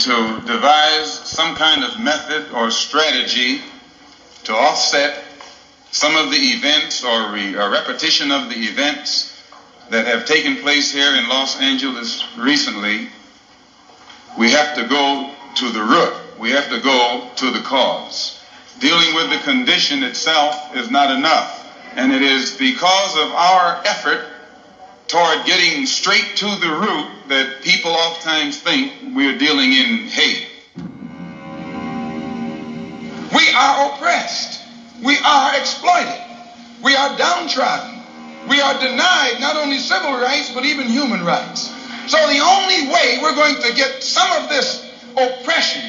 to 0.00 0.42
devise 0.46 1.10
some 1.10 1.54
kind 1.54 1.84
of 1.84 2.00
method 2.00 2.50
or 2.52 2.70
strategy 2.70 3.60
to 4.44 4.54
offset 4.54 5.22
some 5.90 6.16
of 6.16 6.30
the 6.30 6.36
events 6.36 7.04
or, 7.04 7.32
re- 7.32 7.54
or 7.54 7.70
repetition 7.70 8.30
of 8.30 8.48
the 8.48 8.56
events 8.56 9.36
that 9.90 10.06
have 10.06 10.24
taken 10.24 10.56
place 10.56 10.92
here 10.92 11.14
in 11.16 11.28
Los 11.28 11.60
Angeles 11.60 12.24
recently, 12.36 13.08
we 14.38 14.50
have 14.50 14.74
to 14.76 14.84
go 14.84 15.30
to 15.56 15.70
the 15.70 15.82
root. 15.82 16.14
We 16.38 16.50
have 16.50 16.70
to 16.70 16.80
go 16.80 17.28
to 17.36 17.50
the 17.50 17.60
cause. 17.60 18.40
Dealing 18.78 19.14
with 19.14 19.28
the 19.30 19.38
condition 19.38 20.02
itself 20.02 20.74
is 20.74 20.88
not 20.88 21.10
enough. 21.10 21.56
And 21.96 22.12
it 22.12 22.22
is 22.22 22.56
because 22.56 23.16
of 23.16 23.32
our 23.32 23.82
effort 23.84 24.24
toward 25.10 25.44
getting 25.44 25.86
straight 25.86 26.36
to 26.36 26.46
the 26.60 26.70
root 26.70 27.06
that 27.26 27.62
people 27.62 27.90
oftentimes 27.90 28.56
think 28.58 28.92
we're 29.12 29.36
dealing 29.36 29.72
in 29.72 30.06
hate. 30.06 30.46
We 33.34 33.50
are 33.50 33.90
oppressed. 33.90 34.60
We 35.02 35.18
are 35.18 35.58
exploited. 35.58 36.20
We 36.84 36.94
are 36.94 37.16
downtrodden. 37.18 37.98
We 38.48 38.60
are 38.60 38.78
denied 38.78 39.40
not 39.40 39.56
only 39.56 39.78
civil 39.78 40.12
rights, 40.12 40.52
but 40.54 40.64
even 40.64 40.86
human 40.86 41.24
rights. 41.24 41.68
So 42.06 42.16
the 42.28 42.38
only 42.38 42.86
way 42.86 43.18
we're 43.20 43.34
going 43.34 43.60
to 43.62 43.74
get 43.74 44.04
some 44.04 44.30
of 44.40 44.48
this 44.48 44.80
oppression 45.16 45.82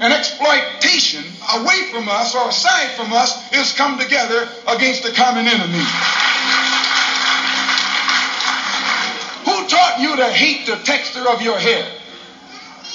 and 0.00 0.14
exploitation 0.14 1.24
away 1.54 1.90
from 1.92 2.08
us 2.08 2.34
or 2.34 2.48
aside 2.48 2.90
from 2.92 3.12
us 3.12 3.52
is 3.52 3.72
come 3.72 3.98
together 3.98 4.48
against 4.66 5.02
the 5.02 5.10
common 5.10 5.46
enemy. 5.46 5.84
Who 9.62 9.68
taught 9.68 10.00
you 10.00 10.16
to 10.16 10.28
hate 10.28 10.66
the 10.66 10.74
texture 10.74 11.28
of 11.28 11.40
your 11.40 11.56
hair? 11.56 11.86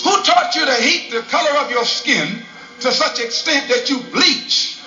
Who 0.04 0.22
taught 0.22 0.54
you 0.54 0.66
to 0.66 0.74
hate 0.74 1.12
the 1.12 1.22
color 1.22 1.62
of 1.62 1.72
your 1.72 1.86
skin 1.86 2.42
to 2.82 2.92
such 2.92 3.20
extent 3.20 3.70
that 3.70 3.90
you 3.90 4.00
bleach 4.12 4.78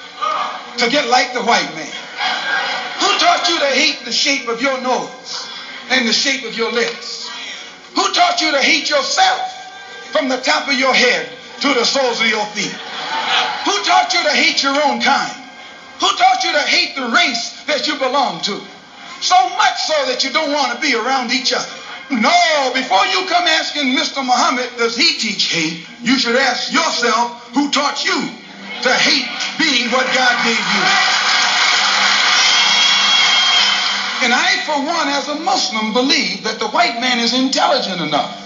to 0.76 0.90
get 0.90 1.08
like 1.08 1.32
the 1.32 1.40
white 1.40 1.74
man? 1.74 1.90
Who 3.00 3.18
taught 3.18 3.48
you 3.48 3.58
to 3.60 3.64
hate 3.64 4.04
the 4.04 4.12
shape 4.12 4.46
of 4.46 4.60
your 4.60 4.78
nose 4.78 5.48
and 5.88 6.06
the 6.06 6.12
shape 6.12 6.44
of 6.44 6.54
your 6.54 6.70
lips? 6.70 7.30
Who 7.94 8.12
taught 8.12 8.42
you 8.42 8.50
to 8.50 8.60
hate 8.60 8.90
yourself 8.90 9.40
from 10.12 10.28
the 10.28 10.36
top 10.36 10.68
of 10.68 10.74
your 10.74 10.92
head 10.92 11.32
to 11.62 11.72
the 11.72 11.84
soles 11.84 12.20
of 12.20 12.26
your 12.26 12.44
feet? 12.44 12.76
Who 13.64 13.78
taught 13.84 14.12
you 14.12 14.22
to 14.22 14.34
hate 14.34 14.62
your 14.62 14.78
own 14.78 15.00
kind? 15.00 15.34
Who 15.98 16.12
taught 16.12 16.44
you 16.44 16.52
to 16.52 16.60
hate 16.60 16.94
the 16.94 17.06
race 17.06 17.64
that 17.64 17.86
you 17.86 17.96
belong 17.96 18.42
to? 18.42 18.60
So 19.20 19.36
much 19.56 19.82
so 19.84 20.06
that 20.06 20.24
you 20.24 20.30
don't 20.30 20.52
want 20.52 20.72
to 20.72 20.80
be 20.80 20.94
around 20.94 21.30
each 21.30 21.52
other. 21.52 21.68
No, 22.10 22.72
before 22.74 23.06
you 23.06 23.24
come 23.28 23.46
asking 23.46 23.94
Mr. 23.94 24.24
Muhammad, 24.24 24.68
does 24.76 24.96
he 24.96 25.16
teach 25.18 25.52
hate? 25.52 25.86
You 26.02 26.18
should 26.18 26.34
ask 26.34 26.72
yourself, 26.72 27.54
who 27.54 27.70
taught 27.70 28.04
you 28.04 28.18
to 28.82 28.92
hate 28.92 29.28
being 29.58 29.90
what 29.92 30.06
God 30.12 30.34
gave 30.44 30.58
you? 30.58 30.82
And 34.22 34.34
I, 34.34 34.60
for 34.66 34.76
one, 34.84 35.08
as 35.08 35.28
a 35.28 35.34
Muslim, 35.36 35.92
believe 35.92 36.44
that 36.44 36.58
the 36.58 36.68
white 36.68 37.00
man 37.00 37.20
is 37.20 37.32
intelligent 37.32 38.00
enough. 38.00 38.36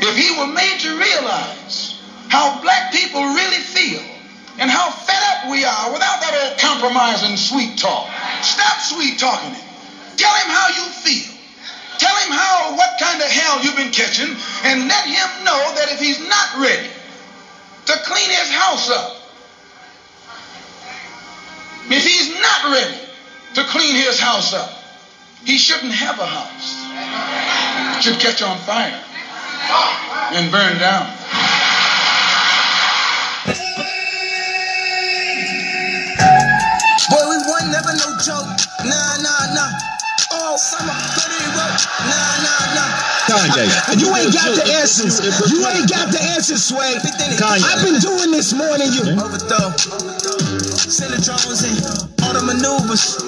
If 0.00 0.16
he 0.16 0.38
were 0.38 0.52
made 0.52 0.80
to 0.80 0.98
realize 0.98 2.00
how 2.28 2.60
black 2.62 2.92
people 2.92 3.22
really 3.22 3.60
feel 3.60 4.02
and 4.58 4.70
how 4.70 4.90
fed 4.90 5.22
up 5.30 5.50
we 5.50 5.64
are 5.64 5.92
without 5.92 6.20
that 6.20 6.34
old 6.42 6.58
compromising 6.58 7.36
sweet 7.36 7.78
talk. 7.78 8.08
Stop 8.42 8.80
sweet 8.80 9.18
talking 9.18 9.50
him. 9.50 9.68
Tell 10.16 10.34
him 10.34 10.48
how 10.48 10.68
you 10.68 10.84
feel. 10.90 11.34
Tell 11.98 12.16
him 12.18 12.30
how, 12.30 12.76
what 12.76 12.98
kind 13.00 13.20
of 13.20 13.26
hell 13.26 13.62
you've 13.62 13.76
been 13.76 13.90
catching, 13.90 14.36
and 14.64 14.88
let 14.88 15.04
him 15.04 15.44
know 15.44 15.74
that 15.74 15.88
if 15.90 15.98
he's 15.98 16.20
not 16.20 16.60
ready 16.62 16.88
to 17.86 17.92
clean 18.04 18.30
his 18.30 18.50
house 18.50 18.88
up, 18.88 19.14
if 21.90 22.04
he's 22.04 22.28
not 22.40 22.64
ready 22.72 22.98
to 23.54 23.64
clean 23.64 23.96
his 23.96 24.18
house 24.20 24.52
up, 24.52 24.70
he 25.44 25.58
shouldn't 25.58 25.92
have 25.92 26.18
a 26.18 26.26
house. 26.26 27.98
It 27.98 28.02
should 28.02 28.20
catch 28.20 28.42
on 28.42 28.58
fire 28.58 29.00
and 30.32 30.52
burn 30.52 30.78
down. 30.78 31.06
Never 37.78 37.94
no 37.94 38.10
joke. 38.18 38.50
Nah, 38.82 39.22
nah, 39.22 39.54
nah. 39.54 39.70
All 40.34 40.58
summer, 40.58 40.92
pretty 41.14 41.46
road. 41.54 41.78
Nah, 42.10 42.42
nah, 42.42 42.74
nah. 42.74 42.90
Kanye. 43.30 43.70
You 44.02 44.10
ain't 44.18 44.34
got 44.34 44.50
the 44.58 44.66
answers. 44.82 45.22
You 45.46 45.62
ain't 45.62 45.86
got 45.86 46.10
the 46.10 46.18
answers, 46.34 46.66
Sway. 46.66 46.98
Kanye. 47.38 47.62
I've 47.62 47.86
been 47.86 48.02
doing 48.02 48.34
this 48.34 48.52
more 48.52 48.76
than 48.76 48.90
you. 48.90 49.06
Overthrow. 49.14 49.70
Send 50.74 51.14
the 51.14 51.20
drones 51.22 51.62
in. 51.62 51.78
All 52.26 52.34
the 52.34 52.42
maneuvers. 52.42 53.22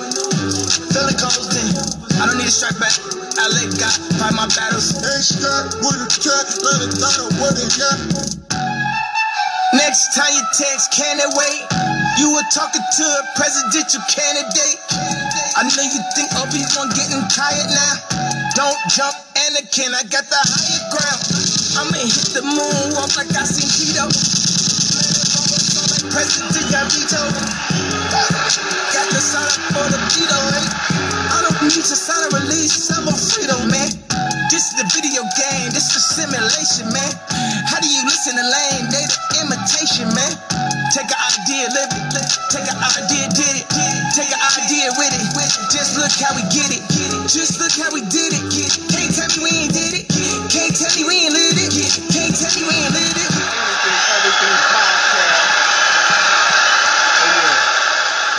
Feel 0.90 1.06
it 1.06 1.16
goes 1.22 1.46
in. 1.54 1.70
I 2.18 2.26
don't 2.26 2.36
need 2.36 2.50
a 2.50 2.52
strike 2.52 2.76
back. 2.82 2.92
I 3.38 3.46
let 3.54 3.70
God 3.78 3.96
fight 4.18 4.34
my 4.34 4.50
battles. 4.58 4.98
Ain't 4.98 5.24
strapped 5.24 5.78
with 5.78 6.04
a 6.04 6.08
cat, 6.10 6.46
let 6.66 6.90
it 6.90 6.98
down 6.98 7.30
what 7.38 7.54
it 7.54 7.70
got. 7.78 7.98
Next 9.78 10.10
time 10.18 10.34
you 10.34 10.42
text, 10.58 10.90
can 10.92 11.16
it 11.22 11.30
wait? 11.38 11.89
You 12.20 12.28
were 12.36 12.44
talking 12.52 12.84
to 12.84 13.04
a 13.16 13.22
presidential 13.32 14.04
candidate. 14.12 14.76
I 15.56 15.64
know 15.64 15.80
you 15.88 16.00
think 16.12 16.28
one 16.76 16.92
getting 16.92 17.24
tired 17.32 17.72
now. 17.72 17.96
Don't 18.52 18.76
jump, 18.92 19.16
Anakin. 19.48 19.96
I 19.96 20.04
got 20.04 20.28
the 20.28 20.36
higher 20.36 20.84
ground. 20.92 21.20
I'ma 21.80 21.96
hit 21.96 22.36
the 22.36 22.44
moon 22.44 22.92
walk 22.92 23.16
like 23.16 23.32
I 23.32 23.48
seen 23.48 23.64
Tito. 23.72 24.04
President 26.12 26.52
vetoed. 26.92 27.32
Got 28.92 29.06
the 29.16 29.20
sign 29.24 29.48
up 29.48 29.64
for 29.72 29.88
the 29.88 29.96
eh? 29.96 30.66
I 31.32 31.40
don't 31.40 31.56
need 31.64 31.72
to 31.72 31.96
sign 31.96 32.20
a 32.20 32.36
release. 32.36 32.92
I'm 32.92 33.08
a 33.08 33.16
freedom, 33.16 33.64
man. 33.72 33.96
This 34.52 34.68
is 34.68 34.76
the 34.76 34.84
video 34.92 35.24
game. 35.40 35.72
This 35.72 35.88
is 35.96 36.04
simulation, 36.04 36.92
man. 36.92 37.12
How 37.64 37.80
do 37.80 37.88
you 37.88 38.04
listen 38.04 38.36
to 38.36 38.44
lame? 38.44 38.92
They 38.92 39.08
the 39.08 39.18
imitation, 39.40 40.12
man. 40.12 40.69
Take 40.90 41.06
an 41.06 41.22
idea, 41.22 41.70
live 41.70 41.86
it. 41.86 42.02
Take 42.50 42.66
an 42.66 42.74
idea, 42.82 43.30
did 43.30 43.62
it. 43.62 43.66
Take 44.10 44.34
an 44.34 44.42
idea 44.58 44.90
with 44.98 45.14
it. 45.14 45.22
Just 45.70 45.94
look 45.94 46.10
how 46.18 46.34
we 46.34 46.42
get 46.50 46.66
it. 46.66 46.82
Just 47.30 47.62
look 47.62 47.70
how 47.78 47.94
we 47.94 48.02
did 48.10 48.34
it. 48.34 48.42
Can't 48.90 49.14
tell 49.14 49.30
me 49.38 49.46
we 49.46 49.50
ain't 49.54 49.70
did 49.70 50.02
it. 50.02 50.10
Can't 50.50 50.74
tell 50.74 50.90
me 50.98 51.06
we 51.06 51.14
ain't 51.14 51.34
lived 51.38 51.62
it. 51.62 51.94
Can't 52.10 52.34
tell 52.34 52.50
me 52.58 52.66
we 52.66 52.74
ain't 52.74 52.90
lived 52.90 53.22
it. 53.22 53.30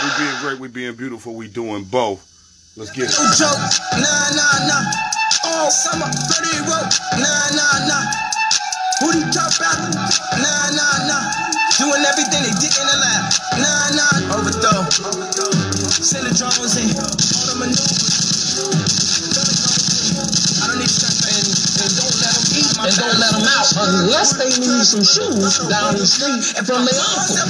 We 0.04 0.08
being 0.20 0.36
great, 0.44 0.60
we 0.60 0.68
being 0.68 0.94
beautiful, 0.94 1.34
we 1.34 1.48
doing 1.48 1.84
both. 1.84 2.20
Let's 2.76 2.92
get 2.92 3.08
it. 3.08 3.16
No 3.16 3.32
joke. 3.32 3.56
Nah, 3.96 4.28
nah, 4.36 4.68
nah. 4.68 4.84
All 5.48 5.70
summer, 5.70 6.04
30 6.04 6.68
rope. 6.68 6.92
Nah, 7.16 7.48
nah, 7.56 7.88
nah. 7.88 8.04
Who 9.00 9.12
do 9.12 9.18
you 9.24 9.32
talk 9.32 9.56
about? 9.56 9.88
Nah, 10.36 10.68
nah, 10.76 11.08
nah. 11.08 11.51
Doing 11.78 12.04
everything 12.04 12.42
they 12.44 12.54
did 12.60 12.72
in 12.76 12.86
the 12.86 12.96
lab. 13.00 13.32
Nah, 13.56 13.96
nah. 13.96 14.36
Overthrow. 14.36 14.84
Send 15.88 16.28
the 16.28 16.32
drones 16.36 16.76
in. 16.76 16.92
All 17.00 17.46
the 17.48 17.56
maneuvers. 17.58 18.12
I 20.62 20.68
don't 20.68 20.78
need 20.78 20.92
strap 20.92 21.16
and, 21.26 21.48
and 21.48 21.90
don't 21.96 22.16
let 22.20 22.32
them 22.36 22.46
eat 22.54 22.70
my 22.76 22.86
And 22.86 22.94
don't 22.94 23.16
let 23.18 23.32
them 23.32 23.48
out 23.48 23.66
unless 23.72 24.36
they 24.36 24.52
need 24.60 24.84
some 24.84 25.00
shoes 25.02 25.58
down 25.72 25.96
the 25.96 26.04
street 26.04 26.44
from 26.68 26.84
their 26.84 27.00
uncle. 27.00 27.40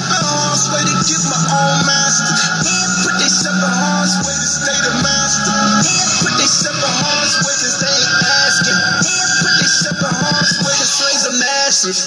Way 0.71 0.87
to 0.87 0.97
get 1.03 1.23
my 1.27 1.43
own 1.43 1.83
master. 1.85 2.31
Hand 2.63 2.93
put 3.03 3.19
they 3.19 3.27
separate 3.27 3.75
arms 3.75 4.15
way 4.23 4.33
to 4.39 4.49
stay 4.49 4.79
the 4.87 4.95
master. 5.03 5.51
Hand 5.51 6.11
put 6.23 6.33
they 6.39 6.47
separate 6.47 6.87
arms 7.11 7.35
way 7.43 7.57
to 7.59 7.69
stay 7.69 7.99
asking. 8.23 8.79
Hand 9.03 9.31
put 9.43 9.55
they 9.59 9.67
separate 9.69 10.15
arms 10.15 10.55
way 10.63 10.75
to 10.79 10.87
slaves 10.87 11.25
of 11.27 11.35
masses. 11.43 11.99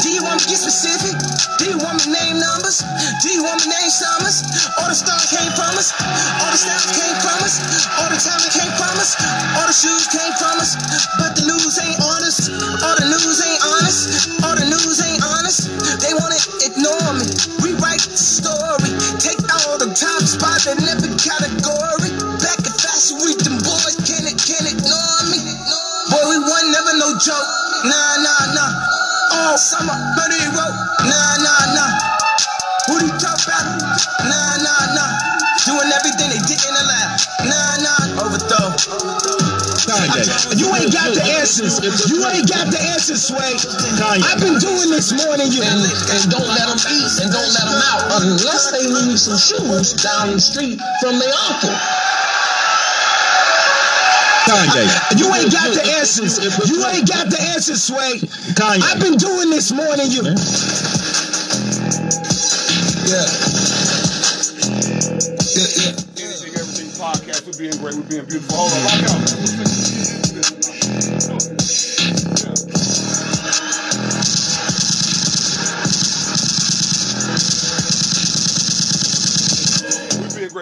Do 0.00 0.08
you 0.08 0.24
want 0.24 0.40
me 0.40 0.48
to 0.48 0.48
get 0.48 0.58
specific? 0.64 1.19
Do 1.60 1.68
you 1.68 1.76
want 1.84 2.00
me 2.08 2.16
name 2.16 2.40
numbers? 2.40 2.80
Do 3.20 3.28
you 3.28 3.44
want 3.44 3.60
me 3.60 3.68
name 3.68 3.92
summers? 3.92 4.40
All 4.80 4.88
the 4.88 4.96
stars 4.96 5.28
came 5.28 5.52
from 5.52 5.76
us. 5.76 5.92
All 6.40 6.48
the 6.48 6.56
styles 6.56 6.88
came 6.88 7.12
from 7.20 7.36
us. 7.44 7.60
All 8.00 8.08
the 8.08 8.16
talent 8.16 8.48
came 8.48 8.72
from 8.80 8.96
us. 8.96 9.12
All 9.60 9.68
the 9.68 9.76
shoes 9.76 10.08
came 10.08 10.32
from 10.40 10.56
us. 10.56 10.80
But 11.20 11.36
the 11.36 11.44
news 11.44 11.76
ain't 11.84 12.00
honest. 12.00 12.48
All 12.80 12.96
the 12.96 13.12
news 13.12 13.44
ain't 13.44 13.60
honest. 13.60 14.00
All 14.40 14.56
the 14.56 14.72
news 14.72 15.04
ain't 15.04 15.20
honest. 15.20 15.68
They 16.00 16.16
wanna 16.16 16.40
ignore 16.64 17.12
me. 17.20 17.28
Rewrite 17.60 18.08
the 18.08 18.16
story. 18.16 18.96
Take 19.20 19.44
all 19.52 19.76
the 19.76 19.92
top 19.92 20.24
spots 20.24 20.64
in 20.64 20.80
every 20.88 21.12
category. 21.20 22.08
Back 22.40 22.64
in 22.64 22.72
fashion 22.72 23.20
week, 23.20 23.36
them 23.44 23.60
boys 23.60 24.00
can't, 24.08 24.24
can't 24.32 24.64
ignore 24.64 25.22
me. 25.28 25.44
Boy, 26.08 26.24
we 26.24 26.36
won, 26.40 26.72
never 26.72 26.96
no 26.96 27.12
joke. 27.20 27.48
Nah, 27.84 28.16
nah, 28.24 28.56
nah. 28.56 28.72
All 29.44 29.60
summer, 29.60 29.92
road. 29.92 30.49
You 40.60 40.68
ain't 40.76 40.92
got 40.92 41.16
the 41.16 41.24
answers. 41.40 41.80
You 42.12 42.20
ain't 42.28 42.44
got 42.44 42.68
the 42.68 42.80
answers, 42.92 43.32
Sway. 43.32 43.56
I've 44.20 44.40
been 44.44 44.60
doing 44.60 44.92
this 44.92 45.08
more 45.16 45.40
than 45.40 45.48
you. 45.48 45.64
And, 45.64 45.80
and 45.80 46.22
don't 46.28 46.44
let 46.44 46.68
them 46.68 46.76
eat 46.76 47.12
and 47.24 47.32
don't 47.32 47.52
let 47.56 47.64
them 47.64 47.80
out 47.88 48.04
unless 48.20 48.68
they 48.76 48.84
leave 48.84 49.16
some 49.16 49.40
shoes 49.40 49.96
down 49.96 50.36
the 50.36 50.40
street 50.40 50.76
from 51.00 51.16
their 51.16 51.32
uncle. 51.48 51.72
Kanye. 54.44 54.84
You 55.16 55.32
ain't 55.32 55.52
got 55.52 55.72
the 55.72 55.84
answers. 55.96 56.36
You 56.68 56.84
ain't 56.92 57.08
got 57.08 57.30
the 57.30 57.40
answers, 57.56 57.84
Sway. 57.84 58.20
Kanye. 58.52 58.84
I've 58.84 59.00
been 59.00 59.16
doing 59.16 59.48
this 59.48 59.72
more 59.72 59.96
than 59.96 60.10
you. 60.12 60.20
Yeah. 63.08 63.24
Yeah, 65.56 65.68
yeah. 65.72 65.96
Anything, 66.20 66.52
everything 66.52 66.92
podcast. 67.00 67.46
We're 67.46 67.56
being 67.56 67.80
great. 67.80 67.96
We're 67.96 68.08
being 68.12 68.26
beautiful. 68.28 68.56
Hold 68.56 68.72
on, 68.76 68.84
lock 68.84 69.08
out. 69.08 70.29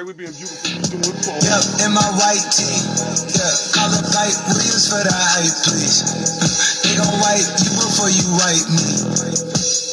We're 0.09 0.15
beautiful. 0.15 1.35
Yep, 1.43 1.65
in 1.85 1.93
my 1.93 2.09
white 2.17 2.49
tee. 2.49 2.81
Yeah, 3.29 3.53
call 3.77 3.93
up 3.93 4.09
Hype 4.09 4.41
Williams 4.49 4.89
for 4.89 5.05
the 5.05 5.13
hype, 5.13 5.53
please. 5.69 6.01
they 6.87 6.97
gon' 6.97 7.13
wipe 7.21 7.45
you 7.61 7.71
before 7.77 8.09
you 8.09 8.25
wipe 8.41 8.69
me. 8.73 8.89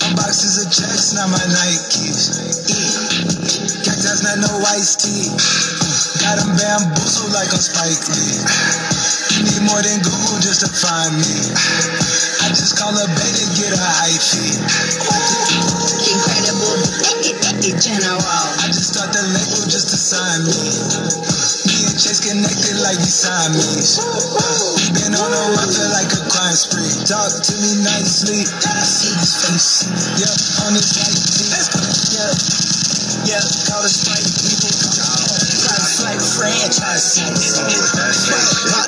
My 0.08 0.16
boxes 0.16 0.64
of 0.64 0.72
checks, 0.72 1.14
not 1.20 1.28
my 1.28 1.44
Nikes. 1.52 2.32
Cactus, 3.84 4.24
not 4.24 4.40
no 4.40 4.52
iced 4.72 5.04
tea. 5.04 5.28
Got 6.24 6.40
them 6.40 6.56
bamboozled 6.56 7.34
like 7.34 7.52
I'm 7.52 7.60
Spike 7.60 8.08
Lee. 8.16 8.85
More 9.76 9.84
than 9.84 10.00
Google 10.08 10.40
just 10.40 10.64
to 10.64 10.72
find 10.72 11.20
me. 11.20 11.36
I 12.40 12.48
just 12.56 12.80
call 12.80 12.96
a 12.96 13.08
baby, 13.12 13.44
get 13.60 13.76
a 13.76 13.84
high 13.84 14.16
fee. 14.16 14.56
Incredible, 16.16 16.80
eh, 17.04 17.36
eh, 17.36 17.60
eh, 17.60 17.76
general. 17.76 18.24
I 18.64 18.72
just 18.72 18.96
start 18.96 19.12
the 19.12 19.20
label 19.36 19.68
just 19.68 19.92
to 19.92 20.00
sign 20.00 20.48
me. 20.48 20.64
Me 21.68 21.92
and 21.92 21.98
Chase 22.00 22.24
connected 22.24 22.80
like 22.88 23.04
we 23.04 23.12
Siamese. 23.12 24.00
We 24.80 24.96
been 24.96 25.12
on 25.12 25.28
a 25.28 25.44
run, 25.60 25.68
feel 25.68 25.92
like 25.92 26.08
a 26.08 26.24
crime 26.32 26.56
spree. 26.56 26.96
Talk 27.04 27.36
to 27.36 27.54
me 27.60 27.76
nicely. 27.84 28.48
I 28.48 28.80
see 28.80 29.12
his 29.12 29.36
face. 29.44 29.92
Yeah, 30.16 30.64
on 30.64 30.72
his 30.72 30.88
white 30.96 31.20
tee. 31.20 31.52
Yeah, 32.16 32.32
yeah, 33.28 33.44
call 33.68 33.84
the 33.84 33.92
strike 33.92 34.24
people. 34.40 34.75
Franchise. 36.36 37.24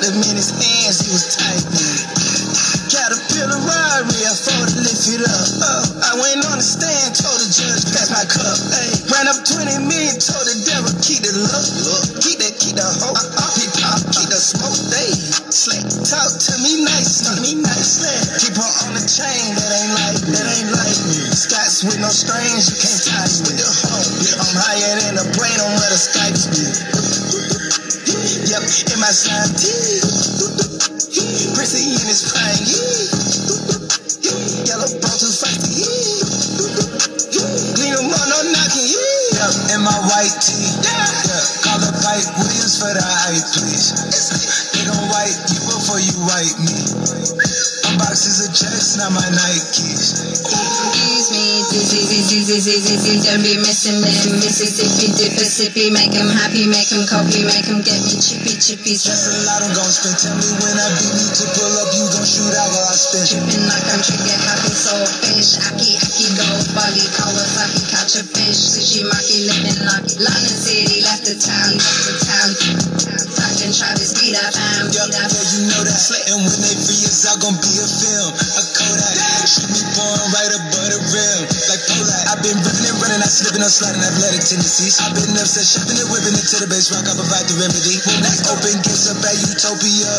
Him 0.04 0.20
in 0.20 0.36
his 0.36 0.52
hands, 0.52 1.00
he 1.00 1.10
was 1.12 1.32
tight. 1.32 1.64
Caterpillar 2.92 3.60
robbery, 3.64 4.24
I 4.24 4.32
fought 4.36 4.68
to 4.68 4.78
lift 4.84 5.08
it 5.08 5.24
up. 5.24 5.48
Uh, 5.56 6.12
I 6.12 6.20
went 6.20 6.44
on 6.48 6.60
the 6.60 6.64
stand, 6.64 7.16
told 7.16 7.40
the 7.40 7.48
judge, 7.48 7.88
pass 7.92 8.12
my 8.12 8.24
cup. 8.28 8.56
Don't 52.08 53.42
be 53.44 53.60
missing 53.60 54.00
me. 54.00 54.08
Mississippi, 54.40 55.12
Mississippi, 55.12 55.90
make 55.92 56.14
'em 56.16 56.28
happy, 56.32 56.64
make 56.64 56.90
'em 56.92 57.04
copy, 57.06 57.44
make 57.44 57.68
'em 57.68 57.82
get 57.82 58.00
me 58.02 58.16
chippy, 58.16 58.56
chippy. 58.56 58.96
A 58.96 59.44
lot 59.44 59.62
I'm 59.62 59.72
gon' 59.76 59.92
spend. 59.92 60.16
Tell 60.16 60.34
me 60.34 60.48
when 60.64 60.76
I 60.80 60.88
beat 60.96 61.12
me 61.12 61.26
to 61.28 61.44
pull 61.52 61.74
up, 61.76 61.92
you 61.92 62.04
gon' 62.08 62.24
shoot 62.24 62.54
out 62.56 62.72
while 62.72 62.88
I 62.88 62.96
spin. 62.96 63.24
Tripping 63.28 63.66
like 63.68 63.86
I'm 63.92 64.00
trigger 64.00 64.38
happy, 64.48 64.72
so 64.72 64.94
fish. 65.20 65.60
Aki, 65.68 66.00
aki, 66.00 66.26
go, 66.34 66.48
buggy, 66.72 67.06
Kawasaki, 67.12 67.82
catch 67.92 68.16
a 68.16 68.24
fish. 68.24 68.58
Sushi, 68.72 69.04
maki, 69.04 69.44
living 69.44 69.80
lucky. 69.84 70.16
London 70.24 70.56
City, 70.56 71.02
left 71.04 71.28
the 71.28 71.36
town, 71.36 71.76
left 71.76 72.02
the 72.08 72.14
town. 72.24 72.48
Fucking 73.36 73.72
Travis, 73.76 74.16
be 74.16 74.32
that 74.32 74.54
fam, 74.56 74.88
be 74.88 74.96
that 74.96 75.28
yeah, 75.28 75.52
you 75.52 75.60
know 75.68 75.82
that. 75.84 76.00
And 76.32 76.40
when 76.40 76.58
they 76.64 76.74
free 76.74 77.04
us 77.04 77.28
out, 77.28 77.38
gon' 77.44 77.54
be 77.60 77.72
a 77.76 77.86
film, 77.86 78.32
a 78.32 78.62
Kodak. 78.72 79.14
Shoot 79.44 79.68
me 79.70 79.82
born 79.98 80.30
right 80.30 80.52
above 80.54 80.88
the 80.94 81.00
rim, 81.10 81.40
like 81.66 81.82
Polak. 81.90 82.22
I've 82.30 82.42
been 82.46 82.54
ripping 82.62 82.86
and 82.86 82.98
running, 83.02 83.18
I 83.18 83.26
slipping, 83.26 83.66
I'm 83.66 83.72
sliding 83.72 83.98
athletic 83.98 84.46
tendencies. 84.46 85.02
I've 85.02 85.10
been 85.18 85.34
upset, 85.34 85.66
shipping 85.66 85.98
and 85.98 86.06
whipping 86.14 86.38
it 86.38 86.46
to 86.54 86.56
the 86.62 86.68
base 86.70 86.94
rock, 86.94 87.02
I 87.10 87.18
provide 87.18 87.50
the 87.50 87.58
remedy. 87.58 87.98
When 88.06 88.22
we 88.22 88.34
open 88.46 88.78
gates 88.86 89.10
up 89.10 89.18
at 89.26 89.34
Utopia, 89.34 90.12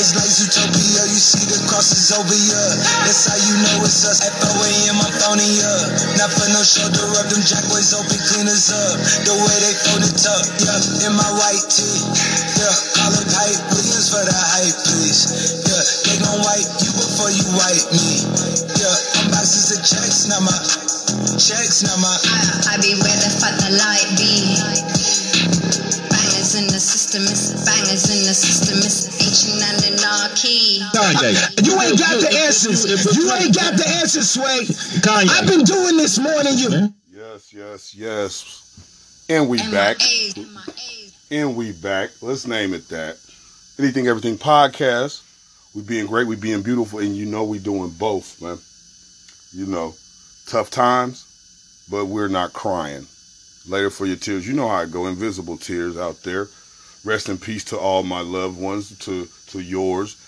it's 0.00 0.16
like 0.16 0.32
Utopia, 0.40 1.02
you 1.12 1.20
see 1.20 1.44
the 1.44 1.60
crosses 1.68 2.16
over 2.16 2.32
ya. 2.32 2.62
That's 3.04 3.28
how 3.28 3.36
you 3.36 3.54
know 3.60 3.84
it's 3.84 4.08
us. 4.08 4.24
At 4.24 4.32
4 4.40 4.48
a.m., 4.56 4.96
I'm 5.04 5.12
phoning 5.20 5.60
up. 5.60 5.88
Not 6.16 6.32
for 6.32 6.48
no 6.56 6.64
shoulder 6.64 7.04
rub, 7.12 7.28
them 7.28 7.44
jack 7.44 7.68
boys 7.68 7.92
open 7.92 8.16
cleaners 8.32 8.72
up. 8.72 8.96
The 9.28 9.34
way 9.36 9.56
they 9.60 9.74
fold 9.84 10.00
it 10.00 10.22
up, 10.24 10.44
yeah, 10.64 11.04
in 11.04 11.12
my 11.12 11.28
white 11.36 11.66
tee. 11.68 12.00
Yeah, 12.56 12.72
call 12.96 13.12
it 13.12 13.28
hype, 13.28 13.60
Williams 13.68 14.08
for 14.08 14.24
the 14.24 14.32
hype, 14.32 14.78
please. 14.88 15.20
Yeah, 15.68 15.84
they 16.08 16.16
gon' 16.24 16.40
wipe 16.40 16.72
you 16.80 16.90
before 16.96 17.28
you 17.28 17.44
wipe 17.52 17.88
me. 17.92 18.75
Yeah, 19.66 19.74
I'm 19.74 19.74
boxes 19.74 19.78
of 19.78 19.82
checks, 19.82 20.28
not 20.28 20.42
my 20.42 20.58
checks, 21.38 21.82
not 21.82 21.98
my. 21.98 22.14
I 22.70 22.78
be 22.78 22.94
where 23.02 23.18
the 23.18 23.30
fuck 23.34 23.56
the 23.58 23.74
light 23.74 24.06
be. 24.14 24.56
Bangers 26.06 26.54
in 26.54 26.66
the 26.70 26.78
system, 26.78 27.22
it's 27.22 27.50
bangers 27.66 28.06
in 28.10 28.22
the 28.26 28.34
system, 28.34 28.78
it's 28.78 29.10
ancient 29.18 29.62
and 29.66 29.98
anarchy. 29.98 30.78
Kanye. 30.94 31.66
You 31.66 31.74
ain't 31.82 31.98
got 31.98 32.20
the 32.20 32.30
answers. 32.46 32.84
You 33.16 33.32
ain't 33.32 33.54
got 33.54 33.76
the 33.76 33.88
answers, 34.00 34.30
Sway. 34.30 34.66
Kanye. 35.02 35.28
I've 35.30 35.48
been 35.48 35.64
doing 35.64 35.96
this 35.96 36.18
more 36.18 36.42
than 36.44 36.58
you. 36.58 36.94
Yes, 37.10 37.52
yes, 37.52 37.94
yes. 37.94 39.26
And 39.28 39.48
we 39.48 39.58
And 39.60 39.72
back. 39.72 39.98
my 39.98 40.06
age, 40.06 40.36
and 40.38 40.54
my 40.54 40.64
age. 40.68 41.12
And 41.30 41.56
we 41.56 41.72
back. 41.72 42.10
Let's 42.22 42.46
name 42.46 42.72
it 42.74 42.88
that. 42.90 43.16
Anything, 43.78 44.06
everything 44.06 44.38
podcast. 44.38 45.22
We 45.74 45.82
being 45.82 46.06
great. 46.06 46.26
We 46.28 46.36
being 46.36 46.62
beautiful, 46.62 47.00
and 47.00 47.16
you 47.16 47.26
know 47.26 47.44
we 47.44 47.58
doing 47.58 47.90
both, 47.90 48.40
man. 48.40 48.58
You 49.56 49.64
know, 49.64 49.94
tough 50.46 50.70
times, 50.70 51.24
but 51.90 52.04
we're 52.04 52.28
not 52.28 52.52
crying. 52.52 53.06
Later 53.66 53.88
for 53.88 54.04
your 54.04 54.16
tears. 54.16 54.46
You 54.46 54.52
know 54.52 54.68
how 54.68 54.74
I 54.74 54.84
go. 54.84 55.06
Invisible 55.06 55.56
tears 55.56 55.96
out 55.96 56.22
there. 56.24 56.48
Rest 57.06 57.30
in 57.30 57.38
peace 57.38 57.64
to 57.64 57.78
all 57.78 58.02
my 58.02 58.20
loved 58.20 58.60
ones, 58.60 58.98
to 58.98 59.26
to 59.46 59.60
yours, 59.60 60.18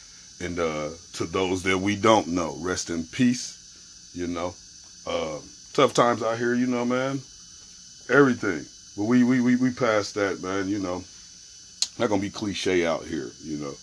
and 0.40 0.58
uh, 0.58 0.88
to 1.12 1.24
those 1.26 1.62
that 1.64 1.76
we 1.76 1.94
don't 1.94 2.28
know. 2.28 2.56
Rest 2.60 2.88
in 2.88 3.04
peace. 3.04 4.12
You 4.14 4.28
know, 4.28 4.54
uh, 5.06 5.40
tough 5.74 5.92
times 5.92 6.22
out 6.22 6.38
here. 6.38 6.54
You 6.54 6.66
know, 6.66 6.86
man. 6.86 7.20
Everything. 8.08 8.64
But 8.96 9.04
we 9.04 9.24
we 9.24 9.42
we 9.42 9.56
we 9.56 9.72
passed 9.72 10.14
that, 10.14 10.42
man. 10.42 10.68
You 10.68 10.78
know, 10.78 11.04
not 11.98 12.08
gonna 12.08 12.22
be 12.22 12.30
cliche 12.30 12.86
out 12.86 13.04
here. 13.04 13.30
You 13.44 13.58
know. 13.58 13.74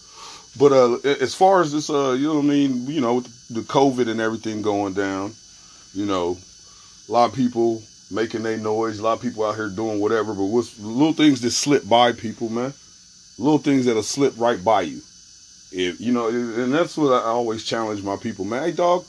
But 0.57 0.71
uh, 0.71 0.95
as 1.03 1.35
far 1.35 1.61
as 1.61 1.71
this, 1.71 1.89
uh, 1.89 2.11
you 2.11 2.27
know 2.27 2.35
what 2.35 2.45
I 2.45 2.47
mean. 2.47 2.87
You 2.87 3.01
know, 3.01 3.15
with 3.15 3.47
the 3.49 3.61
COVID 3.61 4.09
and 4.09 4.21
everything 4.21 4.61
going 4.61 4.93
down, 4.93 5.33
you 5.93 6.05
know, 6.05 6.37
a 7.07 7.11
lot 7.11 7.29
of 7.29 7.35
people 7.35 7.83
making 8.11 8.43
their 8.43 8.57
noise. 8.57 8.99
A 8.99 9.03
lot 9.03 9.13
of 9.13 9.21
people 9.21 9.45
out 9.45 9.55
here 9.55 9.69
doing 9.69 9.99
whatever. 9.99 10.33
But 10.33 10.45
what's 10.45 10.79
little 10.79 11.13
things 11.13 11.41
that 11.41 11.51
slip 11.51 11.87
by 11.87 12.13
people, 12.13 12.49
man. 12.49 12.73
Little 13.37 13.57
things 13.57 13.85
that'll 13.85 14.03
slip 14.03 14.33
right 14.37 14.63
by 14.63 14.81
you. 14.81 15.01
If 15.71 15.99
you 15.99 16.13
know, 16.13 16.29
and 16.29 16.73
that's 16.73 16.97
what 16.97 17.11
I 17.11 17.25
always 17.25 17.63
challenge 17.65 18.01
my 18.01 18.15
people, 18.15 18.45
man. 18.45 18.63
Hey, 18.63 18.71
dog, 18.71 19.05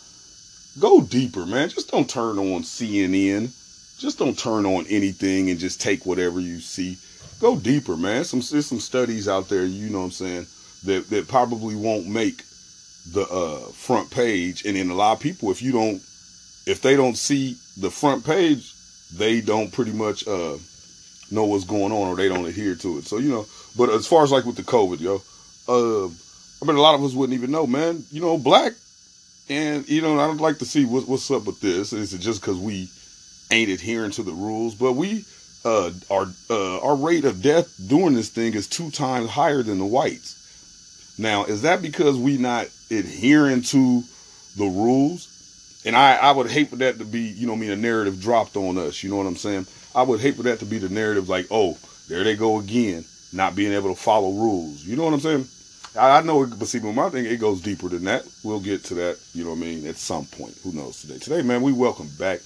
go 0.80 1.00
deeper, 1.00 1.46
man. 1.46 1.68
Just 1.68 1.90
don't 1.90 2.10
turn 2.10 2.38
on 2.38 2.62
CNN. 2.62 3.52
Just 3.98 4.18
don't 4.18 4.38
turn 4.38 4.66
on 4.66 4.84
anything 4.88 5.48
and 5.48 5.60
just 5.60 5.80
take 5.80 6.04
whatever 6.04 6.40
you 6.40 6.58
see. 6.58 6.98
Go 7.40 7.56
deeper, 7.56 7.96
man. 7.96 8.24
Some 8.24 8.40
there's 8.40 8.66
some 8.66 8.80
studies 8.80 9.28
out 9.28 9.48
there, 9.48 9.64
you 9.64 9.90
know 9.90 10.00
what 10.00 10.06
I'm 10.06 10.10
saying, 10.10 10.46
that 10.86 11.10
that 11.10 11.28
probably 11.28 11.74
won't 11.74 12.06
make 12.06 12.42
the 13.12 13.26
uh, 13.30 13.58
front 13.72 14.10
page. 14.10 14.64
And 14.64 14.76
then 14.76 14.90
a 14.90 14.94
lot 14.94 15.12
of 15.12 15.20
people, 15.20 15.50
if 15.50 15.62
you 15.62 15.72
don't, 15.72 15.96
if 16.66 16.80
they 16.82 16.96
don't 16.96 17.16
see 17.16 17.56
the 17.76 17.90
front 17.90 18.24
page, 18.24 18.72
they 19.14 19.40
don't 19.40 19.72
pretty 19.72 19.92
much 19.92 20.26
uh, 20.26 20.56
know 21.30 21.44
what's 21.44 21.64
going 21.64 21.92
on 21.92 22.08
or 22.08 22.16
they 22.16 22.28
don't 22.28 22.46
adhere 22.46 22.74
to 22.76 22.98
it. 22.98 23.04
So 23.04 23.18
you 23.18 23.30
know. 23.30 23.46
But 23.76 23.90
as 23.90 24.06
far 24.06 24.24
as 24.24 24.32
like 24.32 24.46
with 24.46 24.56
the 24.56 24.62
COVID, 24.62 25.00
yo, 25.00 25.22
uh, 25.68 26.06
I 26.06 26.66
bet 26.66 26.74
a 26.74 26.80
lot 26.80 26.94
of 26.94 27.04
us 27.04 27.12
wouldn't 27.12 27.38
even 27.38 27.50
know, 27.50 27.66
man. 27.66 28.02
You 28.10 28.22
know, 28.22 28.38
black, 28.38 28.72
and 29.48 29.88
you 29.88 30.02
know, 30.02 30.18
I'd 30.18 30.40
like 30.40 30.58
to 30.58 30.64
see 30.64 30.84
what, 30.84 31.06
what's 31.06 31.30
up 31.30 31.44
with 31.44 31.60
this. 31.60 31.92
Is 31.92 32.14
it 32.14 32.20
just 32.20 32.40
because 32.40 32.58
we 32.58 32.88
ain't 33.50 33.70
adhering 33.70 34.12
to 34.12 34.22
the 34.22 34.32
rules? 34.32 34.74
But 34.74 34.92
we, 34.92 35.24
uh, 35.64 35.90
our 36.10 36.26
uh, 36.48 36.80
our 36.80 36.96
rate 36.96 37.24
of 37.24 37.42
death 37.42 37.74
doing 37.86 38.14
this 38.14 38.30
thing 38.30 38.54
is 38.54 38.66
two 38.66 38.90
times 38.90 39.28
higher 39.28 39.62
than 39.62 39.78
the 39.78 39.86
whites. 39.86 40.45
Now, 41.18 41.44
is 41.44 41.62
that 41.62 41.82
because 41.82 42.16
we 42.18 42.36
not 42.36 42.66
adhering 42.90 43.62
to 43.62 44.02
the 44.56 44.66
rules? 44.66 45.32
And 45.84 45.96
I, 45.96 46.16
I 46.16 46.32
would 46.32 46.50
hate 46.50 46.70
for 46.70 46.76
that 46.76 46.98
to 46.98 47.04
be, 47.04 47.20
you 47.20 47.46
know, 47.46 47.52
I 47.54 47.56
mean, 47.56 47.70
a 47.70 47.76
narrative 47.76 48.20
dropped 48.20 48.56
on 48.56 48.76
us. 48.76 49.02
You 49.02 49.10
know 49.10 49.16
what 49.16 49.26
I'm 49.26 49.36
saying? 49.36 49.66
I 49.94 50.02
would 50.02 50.20
hate 50.20 50.34
for 50.34 50.42
that 50.42 50.58
to 50.58 50.66
be 50.66 50.78
the 50.78 50.88
narrative, 50.88 51.28
like, 51.28 51.46
oh, 51.50 51.78
there 52.08 52.24
they 52.24 52.36
go 52.36 52.58
again, 52.58 53.04
not 53.32 53.54
being 53.54 53.72
able 53.72 53.94
to 53.94 54.00
follow 54.00 54.32
rules. 54.32 54.84
You 54.84 54.96
know 54.96 55.04
what 55.04 55.14
I'm 55.14 55.20
saying? 55.20 55.46
I, 55.96 56.18
I 56.18 56.22
know, 56.22 56.44
but 56.46 56.68
see, 56.68 56.80
but 56.80 56.92
my 56.92 57.08
thing, 57.08 57.24
it 57.24 57.40
goes 57.40 57.60
deeper 57.60 57.88
than 57.88 58.04
that. 58.04 58.26
We'll 58.44 58.60
get 58.60 58.84
to 58.84 58.94
that, 58.94 59.18
you 59.32 59.44
know 59.44 59.50
what 59.50 59.58
I 59.58 59.60
mean, 59.60 59.86
at 59.86 59.96
some 59.96 60.26
point. 60.26 60.54
Who 60.62 60.72
knows 60.72 61.00
today? 61.00 61.18
Today, 61.18 61.42
man, 61.42 61.62
we 61.62 61.72
welcome 61.72 62.08
back. 62.18 62.40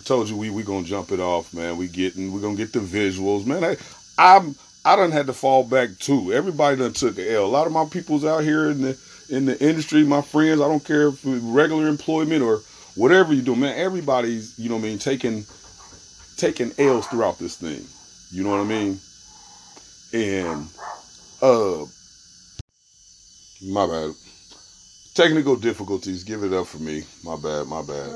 I 0.00 0.04
told 0.04 0.28
you 0.28 0.36
we 0.36 0.50
we 0.50 0.62
gonna 0.62 0.86
jump 0.86 1.12
it 1.12 1.20
off, 1.20 1.52
man. 1.52 1.76
We 1.76 1.88
getting 1.88 2.32
we 2.32 2.40
gonna 2.40 2.56
get 2.56 2.72
the 2.72 2.80
visuals, 2.80 3.44
man. 3.44 3.64
I, 3.64 3.76
I'm 4.18 4.54
I 4.88 4.96
done 4.96 5.10
had 5.10 5.26
to 5.26 5.34
fall 5.34 5.64
back 5.64 5.90
too. 5.98 6.32
Everybody 6.32 6.78
done 6.78 6.94
took 6.94 7.16
the 7.16 7.30
L. 7.30 7.44
A 7.44 7.46
lot 7.46 7.66
of 7.66 7.74
my 7.74 7.84
people's 7.84 8.24
out 8.24 8.42
here 8.42 8.70
in 8.70 8.80
the 8.80 8.98
in 9.28 9.44
the 9.44 9.62
industry, 9.62 10.02
my 10.02 10.22
friends. 10.22 10.62
I 10.62 10.66
don't 10.66 10.82
care 10.82 11.08
if 11.08 11.20
regular 11.24 11.88
employment 11.88 12.42
or 12.42 12.60
whatever 12.96 13.34
you 13.34 13.42
do, 13.42 13.54
man. 13.54 13.78
Everybody's 13.78 14.58
you 14.58 14.70
know 14.70 14.76
what 14.76 14.84
I 14.84 14.88
mean 14.88 14.98
taking 14.98 15.44
taking 16.38 16.72
L's 16.78 17.06
throughout 17.08 17.38
this 17.38 17.56
thing. 17.56 17.84
You 18.30 18.44
know 18.44 18.50
what 18.50 18.60
I 18.60 18.64
mean? 18.64 18.98
And 20.14 20.66
uh 21.42 21.84
my 23.70 23.86
bad. 23.86 24.12
Technical 25.12 25.56
difficulties. 25.56 26.24
Give 26.24 26.44
it 26.44 26.54
up 26.54 26.66
for 26.66 26.78
me. 26.78 27.02
My 27.24 27.36
bad. 27.36 27.66
My 27.66 27.82
bad. 27.82 28.08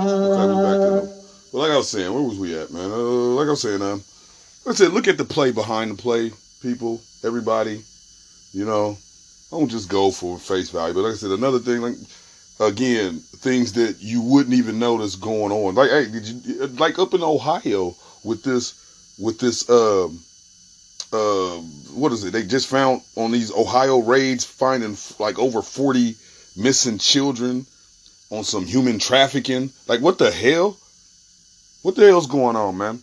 Okay, 0.00 0.46
we 0.48 0.62
back 0.62 0.80
to. 0.80 1.22
But 1.52 1.58
like 1.58 1.70
I 1.72 1.76
was 1.76 1.90
saying, 1.90 2.14
where 2.14 2.22
was 2.22 2.38
we 2.38 2.56
at, 2.56 2.70
man? 2.70 2.90
Uh, 2.90 3.36
like 3.36 3.48
I 3.48 3.50
was 3.50 3.60
saying, 3.60 3.82
um, 3.82 4.02
I 4.66 4.72
said, 4.74 4.92
look 4.92 5.08
at 5.08 5.18
the 5.18 5.24
play 5.24 5.50
behind 5.50 5.90
the 5.90 6.00
play, 6.00 6.30
people, 6.62 7.00
everybody. 7.24 7.82
You 8.52 8.64
know, 8.64 8.96
don't 9.50 9.68
just 9.68 9.88
go 9.88 10.10
for 10.10 10.38
face 10.38 10.70
value. 10.70 10.94
But 10.94 11.00
like 11.02 11.14
I 11.14 11.16
said, 11.16 11.30
another 11.30 11.58
thing, 11.58 11.80
like 11.80 11.96
again, 12.60 13.18
things 13.18 13.72
that 13.72 14.00
you 14.00 14.22
wouldn't 14.22 14.54
even 14.54 14.78
notice 14.78 15.16
going 15.16 15.52
on. 15.52 15.74
Like, 15.74 15.90
hey, 15.90 16.06
did 16.10 16.26
you 16.26 16.66
like 16.68 16.98
up 16.98 17.14
in 17.14 17.22
Ohio 17.22 17.96
with 18.24 18.44
this 18.44 18.78
with 19.18 19.38
this 19.40 19.68
um 19.68 20.20
uh 21.12 21.56
what 21.94 22.12
is 22.12 22.24
it? 22.24 22.32
They 22.32 22.44
just 22.44 22.68
found 22.68 23.02
on 23.16 23.32
these 23.32 23.52
Ohio 23.52 23.98
raids 23.98 24.44
finding 24.44 24.96
like 25.18 25.38
over 25.38 25.60
40 25.60 26.14
missing 26.56 26.98
children 26.98 27.66
on 28.30 28.44
some 28.44 28.64
human 28.64 28.98
trafficking. 28.98 29.70
Like 29.88 30.00
what 30.00 30.18
the 30.18 30.30
hell? 30.30 30.76
What 31.82 31.96
the 31.96 32.06
hell's 32.06 32.28
going 32.28 32.54
on, 32.54 32.78
man? 32.78 33.00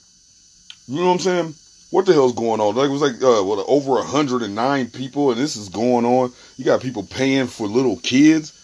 You 0.90 1.02
know 1.02 1.06
what 1.06 1.14
I'm 1.14 1.20
saying? 1.20 1.54
What 1.92 2.08
the 2.08 2.14
hell's 2.14 2.34
going 2.34 2.60
on? 2.60 2.76
Like 2.76 2.90
it 2.90 2.92
was 2.92 3.04
like 3.04 3.22
uh 3.22 3.44
what 3.44 3.64
over 3.68 3.92
109 3.92 4.90
people 4.90 5.30
and 5.30 5.40
this 5.40 5.56
is 5.56 5.70
going 5.70 6.04
on. 6.04 6.34
You 6.58 6.66
got 6.66 6.82
people 6.82 7.04
paying 7.04 7.46
for 7.46 7.68
little 7.68 7.98
kids. 7.98 8.56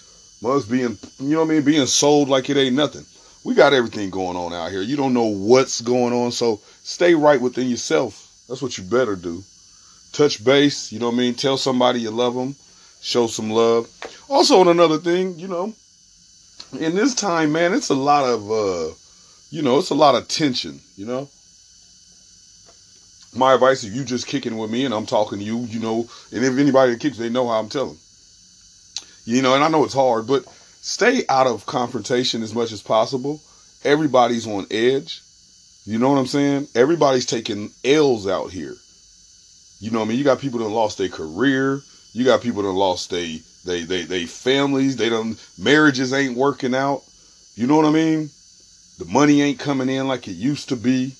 Must 0.42 0.70
being 0.70 0.98
you 1.20 1.36
know 1.36 1.42
what 1.42 1.52
I 1.52 1.54
mean, 1.54 1.62
being 1.62 1.86
sold 1.86 2.28
like 2.28 2.50
it 2.50 2.58
ain't 2.58 2.76
nothing. 2.76 3.06
We 3.44 3.54
got 3.54 3.74
everything 3.74 4.10
going 4.10 4.36
on 4.36 4.54
out 4.54 4.72
here. 4.72 4.82
You 4.82 4.98
don't 4.98 5.14
know 5.14 5.28
what's 5.28 5.82
going 5.82 6.14
on, 6.14 6.32
so 6.32 6.62
stay 6.82 7.14
right 7.14 7.40
within 7.40 7.70
yourself. 7.70 8.28
That's 8.50 8.62
what 8.62 8.76
you 8.76 8.84
better 8.84 9.16
do. 9.16 9.44
Touch 10.12 10.44
base, 10.44 10.92
you 10.92 10.98
know 10.98 11.10
what 11.10 11.16
I 11.16 11.18
mean? 11.18 11.36
Tell 11.36 11.58
somebody 11.58 12.00
you 12.00 12.10
love 12.10 12.34
them. 12.34 12.56
Show 13.02 13.28
some 13.28 13.52
love. 13.52 13.88
Also, 14.30 14.60
on 14.60 14.68
another 14.68 14.98
thing, 14.98 15.38
you 15.38 15.48
know, 15.48 15.76
in 16.80 16.96
this 16.96 17.14
time, 17.14 17.52
man, 17.52 17.74
it's 17.74 17.90
a 17.90 17.96
lot 17.96 18.26
of, 18.26 18.50
uh, 18.50 18.94
you 19.52 19.62
know, 19.62 19.78
it's 19.78 19.92
a 19.92 19.96
lot 19.96 20.16
of 20.16 20.28
tension, 20.28 20.80
you 20.96 21.06
know? 21.06 21.30
My 23.36 23.54
advice 23.54 23.84
is 23.84 23.96
you 23.96 24.04
just 24.04 24.28
kicking 24.28 24.58
with 24.58 24.72
me 24.72 24.86
and 24.86 24.94
I'm 24.94 25.06
talking 25.06 25.40
to 25.40 25.46
you, 25.46 25.60
you 25.60 25.80
know, 25.80 26.08
and 26.32 26.44
if 26.44 26.58
anybody 26.58 26.96
kicks, 26.98 27.18
they 27.18 27.30
know 27.30 27.48
how 27.48 27.60
I'm 27.60 27.70
telling. 27.70 27.98
You 29.26 29.42
know, 29.42 29.56
and 29.56 29.64
I 29.64 29.70
know 29.70 29.84
it's 29.84 29.94
hard, 29.94 30.28
but 30.28 30.46
stay 30.82 31.24
out 31.28 31.48
of 31.48 31.66
confrontation 31.66 32.44
as 32.44 32.54
much 32.54 32.72
as 32.72 32.82
possible. 32.82 33.42
Everybody's 33.84 34.48
on 34.48 34.68
edge. 34.72 35.22
You 35.86 36.00
know 36.00 36.10
what 36.10 36.18
I'm 36.18 36.28
saying? 36.28 36.68
Everybody's 36.76 37.26
taking 37.26 37.72
L's 37.84 38.28
out 38.28 38.52
here. 38.52 38.76
You 39.80 39.92
know 39.92 40.00
what 40.00 40.06
I 40.06 40.10
mean? 40.10 40.18
You 40.18 40.24
got 40.24 40.40
people 40.40 40.60
that 40.60 40.70
lost 40.70 40.98
their 40.98 41.10
career. 41.10 41.82
You 42.14 42.24
got 42.24 42.42
people 42.42 42.64
that 42.64 42.72
lost 42.72 43.10
they 43.10 43.42
they 43.66 43.84
they 43.84 44.04
they 44.04 44.26
families. 44.26 44.96
They 44.96 45.10
don't 45.10 45.38
marriages 45.60 46.14
ain't 46.14 46.38
working 46.38 46.74
out. 46.74 47.04
You 47.56 47.68
know 47.68 47.76
what 47.76 47.86
I 47.86 47.92
mean? 47.92 48.30
The 48.98 49.06
money 49.06 49.42
ain't 49.42 49.60
coming 49.60 49.90
in 49.90 50.08
like 50.08 50.28
it 50.28 50.34
used 50.34 50.70
to 50.70 50.76
be. 50.76 51.14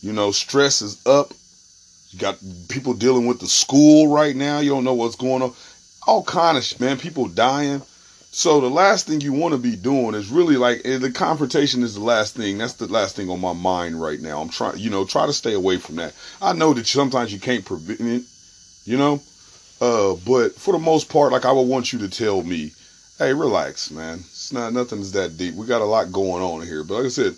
You 0.00 0.12
know, 0.12 0.30
stress 0.30 0.80
is 0.80 1.04
up. 1.06 1.32
You 2.10 2.18
got 2.18 2.38
people 2.68 2.94
dealing 2.94 3.26
with 3.26 3.40
the 3.40 3.46
school 3.46 4.08
right 4.08 4.34
now. 4.34 4.60
You 4.60 4.70
don't 4.70 4.84
know 4.84 4.94
what's 4.94 5.16
going 5.16 5.42
on. 5.42 5.52
All 6.06 6.24
kind 6.24 6.56
of 6.56 6.80
man. 6.80 6.98
People 6.98 7.28
dying. 7.28 7.82
So 8.30 8.60
the 8.60 8.70
last 8.70 9.06
thing 9.06 9.20
you 9.20 9.32
want 9.32 9.52
to 9.52 9.58
be 9.58 9.74
doing 9.74 10.14
is 10.14 10.28
really 10.30 10.56
like 10.56 10.82
eh, 10.84 10.98
the 10.98 11.10
confrontation 11.10 11.82
is 11.82 11.94
the 11.94 12.02
last 12.02 12.34
thing. 12.36 12.58
That's 12.58 12.74
the 12.74 12.86
last 12.86 13.16
thing 13.16 13.30
on 13.30 13.40
my 13.40 13.54
mind 13.54 14.00
right 14.00 14.20
now. 14.20 14.40
I'm 14.40 14.50
trying, 14.50 14.78
you 14.78 14.90
know, 14.90 15.04
try 15.04 15.26
to 15.26 15.32
stay 15.32 15.54
away 15.54 15.78
from 15.78 15.96
that. 15.96 16.14
I 16.40 16.52
know 16.52 16.74
that 16.74 16.86
sometimes 16.86 17.32
you 17.32 17.40
can't 17.40 17.64
prevent 17.64 18.00
it, 18.00 18.22
you 18.84 18.98
know, 18.98 19.22
uh, 19.80 20.14
but 20.26 20.54
for 20.54 20.72
the 20.72 20.78
most 20.78 21.08
part, 21.08 21.32
like 21.32 21.44
I 21.44 21.52
would 21.52 21.68
want 21.68 21.92
you 21.92 21.98
to 22.00 22.08
tell 22.08 22.42
me, 22.42 22.72
hey, 23.18 23.32
relax, 23.32 23.90
man. 23.90 24.18
It's 24.18 24.52
not 24.52 24.72
nothing's 24.72 25.12
that 25.12 25.36
deep. 25.36 25.54
We 25.54 25.66
got 25.66 25.82
a 25.82 25.86
lot 25.86 26.12
going 26.12 26.42
on 26.42 26.66
here. 26.66 26.84
But 26.84 26.94
like 26.94 27.06
I 27.06 27.08
said, 27.08 27.34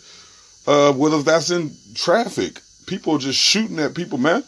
uh, 0.67 0.93
whether 0.93 1.23
that's 1.23 1.51
in 1.51 1.73
traffic, 1.95 2.61
people 2.87 3.19
just 3.19 3.39
shooting 3.39 3.79
at 3.79 3.95
people, 3.95 4.19
man. 4.19 4.43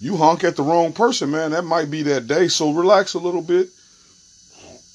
You 0.00 0.16
honk 0.16 0.44
at 0.44 0.56
the 0.56 0.62
wrong 0.62 0.92
person, 0.92 1.30
man. 1.30 1.50
That 1.50 1.64
might 1.64 1.90
be 1.90 2.02
that 2.04 2.26
day. 2.26 2.48
So 2.48 2.72
relax 2.72 3.14
a 3.14 3.18
little 3.18 3.42
bit 3.42 3.68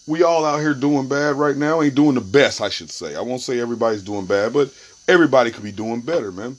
we 0.08 0.24
all 0.24 0.46
out 0.46 0.60
here 0.60 0.74
doing 0.74 1.08
bad 1.08 1.36
right 1.36 1.56
now. 1.56 1.82
Ain't 1.82 1.96
doing 1.96 2.16
the 2.16 2.22
best, 2.22 2.62
I 2.62 2.70
should 2.70 2.92
say. 2.92 3.16
I 3.16 3.22
won't 3.22 3.42
say 3.42 3.60
everybody's 3.60 4.04
doing 4.04 4.26
bad, 4.26 4.54
but 4.54 4.74
everybody 5.08 5.52
could 5.52 5.64
be 5.64 5.72
doing 5.72 6.02
better, 6.02 6.32
man. 6.32 6.58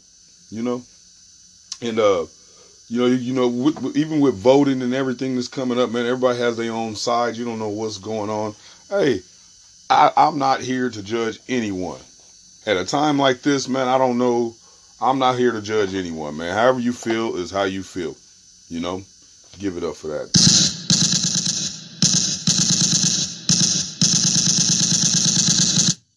You 0.51 0.63
know, 0.63 0.83
and 1.83 1.99
uh, 1.99 2.27
you 2.89 3.01
know, 3.01 3.07
you 3.07 3.33
know, 3.33 3.49
with, 3.49 3.97
even 3.97 4.21
with 4.21 4.35
voting 4.35 4.83
and 4.83 4.95
everything 4.95 5.35
that's 5.35 5.49
coming 5.49 5.79
up, 5.79 5.91
man, 5.91 6.07
everybody 6.07 6.39
has 6.39 6.57
their 6.57 6.73
own 6.73 6.97
side. 6.97 7.37
You 7.37 7.45
don't 7.45 7.59
know 7.59 7.69
what's 7.69 7.99
going 7.99 8.31
on. 8.31 8.55
Hey, 8.89 9.21
I, 9.91 10.13
I'm 10.17 10.39
not 10.39 10.61
here 10.61 10.91
to 10.91 11.03
judge 11.03 11.39
anyone. 11.49 12.01
At 12.67 12.77
a 12.77 12.85
time 12.85 13.19
like 13.19 13.43
this, 13.43 13.69
man, 13.69 13.87
I 13.87 13.99
don't 13.99 14.19
know. 14.19 14.55
I'm 15.01 15.19
not 15.19 15.39
here 15.39 15.53
to 15.53 15.61
judge 15.61 15.95
anyone, 15.95 16.37
man. 16.37 16.55
However 16.55 16.81
you 16.81 16.93
feel 16.93 17.37
is 17.37 17.51
how 17.51 17.65
you 17.65 17.83
feel. 17.83 18.17
You 18.69 18.81
know, 18.81 19.03
give 19.59 19.77
it 19.77 19.85
up 19.85 19.95
for 19.95 20.09
that. 20.09 20.33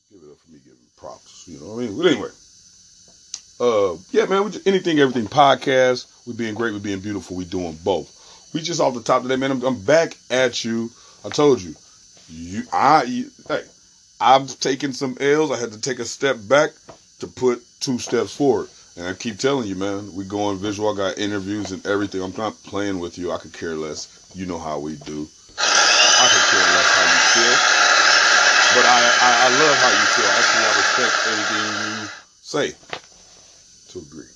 Give 0.10 0.24
it 0.24 0.32
up 0.32 0.38
for 0.38 0.52
me 0.52 0.60
giving 0.66 0.80
props. 0.98 1.48
You 1.48 1.60
know 1.60 1.76
what 1.76 1.84
I 1.84 1.86
mean? 1.86 1.96
But 1.96 2.08
anyway, 2.08 2.30
uh, 3.60 3.98
yeah, 4.12 4.26
man. 4.26 4.46
We 4.46 4.52
just, 4.52 4.68
anything, 4.68 5.00
everything 5.00 5.28
podcast. 5.28 6.08
We 6.26 6.34
being 6.34 6.56
great. 6.56 6.74
We 6.74 6.80
being 6.80 7.02
beautiful. 7.02 7.36
We 7.36 7.46
doing 7.46 7.78
both. 7.84 8.16
We 8.54 8.62
just 8.62 8.82
off 8.82 8.96
the 8.96 9.04
top 9.04 9.22
today, 9.22 9.36
man. 9.36 9.52
I'm, 9.52 9.64
I'm 9.64 9.82
back 9.84 10.18
at 10.32 10.66
you. 10.66 10.90
I 11.24 11.30
told 11.30 11.62
you, 11.62 11.76
you, 12.30 12.64
I, 12.74 13.04
you, 13.04 13.30
hey, 13.48 13.64
I've 14.20 14.60
taken 14.60 14.94
some 14.94 15.18
L's. 15.20 15.52
I 15.52 15.58
had 15.58 15.74
to 15.74 15.80
take 15.80 16.00
a 16.00 16.06
step 16.06 16.38
back 16.48 16.72
to 17.20 17.28
put 17.28 17.64
two 17.80 18.00
steps 18.00 18.36
forward. 18.36 18.70
And 19.00 19.08
I 19.08 19.14
keep 19.14 19.40
telling 19.40 19.66
you, 19.66 19.76
man, 19.76 20.14
we 20.14 20.26
going 20.26 20.58
visual. 20.58 20.92
I 20.92 20.98
got 20.98 21.18
interviews 21.18 21.72
and 21.72 21.86
everything. 21.86 22.22
I'm 22.22 22.36
not 22.36 22.62
playing 22.64 23.00
with 23.00 23.18
you. 23.18 23.32
I 23.32 23.38
could 23.38 23.54
care 23.54 23.74
less. 23.74 24.30
You 24.36 24.46
know 24.46 24.60
how 24.60 24.78
we 24.78 24.98
do. 24.98 25.26
I 25.58 26.28
could 26.28 26.46
care 26.52 26.68
less 26.76 26.92
how 26.92 27.08
you 27.08 27.22
feel. 27.32 27.56
But 28.76 28.86
I, 28.86 29.00
I, 29.24 29.32
I 29.40 29.50
love 29.56 29.78
how 29.80 29.92
you 29.96 30.08
feel. 30.20 30.28
Actually, 30.36 30.66
I 30.68 30.74
respect 30.84 31.16
everything 31.32 31.64
you 31.96 32.10
say 32.44 32.76
to 33.92 34.00
agree. 34.00 34.28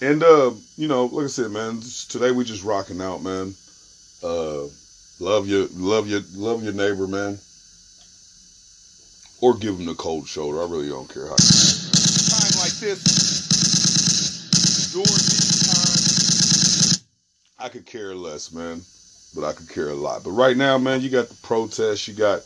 And 0.00 0.22
uh, 0.22 0.52
you 0.78 0.88
know, 0.88 1.04
like 1.04 1.24
I 1.24 1.28
said, 1.28 1.50
man, 1.50 1.82
today 2.08 2.30
we 2.30 2.44
just 2.44 2.64
rocking 2.64 3.02
out, 3.02 3.22
man. 3.22 3.52
Uh, 4.24 4.68
love 5.20 5.46
your, 5.46 5.66
love 5.76 6.08
your, 6.08 6.22
love 6.34 6.64
your 6.64 6.72
neighbor, 6.72 7.06
man. 7.06 7.38
Or 9.42 9.54
give 9.54 9.78
him 9.78 9.84
the 9.84 9.94
cold 9.94 10.26
shoulder. 10.26 10.62
I 10.62 10.64
really 10.64 10.88
don't 10.88 11.12
care 11.12 11.26
how. 11.26 11.36
Time 11.36 12.56
like 12.58 12.72
this, 12.80 13.61
I 17.58 17.68
could 17.68 17.86
care 17.86 18.14
less, 18.14 18.52
man. 18.52 18.82
But 19.34 19.44
I 19.44 19.52
could 19.52 19.70
care 19.70 19.88
a 19.88 19.94
lot. 19.94 20.24
But 20.24 20.32
right 20.32 20.56
now, 20.56 20.76
man, 20.76 21.00
you 21.00 21.08
got 21.08 21.28
the 21.28 21.36
protests. 21.42 22.06
You 22.06 22.14
got 22.14 22.42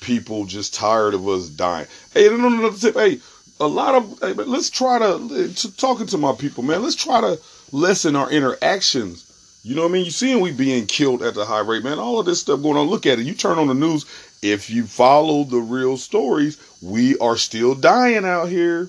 people 0.00 0.46
just 0.46 0.74
tired 0.74 1.12
of 1.12 1.28
us 1.28 1.48
dying. 1.50 1.86
Hey, 2.14 2.28
no, 2.28 2.36
no, 2.36 2.48
no, 2.48 2.70
hey, 2.70 3.20
a 3.60 3.66
lot 3.66 3.94
of 3.94 4.18
hey, 4.20 4.32
let's 4.32 4.70
try 4.70 4.98
to, 4.98 5.52
to 5.54 5.76
talking 5.76 6.06
to 6.06 6.16
my 6.16 6.32
people, 6.32 6.62
man. 6.62 6.82
Let's 6.82 6.94
try 6.94 7.20
to 7.20 7.38
lessen 7.72 8.16
our 8.16 8.30
interactions. 8.30 9.26
You 9.62 9.74
know 9.74 9.82
what 9.82 9.90
I 9.90 9.92
mean? 9.92 10.04
You 10.06 10.10
seeing 10.10 10.40
we 10.40 10.52
being 10.52 10.86
killed 10.86 11.22
at 11.22 11.34
the 11.34 11.44
high 11.44 11.60
rate, 11.60 11.84
man. 11.84 11.98
All 11.98 12.18
of 12.18 12.24
this 12.24 12.40
stuff 12.40 12.62
going 12.62 12.78
on. 12.78 12.86
Look 12.86 13.04
at 13.04 13.18
it. 13.18 13.26
You 13.26 13.34
turn 13.34 13.58
on 13.58 13.68
the 13.68 13.74
news. 13.74 14.06
If 14.40 14.70
you 14.70 14.86
follow 14.86 15.44
the 15.44 15.58
real 15.58 15.98
stories, 15.98 16.56
we 16.80 17.18
are 17.18 17.36
still 17.36 17.74
dying 17.74 18.24
out 18.24 18.48
here. 18.48 18.88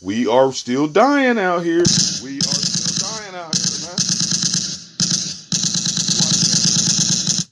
We 0.00 0.28
are 0.28 0.52
still 0.52 0.86
dying 0.86 1.38
out 1.38 1.64
here. 1.64 1.82
We 2.22 2.38
are 2.38 2.54
still 2.54 3.08
dying 3.08 3.34
out 3.34 3.52
here, 3.58 3.66
man. 3.82 3.98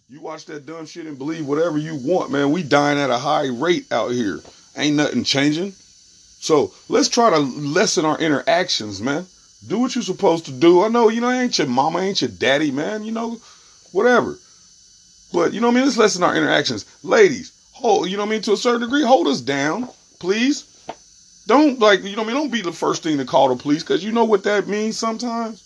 You 0.09 0.21
watch 0.21 0.47
that 0.47 0.65
dumb 0.65 0.87
shit 0.87 1.07
and 1.07 1.19
believe 1.19 1.45
whatever 1.45 1.77
you 1.77 1.97
want, 1.97 2.31
man. 2.31 2.53
We 2.53 2.63
dying 2.63 2.99
at 2.99 3.11
a 3.11 3.19
high 3.19 3.49
rate 3.49 3.91
out 3.91 4.13
here. 4.13 4.39
Ain't 4.77 4.97
nothing 4.97 5.25
changing. 5.25 5.73
So 5.73 6.73
let's 6.89 7.09
try 7.09 7.31
to 7.31 7.39
lessen 7.39 8.05
our 8.05 8.19
interactions, 8.21 9.01
man. 9.01 9.27
Do 9.67 9.81
what 9.81 9.97
you're 9.97 10.05
supposed 10.05 10.45
to 10.45 10.53
do. 10.53 10.85
I 10.85 10.89
know, 10.89 11.09
you 11.09 11.21
know, 11.21 11.31
ain't 11.31 11.59
your 11.59 11.67
mama, 11.67 11.99
ain't 11.99 12.21
your 12.21 12.31
daddy, 12.31 12.71
man. 12.71 13.05
You 13.05 13.11
know, 13.11 13.41
whatever. 13.91 14.39
But 15.33 15.53
you 15.53 15.61
know 15.61 15.67
what 15.67 15.73
I 15.73 15.77
mean? 15.79 15.85
Let's 15.87 15.97
lessen 15.97 16.23
our 16.23 16.37
interactions. 16.37 16.87
Ladies, 17.03 17.51
hold 17.73 18.09
you 18.09 18.17
know 18.17 18.23
what 18.23 18.29
I 18.29 18.33
mean, 18.35 18.43
to 18.43 18.53
a 18.53 18.57
certain 18.57 18.83
degree, 18.83 19.03
hold 19.03 19.27
us 19.27 19.41
down, 19.41 19.89
please. 20.21 20.65
Don't 21.47 21.79
like 21.79 22.03
you 22.03 22.17
know 22.17 22.23
I 22.23 22.27
mean, 22.27 22.35
don't 22.35 22.53
be 22.53 22.63
the 22.63 22.73
first 22.73 23.03
thing 23.03 23.19
to 23.19 23.25
call 23.25 23.49
the 23.49 23.63
police, 23.63 23.83
because 23.83 24.05
you 24.05 24.13
know 24.13 24.25
what 24.25 24.45
that 24.45 24.67
means 24.67 24.99
sometimes. 24.99 25.63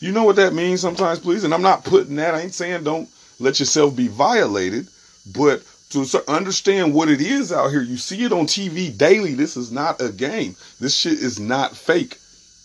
You 0.00 0.12
know 0.12 0.24
what 0.24 0.36
that 0.36 0.54
means 0.54 0.80
sometimes, 0.80 1.18
please. 1.18 1.44
And 1.44 1.52
I'm 1.52 1.62
not 1.62 1.84
putting 1.84 2.16
that, 2.16 2.34
I 2.34 2.40
ain't 2.40 2.54
saying 2.54 2.84
don't 2.84 3.08
let 3.40 3.58
yourself 3.58 3.96
be 3.96 4.08
violated, 4.08 4.86
but 5.34 5.62
to 5.90 6.22
understand 6.28 6.94
what 6.94 7.08
it 7.08 7.20
is 7.20 7.52
out 7.52 7.70
here. 7.70 7.82
You 7.82 7.96
see 7.96 8.22
it 8.24 8.32
on 8.32 8.46
TV 8.46 8.96
daily. 8.96 9.34
This 9.34 9.56
is 9.56 9.72
not 9.72 10.00
a 10.00 10.10
game. 10.10 10.54
This 10.80 10.96
shit 10.96 11.14
is 11.14 11.40
not 11.40 11.76
fake. 11.76 12.18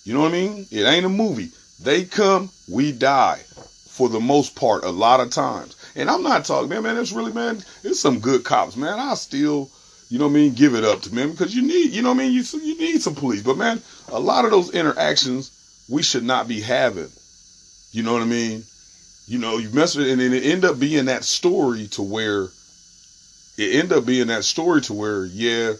You 0.03 0.13
know 0.13 0.21
what 0.21 0.29
I 0.29 0.33
mean? 0.33 0.67
It 0.71 0.83
ain't 0.83 1.05
a 1.05 1.09
movie. 1.09 1.51
They 1.81 2.03
come, 2.03 2.49
we 2.69 2.91
die. 2.91 3.39
For 3.87 4.09
the 4.09 4.19
most 4.19 4.55
part, 4.55 4.83
a 4.83 4.89
lot 4.89 5.19
of 5.19 5.29
times. 5.29 5.75
And 5.95 6.09
I'm 6.09 6.23
not 6.23 6.45
talking, 6.45 6.67
man, 6.67 6.83
man, 6.83 6.97
it's 6.97 7.11
really, 7.11 7.31
man, 7.31 7.63
it's 7.83 7.99
some 7.99 8.19
good 8.19 8.43
cops, 8.43 8.75
man. 8.75 8.99
I 8.99 9.13
still, 9.13 9.69
you 10.09 10.19
know 10.19 10.25
what 10.25 10.31
I 10.31 10.35
mean, 10.35 10.53
give 10.53 10.75
it 10.75 10.83
up 10.83 11.01
to 11.01 11.09
them 11.09 11.31
because 11.31 11.55
you 11.55 11.61
need, 11.61 11.91
you 11.91 12.01
know 12.01 12.09
what 12.09 12.21
I 12.21 12.25
mean, 12.25 12.33
you, 12.33 12.43
you 12.61 12.77
need 12.77 13.01
some 13.01 13.15
police. 13.15 13.41
But 13.41 13.57
man, 13.57 13.81
a 14.09 14.19
lot 14.19 14.45
of 14.45 14.51
those 14.51 14.73
interactions 14.73 15.51
we 15.89 16.03
should 16.03 16.23
not 16.23 16.47
be 16.47 16.61
having. 16.61 17.09
You 17.91 18.03
know 18.03 18.13
what 18.13 18.21
I 18.21 18.25
mean? 18.25 18.63
You 19.27 19.39
know, 19.39 19.57
you 19.57 19.69
mess 19.69 19.95
with 19.95 20.07
it 20.07 20.19
and 20.19 20.33
it 20.33 20.45
end 20.45 20.65
up 20.65 20.79
being 20.79 21.05
that 21.05 21.23
story 21.23 21.87
to 21.89 22.01
where 22.01 22.49
it 23.57 23.75
end 23.75 23.93
up 23.93 24.05
being 24.05 24.27
that 24.27 24.43
story 24.43 24.81
to 24.81 24.93
where, 24.93 25.25
yeah, 25.25 25.73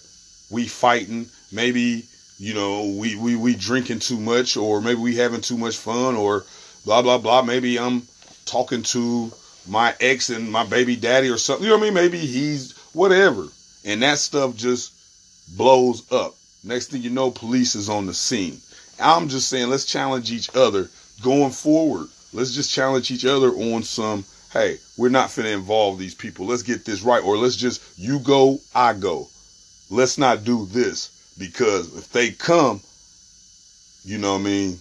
we 0.49 0.67
fighting, 0.67 1.27
maybe 1.51 2.05
you 2.43 2.53
know, 2.53 2.95
we, 2.99 3.15
we, 3.15 3.35
we 3.35 3.55
drinking 3.55 3.99
too 3.99 4.19
much, 4.19 4.57
or 4.57 4.81
maybe 4.81 4.99
we 4.99 5.15
having 5.15 5.41
too 5.41 5.57
much 5.57 5.77
fun, 5.77 6.15
or 6.15 6.43
blah, 6.83 7.01
blah, 7.01 7.17
blah. 7.17 7.41
Maybe 7.41 7.79
I'm 7.79 8.03
talking 8.45 8.83
to 8.83 9.31
my 9.67 9.95
ex 9.99 10.29
and 10.29 10.51
my 10.51 10.65
baby 10.65 10.95
daddy 10.95 11.29
or 11.29 11.37
something. 11.37 11.63
You 11.63 11.71
know 11.71 11.77
what 11.77 11.83
I 11.83 11.85
mean? 11.85 11.93
Maybe 11.93 12.17
he's 12.17 12.77
whatever. 12.93 13.47
And 13.85 14.01
that 14.01 14.17
stuff 14.17 14.55
just 14.55 14.93
blows 15.57 16.11
up. 16.11 16.35
Next 16.63 16.87
thing 16.87 17.01
you 17.01 17.09
know, 17.09 17.31
police 17.31 17.75
is 17.75 17.89
on 17.89 18.05
the 18.05 18.13
scene. 18.13 18.59
I'm 18.99 19.27
just 19.27 19.49
saying, 19.49 19.69
let's 19.69 19.85
challenge 19.85 20.31
each 20.31 20.49
other 20.55 20.89
going 21.21 21.51
forward. 21.51 22.07
Let's 22.31 22.53
just 22.53 22.71
challenge 22.71 23.11
each 23.11 23.25
other 23.25 23.49
on 23.49 23.83
some, 23.83 24.23
hey, 24.51 24.77
we're 24.97 25.09
not 25.09 25.29
finna 25.29 25.53
involve 25.53 25.99
these 25.99 26.15
people. 26.15 26.45
Let's 26.45 26.63
get 26.63 26.85
this 26.85 27.01
right. 27.01 27.23
Or 27.23 27.37
let's 27.37 27.55
just, 27.55 27.81
you 27.97 28.19
go, 28.19 28.59
I 28.73 28.93
go. 28.93 29.27
Let's 29.89 30.17
not 30.17 30.43
do 30.43 30.65
this 30.67 31.35
because 31.37 31.95
if 31.97 32.11
they 32.11 32.31
come, 32.31 32.81
you 34.05 34.17
know 34.17 34.33
what 34.33 34.41
I 34.41 34.43
mean, 34.43 34.77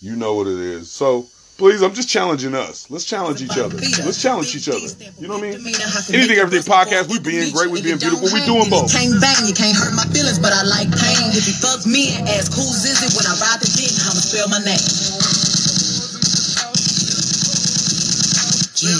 you 0.00 0.16
know 0.16 0.34
what 0.34 0.46
it 0.46 0.58
is. 0.58 0.90
So 0.90 1.26
please, 1.60 1.84
I'm 1.84 1.92
just 1.92 2.08
challenging 2.08 2.56
us. 2.56 2.88
Let's 2.88 3.04
challenge 3.04 3.44
each 3.44 3.58
other. 3.60 3.76
Let's 3.76 4.16
challenge 4.16 4.56
each 4.56 4.72
other. 4.72 4.80
You 5.20 5.28
know 5.28 5.36
what 5.36 5.44
I 5.44 5.60
mean? 5.60 5.76
Anything, 6.16 6.40
everything 6.40 6.64
podcast. 6.64 7.12
We 7.12 7.20
being 7.20 7.52
great. 7.52 7.68
We 7.68 7.84
being 7.84 8.00
beautiful. 8.00 8.32
We 8.32 8.40
doing 8.48 8.72
both. 8.72 8.88
Can't 8.88 9.20
bang, 9.20 9.44
you 9.44 9.52
can't 9.52 9.76
hurt 9.76 9.92
my 9.92 10.08
feelings, 10.08 10.40
but 10.40 10.56
I 10.56 10.64
like 10.64 10.88
pain. 10.88 11.36
If 11.36 11.44
he 11.44 11.52
fucks 11.52 11.84
me 11.84 12.16
and 12.16 12.24
asks 12.32 12.56
whose 12.56 12.88
is 12.88 13.04
it 13.04 13.12
when 13.12 13.28
I 13.28 13.36
ride 13.36 13.60
the 13.60 13.68
dick, 13.76 13.92
I'ma 13.92 14.24
spell 14.24 14.48
my 14.48 14.64
name. 14.64 14.80
Yeah, 18.80 18.96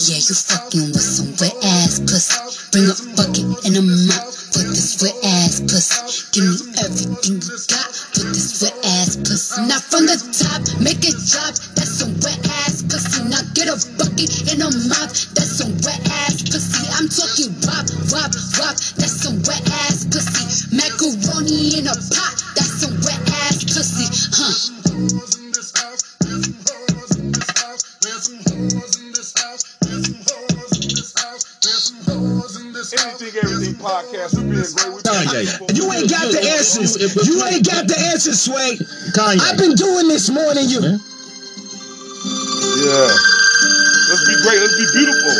yeah, 0.00 0.16
you 0.16 0.32
fucking 0.32 0.96
with 0.96 1.04
some 1.04 1.36
wet 1.36 1.52
ass 1.60 2.00
pussy. 2.00 2.40
Bring 2.72 2.88
a 2.88 2.96
bucket 3.20 3.44
and 3.68 3.76
a 3.76 3.84
mop 3.84 4.32
for 4.32 4.64
this 4.64 4.96
wet 5.04 5.12
ass 5.44 5.60
pussy. 5.60 6.24
Give 6.32 6.48
me 6.48 6.72
everything 6.80 7.44
you 7.44 7.56
got 7.68 8.01
for 8.12 8.28
this 8.32 8.62
wet 8.62 8.76
ass 8.84 9.16
pussy. 9.16 9.62
Now 9.66 9.80
from 9.80 10.06
the 10.06 10.16
top, 10.36 10.62
make 10.80 11.02
it 11.04 11.16
drop. 11.32 11.56
That's 11.74 11.96
some 11.98 12.12
wet 12.20 12.40
ass 12.64 12.84
pussy. 12.84 13.24
Now 13.28 13.42
get 13.56 13.68
a 13.68 13.76
bucket 13.96 14.52
in 14.52 14.60
a 14.60 14.70
mouth. 14.88 15.16
That's 15.34 15.58
some 15.58 15.72
wet 15.82 16.02
ass 16.28 16.44
pussy. 16.44 16.84
I'm 16.92 17.08
talking 17.08 17.50
wop, 17.64 17.88
wop, 18.12 18.32
wop. 18.60 18.76
That's 19.00 19.16
some 19.24 19.40
wet 19.48 19.64
ass 19.88 20.04
pussy. 20.04 20.76
Macaroni 20.76 21.80
in 21.80 21.86
a 21.88 21.96
pot. 22.12 22.36
That's 22.54 22.84
some 22.84 22.94
wet 23.00 23.22
ass 23.48 23.64
pussy. 23.64 24.06
Huh. 24.36 25.41
Anything, 32.92 33.32
everything 33.40 33.74
podcast. 33.80 34.36
We 34.36 34.52
being 34.52 34.68
great. 34.68 34.92
We 34.92 35.00
Kanye. 35.00 35.48
You 35.72 35.92
ain't 35.92 36.10
got 36.10 36.28
the 36.28 36.44
answers. 36.44 37.00
You 37.26 37.42
ain't 37.46 37.64
got 37.64 37.88
the 37.88 37.98
answers, 38.12 38.42
Sway. 38.42 38.76
Kanye. 39.16 39.40
I've 39.40 39.56
been 39.56 39.74
doing 39.74 40.08
this 40.08 40.28
more 40.28 40.52
than 40.52 40.68
you. 40.68 40.80
Yeah. 40.80 41.00
Let's 44.12 44.28
be 44.28 44.36
great. 44.44 44.60
Let's 44.60 44.76
be 44.76 44.84
beautiful. 44.92 45.32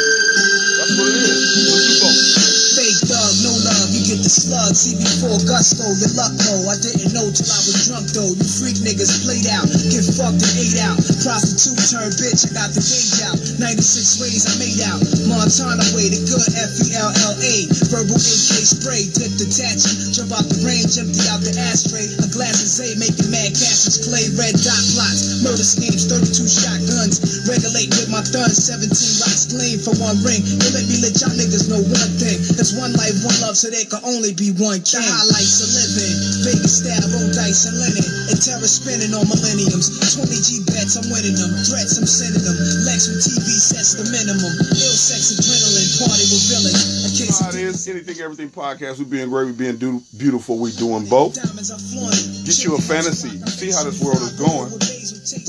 That's 0.80 0.96
what 0.96 1.08
it 1.08 1.28
is. 1.28 1.36
Let's 1.68 1.84
do 1.88 2.00
both. 2.00 2.61
Thug, 3.02 3.34
no 3.42 3.50
love, 3.66 3.90
you 3.90 4.02
get 4.06 4.22
the 4.22 4.30
slug. 4.30 4.78
CB4 4.78 5.42
gusto, 5.42 5.82
your 5.98 6.14
luck 6.14 6.30
though. 6.38 6.70
I 6.70 6.78
didn't 6.78 7.10
know 7.10 7.26
till 7.34 7.50
I 7.50 7.58
was 7.66 7.90
drunk 7.90 8.06
though. 8.14 8.30
You 8.30 8.46
freak 8.46 8.78
niggas 8.78 9.26
played 9.26 9.50
out, 9.50 9.66
get 9.90 10.06
fucked 10.14 10.38
and 10.38 10.54
ate 10.54 10.78
out. 10.86 11.02
Prostitute 11.18 11.82
turned 11.90 12.14
bitch, 12.14 12.46
I 12.46 12.54
got 12.54 12.70
the 12.70 12.78
gauge 12.78 13.18
out. 13.26 13.38
96 13.58 14.22
ways 14.22 14.46
I 14.46 14.54
made 14.62 14.80
out. 14.86 15.02
Montana 15.26 15.82
way, 15.98 16.14
the 16.14 16.22
good 16.30 16.46
F 16.54 16.72
E 16.78 16.94
L 16.94 17.10
L 17.26 17.34
A. 17.42 17.54
Verbal 17.90 18.14
AK 18.14 18.50
spray, 18.70 19.10
dip 19.10 19.34
detach. 19.34 19.82
Jump 20.14 20.30
out 20.38 20.46
the 20.46 20.62
range, 20.62 20.94
empty 20.94 21.26
out 21.26 21.42
the 21.42 21.50
ashtray. 21.58 22.06
A 22.22 22.28
glass 22.30 22.62
of 22.62 22.70
Zay, 22.70 22.94
making 23.02 23.34
mad 23.34 23.50
cashes. 23.50 24.06
Play 24.06 24.30
red 24.38 24.54
dot 24.62 24.82
plots, 24.94 25.42
murder 25.42 25.66
schemes, 25.66 26.06
32 26.06 26.46
shotguns. 26.46 27.18
Regulate 27.50 27.90
with 27.98 28.14
my 28.14 28.22
thuns, 28.22 28.62
17 28.62 28.86
rocks 29.26 29.50
clean 29.50 29.82
for 29.82 29.94
one 29.98 30.22
ring. 30.22 30.38
You 30.46 30.70
let 30.70 30.86
me 30.86 31.02
let 31.02 31.18
y'all 31.18 31.34
niggas 31.34 31.66
know 31.66 31.82
one 31.82 32.12
thing. 32.22 32.38
One 32.78 32.91
life, 32.98 33.16
one 33.24 33.36
love, 33.44 33.56
so 33.56 33.68
there 33.70 33.84
can 33.88 34.02
only 34.04 34.32
be 34.32 34.52
one 34.58 34.80
king. 34.84 35.02
The 35.02 35.12
highlights 35.12 35.58
of 35.62 35.70
living. 35.72 36.16
Vegas 36.46 36.74
style, 36.82 37.04
roll 37.12 37.28
dice 37.32 37.66
and 37.68 37.76
linen. 37.78 38.04
And 38.30 38.38
terror 38.38 38.68
spinning 38.68 39.12
on 39.14 39.24
millenniums. 39.28 39.88
20 40.16 40.28
G 40.42 40.48
bets, 40.68 40.96
I'm 41.00 41.06
winning 41.12 41.36
them. 41.36 41.52
Threats, 41.66 41.96
I'm 41.98 42.06
sending 42.08 42.42
them. 42.44 42.56
Lex 42.84 43.08
from 43.08 43.18
TV 43.22 43.48
sets 43.58 43.96
the 43.98 44.04
minimum. 44.10 44.52
Ill 44.72 44.96
sex, 44.96 45.32
adrenaline, 45.36 45.90
party 46.02 46.24
with 46.30 46.44
villains. 46.50 46.82
A 47.06 47.10
case 47.12 47.38
How 47.40 47.48
it 47.50 47.60
is. 47.60 47.86
Anything, 47.88 48.18
everything 48.20 48.50
podcast. 48.50 48.98
We 48.98 49.04
being 49.06 49.28
great. 49.28 49.46
We 49.50 49.52
being 49.52 49.76
do- 49.78 50.02
beautiful. 50.16 50.58
We 50.58 50.72
doing 50.76 51.06
both. 51.08 51.34
diamonds 51.36 51.70
are 51.70 51.80
flaunting. 51.80 52.44
Get 52.44 52.62
you 52.64 52.76
a 52.76 52.80
fantasy. 52.80 53.36
You 53.38 53.46
see 53.46 53.70
how 53.72 53.84
this 53.84 54.00
world 54.02 54.22
is 54.22 54.34
going. 54.38 54.70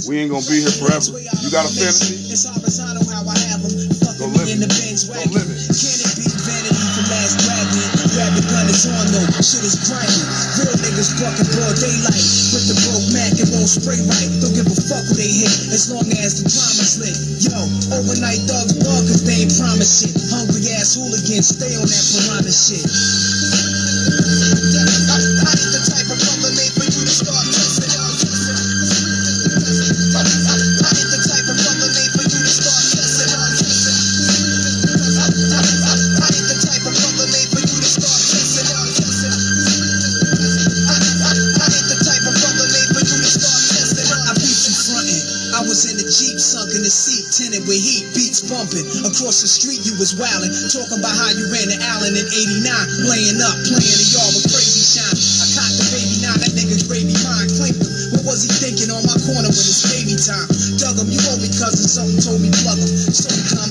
We 0.07 0.19
ain't 0.19 0.31
gonna 0.31 0.45
be 0.45 0.61
here 0.61 0.71
forever. 0.71 1.17
You 1.41 1.49
got 1.51 1.65
a 1.65 1.73
fantasy? 1.73 2.31
It's 2.31 2.45
horizontal 2.45 3.03
how 3.09 3.23
I 3.27 3.37
have 3.51 3.63
'em. 3.63 3.71
Fucking 3.71 4.19
Go 4.19 4.27
live 4.27 4.49
it. 4.49 6.02
Shit 8.83 9.63
is 9.63 9.79
grinding. 9.87 10.27
Real 10.59 10.75
niggas 10.75 11.15
bucking 11.15 11.47
broad 11.55 11.71
daylight. 11.79 12.27
With 12.51 12.67
the 12.67 12.75
broke 12.83 13.07
Mac 13.15 13.31
and 13.39 13.47
won't 13.55 13.71
spray 13.71 13.95
right. 14.03 14.27
Don't 14.43 14.51
give 14.51 14.67
a 14.67 14.75
fuck 14.75 15.07
who 15.07 15.15
they 15.15 15.31
hit 15.31 15.71
as 15.71 15.87
long 15.87 16.03
as 16.19 16.43
the 16.43 16.51
promise 16.51 16.99
lit. 16.99 17.15
Yo, 17.47 17.55
overnight 17.95 18.43
thugs 18.43 18.75
bug 18.83 19.07
cause 19.07 19.23
they 19.23 19.47
ain't 19.47 19.55
promise 19.55 20.03
shit. 20.03 20.11
Hungry 20.27 20.67
ass 20.75 20.99
hooligans 20.99 21.55
stay 21.55 21.79
on 21.79 21.87
that 21.87 22.03
piranha 22.11 22.51
shit. 22.51 22.83
The 25.71 25.79
type 25.87 26.11
of 26.11 26.32
Across 48.81 49.45
the 49.45 49.49
street, 49.49 49.85
you 49.85 49.93
was 50.01 50.17
wildin', 50.17 50.49
talking 50.73 50.97
about 50.97 51.13
how 51.13 51.29
you 51.37 51.45
ran 51.53 51.69
to 51.69 51.77
Allen 51.93 52.17
in 52.17 52.25
89, 52.25 52.65
laying 53.05 53.37
up, 53.37 53.53
playing 53.69 53.97
the 54.01 54.07
yard 54.17 54.33
with 54.33 54.49
crazy 54.49 54.81
shine. 54.81 55.13
I 55.13 55.45
caught 55.53 55.73
the 55.77 55.85
baby 55.93 56.17
now 56.25 56.33
that 56.41 56.51
nigga's 56.57 56.81
gravy 56.89 57.13
mine, 57.21 57.53
claimed 57.53 57.77
him. 57.77 57.93
What 58.17 58.25
was 58.25 58.41
he 58.41 58.49
thinking 58.49 58.89
on 58.89 59.05
my 59.05 59.13
corner 59.21 59.45
when 59.53 59.65
it's 59.69 59.85
baby 59.93 60.17
time? 60.17 60.49
Dug 60.81 60.97
him 60.97 61.13
you 61.13 61.21
owe 61.29 61.37
me, 61.37 61.53
cousin, 61.53 61.85
something 61.85 62.17
told 62.17 62.41
me 62.41 62.49
plug 62.65 62.81
'em. 62.81 62.89
So 63.13 63.29
come, 63.53 63.62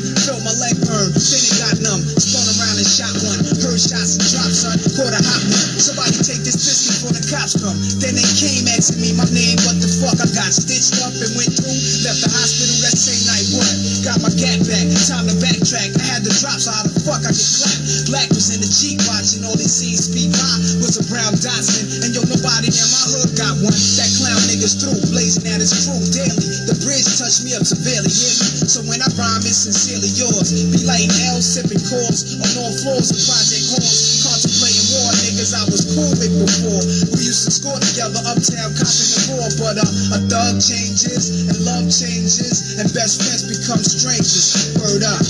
up 27.56 27.64
severely, 27.68 28.08
hear 28.08 28.32
me? 28.32 28.64
So 28.64 28.80
when 28.88 29.02
I 29.02 29.08
rhyme, 29.18 29.44
it's 29.44 29.68
sincerely 29.68 30.08
yours. 30.16 30.52
Be 30.52 30.84
lighting 30.88 31.12
L, 31.32 31.40
sipping 31.42 31.80
calls 31.84 32.24
on 32.38 32.48
all 32.60 32.72
floors 32.80 33.12
of 33.12 33.18
Project 33.18 33.64
Halls. 33.72 34.24
Contemplating 34.24 34.86
war, 34.96 35.10
niggas 35.20 35.52
I 35.52 35.64
was 35.68 35.82
cool 35.92 36.12
with 36.16 36.32
before. 36.32 36.82
We 37.12 37.28
used 37.28 37.44
to 37.44 37.52
score 37.52 37.76
together 37.76 38.22
uptown, 38.24 38.72
copping 38.78 39.10
the 39.12 39.20
raw. 39.36 39.48
But 39.60 39.76
uh, 39.80 40.16
a 40.16 40.18
thug 40.28 40.56
changes, 40.62 41.48
and 41.48 41.58
love 41.66 41.88
changes, 41.92 42.78
and 42.80 42.88
best 42.94 43.20
friends 43.20 43.44
become 43.44 43.82
strangers. 43.84 44.72
Word 44.80 45.04
up. 45.04 45.20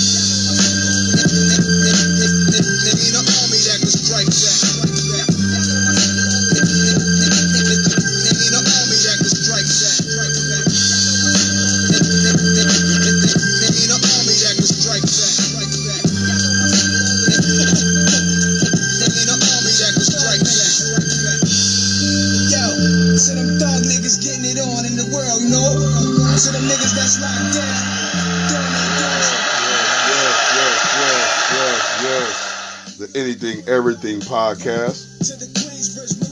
Podcast. 34.25 35.09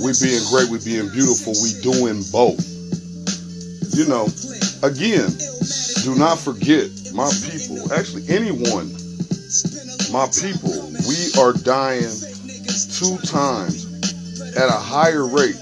We 0.00 0.12
being 0.16 0.42
great, 0.50 0.70
we 0.70 0.78
being 0.84 1.10
beautiful, 1.12 1.52
we 1.62 1.76
doing 1.82 2.22
both. 2.32 2.64
You 3.94 4.08
know, 4.08 4.26
again, 4.82 5.28
do 6.04 6.14
not 6.16 6.38
forget 6.38 6.88
my 7.12 7.30
people, 7.50 7.92
actually 7.92 8.28
anyone, 8.28 8.90
my 10.12 10.26
people, 10.32 10.90
we 11.06 11.30
are 11.38 11.52
dying 11.52 12.10
two 12.96 13.18
times 13.26 13.86
at 14.56 14.68
a 14.68 14.80
higher 14.80 15.26
rate 15.26 15.60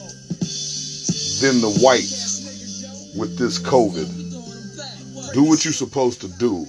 than 1.40 1.60
the 1.60 1.78
whites 1.82 3.14
with 3.16 3.38
this 3.38 3.58
COVID. 3.58 5.32
Do 5.34 5.44
what 5.44 5.64
you're 5.64 5.72
supposed 5.72 6.20
to 6.22 6.28
do. 6.38 6.66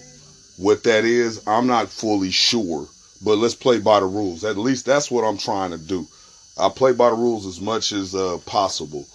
What 0.58 0.84
that 0.84 1.06
is, 1.06 1.42
I'm 1.48 1.68
not 1.68 1.88
fully 1.88 2.32
sure, 2.32 2.88
but 3.24 3.38
let's 3.38 3.56
play 3.56 3.80
by 3.80 4.00
the 4.00 4.06
rules. 4.06 4.44
At 4.44 4.58
least 4.58 4.86
that's 4.86 5.12
what 5.12 5.24
I'm 5.24 5.38
trying 5.38 5.72
to 5.72 5.78
do. 5.78 6.08
I 6.58 6.70
play 6.70 6.94
by 6.94 7.10
the 7.10 7.16
rules 7.16 7.46
as 7.46 7.62
much 7.62 7.92
as 7.92 8.16
uh, 8.16 8.38
possible. 8.46 9.06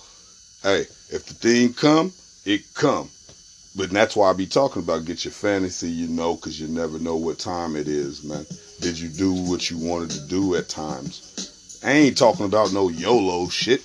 Hey, 0.62 0.81
if 1.11 1.27
the 1.27 1.35
thing 1.35 1.73
come, 1.75 2.12
it 2.45 2.62
come. 2.75 3.09
But 3.77 3.90
that's 3.90 4.14
why 4.14 4.31
I 4.31 4.33
be 4.35 4.47
talking 4.47 4.83
about 4.83 5.05
get 5.05 5.25
your 5.25 5.33
fantasy, 5.33 5.90
you 5.90 6.07
know, 6.09 6.37
because 6.37 6.61
you 6.61 6.69
never 6.69 6.99
know 6.99 7.17
what 7.17 7.38
time 7.38 7.77
it 7.77 7.88
is, 7.88 8.23
man. 8.23 8.47
Did 8.81 8.99
you 8.99 9.09
do 9.09 9.33
what 9.33 9.69
you 9.71 9.79
wanted 9.79 10.11
to 10.12 10.21
do 10.29 10.55
at 10.55 10.69
times? 10.69 11.81
I 11.85 11.90
ain't 11.93 12.17
talking 12.17 12.47
about 12.47 12.73
no 12.73 12.88
YOLO 12.88 13.49
shit. 13.49 13.83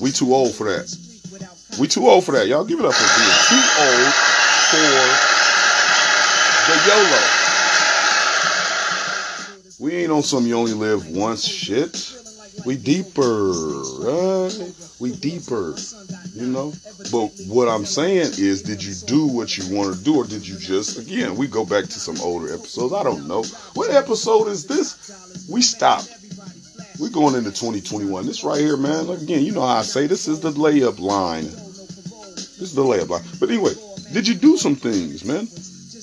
We 0.00 0.10
too 0.10 0.34
old 0.34 0.54
for 0.54 0.64
that. 0.64 0.94
We 1.78 1.86
too 1.86 2.08
old 2.08 2.24
for 2.24 2.32
that. 2.32 2.48
Y'all 2.48 2.64
give 2.64 2.80
it 2.80 2.84
up 2.84 2.94
for 2.94 3.20
being 3.20 3.38
too 3.48 3.62
old 3.80 4.12
for 4.70 4.88
the 6.66 6.76
YOLO. 6.88 7.37
We 9.80 9.94
ain't 9.94 10.10
on 10.10 10.24
some 10.24 10.44
you 10.46 10.56
only 10.56 10.72
live 10.72 11.06
once 11.08 11.46
shit. 11.46 12.12
We 12.66 12.76
deeper, 12.76 13.52
right? 14.00 14.72
We 14.98 15.14
deeper, 15.14 15.76
you 16.34 16.46
know? 16.46 16.72
But 17.12 17.30
what 17.46 17.68
I'm 17.68 17.84
saying 17.84 18.32
is, 18.38 18.62
did 18.62 18.82
you 18.82 18.94
do 19.06 19.28
what 19.28 19.56
you 19.56 19.76
want 19.76 19.96
to 19.96 20.02
do, 20.02 20.16
or 20.16 20.24
did 20.24 20.46
you 20.46 20.58
just, 20.58 20.98
again, 20.98 21.36
we 21.36 21.46
go 21.46 21.64
back 21.64 21.84
to 21.84 22.00
some 22.00 22.20
older 22.20 22.52
episodes. 22.52 22.92
I 22.92 23.04
don't 23.04 23.28
know. 23.28 23.44
What 23.74 23.92
episode 23.92 24.48
is 24.48 24.66
this? 24.66 25.46
We 25.48 25.62
stopped. 25.62 26.12
We're 26.98 27.10
going 27.10 27.36
into 27.36 27.50
2021. 27.50 28.26
This 28.26 28.42
right 28.42 28.58
here, 28.58 28.76
man. 28.76 29.08
Again, 29.08 29.44
you 29.44 29.52
know 29.52 29.60
how 29.60 29.76
I 29.76 29.82
say 29.82 30.08
this 30.08 30.26
is 30.26 30.40
the 30.40 30.50
layup 30.50 30.98
line. 30.98 31.44
This 31.44 32.62
is 32.62 32.74
the 32.74 32.82
layup 32.82 33.10
line. 33.10 33.22
But 33.38 33.50
anyway, 33.50 33.74
did 34.12 34.26
you 34.26 34.34
do 34.34 34.56
some 34.56 34.74
things, 34.74 35.24
man? 35.24 35.46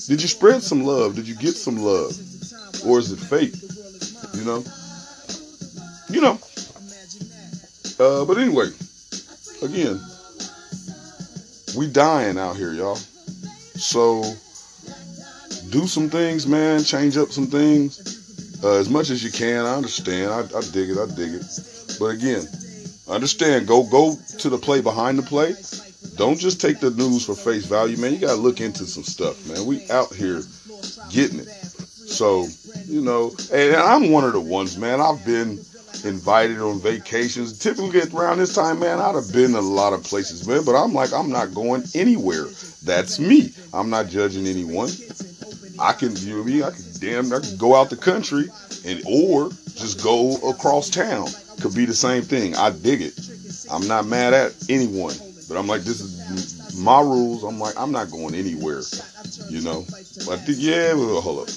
Did 0.08 0.22
you 0.22 0.28
spread 0.28 0.62
some 0.62 0.84
love? 0.84 1.14
Did 1.14 1.28
you 1.28 1.36
get 1.36 1.54
some 1.54 1.76
love? 1.76 2.16
Or 2.86 2.98
is 2.98 3.12
it 3.12 3.18
fake? 3.18 3.54
You 4.46 4.52
know? 4.52 4.64
You 6.08 6.20
know. 6.20 6.38
Uh, 7.98 8.24
but 8.24 8.38
anyway, 8.38 8.68
again, 9.60 10.00
we 11.76 11.88
dying 11.88 12.38
out 12.38 12.54
here, 12.54 12.72
y'all. 12.72 12.94
So 12.94 14.22
do 15.70 15.88
some 15.88 16.08
things, 16.08 16.46
man. 16.46 16.84
Change 16.84 17.16
up 17.16 17.30
some 17.30 17.48
things 17.48 18.62
uh, 18.62 18.78
as 18.78 18.88
much 18.88 19.10
as 19.10 19.24
you 19.24 19.32
can. 19.32 19.66
I 19.66 19.74
understand. 19.74 20.30
I, 20.30 20.42
I 20.56 20.60
dig 20.70 20.90
it. 20.90 20.98
I 20.98 21.06
dig 21.06 21.34
it. 21.34 21.44
But 21.98 22.06
again, 22.06 22.46
understand. 23.08 23.66
Go 23.66 23.82
go 23.82 24.14
to 24.38 24.48
the 24.48 24.58
play 24.58 24.80
behind 24.80 25.18
the 25.18 25.24
play. 25.24 25.56
Don't 26.14 26.38
just 26.38 26.60
take 26.60 26.78
the 26.78 26.90
news 26.90 27.26
for 27.26 27.34
face 27.34 27.66
value, 27.66 27.96
man. 27.96 28.12
You 28.12 28.20
gotta 28.20 28.40
look 28.40 28.60
into 28.60 28.86
some 28.86 29.02
stuff, 29.02 29.44
man. 29.48 29.66
We 29.66 29.90
out 29.90 30.14
here 30.14 30.40
getting 31.10 31.40
it. 31.40 31.65
So 32.06 32.46
you 32.86 33.00
know, 33.02 33.32
and 33.52 33.76
I'm 33.76 34.10
one 34.10 34.24
of 34.24 34.32
the 34.32 34.40
ones, 34.40 34.78
man. 34.78 35.00
I've 35.00 35.24
been 35.24 35.60
invited 36.04 36.58
on 36.58 36.78
vacations. 36.80 37.58
Typically 37.58 38.00
around 38.14 38.38
this 38.38 38.54
time, 38.54 38.80
man, 38.80 39.00
I'd 39.00 39.14
have 39.14 39.32
been 39.32 39.54
a 39.54 39.60
lot 39.60 39.92
of 39.92 40.04
places, 40.04 40.46
man. 40.46 40.64
But 40.64 40.76
I'm 40.76 40.92
like, 40.92 41.12
I'm 41.12 41.30
not 41.30 41.54
going 41.54 41.84
anywhere. 41.94 42.46
That's 42.84 43.18
me. 43.18 43.52
I'm 43.72 43.90
not 43.90 44.06
judging 44.08 44.46
anyone. 44.46 44.88
I 45.78 45.92
can, 45.92 46.16
you 46.16 46.36
know 46.36 46.44
me, 46.44 46.62
I 46.62 46.70
can 46.70 46.84
damn, 47.00 47.32
I 47.32 47.40
can 47.40 47.56
go 47.58 47.74
out 47.74 47.90
the 47.90 47.96
country 47.96 48.48
and 48.86 49.02
or 49.06 49.50
just 49.74 50.02
go 50.02 50.36
across 50.48 50.88
town. 50.88 51.28
Could 51.60 51.74
be 51.74 51.84
the 51.84 51.94
same 51.94 52.22
thing. 52.22 52.56
I 52.56 52.70
dig 52.70 53.02
it. 53.02 53.18
I'm 53.70 53.86
not 53.86 54.06
mad 54.06 54.32
at 54.32 54.54
anyone, 54.68 55.14
but 55.48 55.56
I'm 55.58 55.66
like, 55.66 55.82
this 55.82 56.00
is 56.00 56.78
my 56.78 57.00
rules. 57.00 57.42
I'm 57.42 57.58
like, 57.58 57.74
I'm 57.76 57.92
not 57.92 58.10
going 58.10 58.34
anywhere, 58.34 58.82
you 59.48 59.60
know. 59.62 59.84
But 60.26 60.48
yeah, 60.48 60.94
well, 60.94 61.20
hold 61.20 61.40
up, 61.40 61.48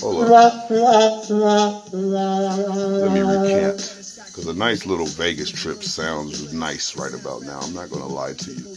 hold 0.00 0.22
up, 0.32 0.68
hold 0.68 1.42
up. 1.42 1.92
Let 1.92 3.12
me 3.12 3.20
recant, 3.20 3.78
because 4.26 4.46
a 4.46 4.54
nice 4.54 4.86
little 4.86 5.06
Vegas 5.06 5.50
trip 5.50 5.82
sounds 5.82 6.52
nice 6.52 6.96
right 6.96 7.14
about 7.14 7.42
now. 7.42 7.60
I'm 7.60 7.74
not 7.74 7.90
gonna 7.90 8.06
lie 8.06 8.34
to 8.34 8.52
you. 8.52 8.76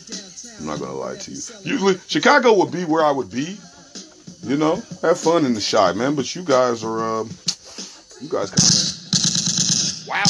I'm 0.59 0.65
not 0.65 0.79
gonna 0.79 0.93
lie 0.93 1.15
to 1.17 1.31
you. 1.31 1.41
Usually, 1.63 1.97
Chicago 2.07 2.53
would 2.53 2.71
be 2.71 2.85
where 2.85 3.03
I 3.03 3.11
would 3.11 3.29
be. 3.31 3.57
You 4.43 4.57
know, 4.57 4.81
have 5.03 5.19
fun 5.19 5.45
in 5.45 5.53
the 5.53 5.61
shy, 5.61 5.93
man. 5.93 6.15
But 6.15 6.35
you 6.35 6.43
guys 6.43 6.83
are, 6.83 7.19
um, 7.19 7.29
you 8.21 8.27
guys 8.29 8.49
kind 8.49 8.65
of 8.65 10.07
wow. 10.07 10.23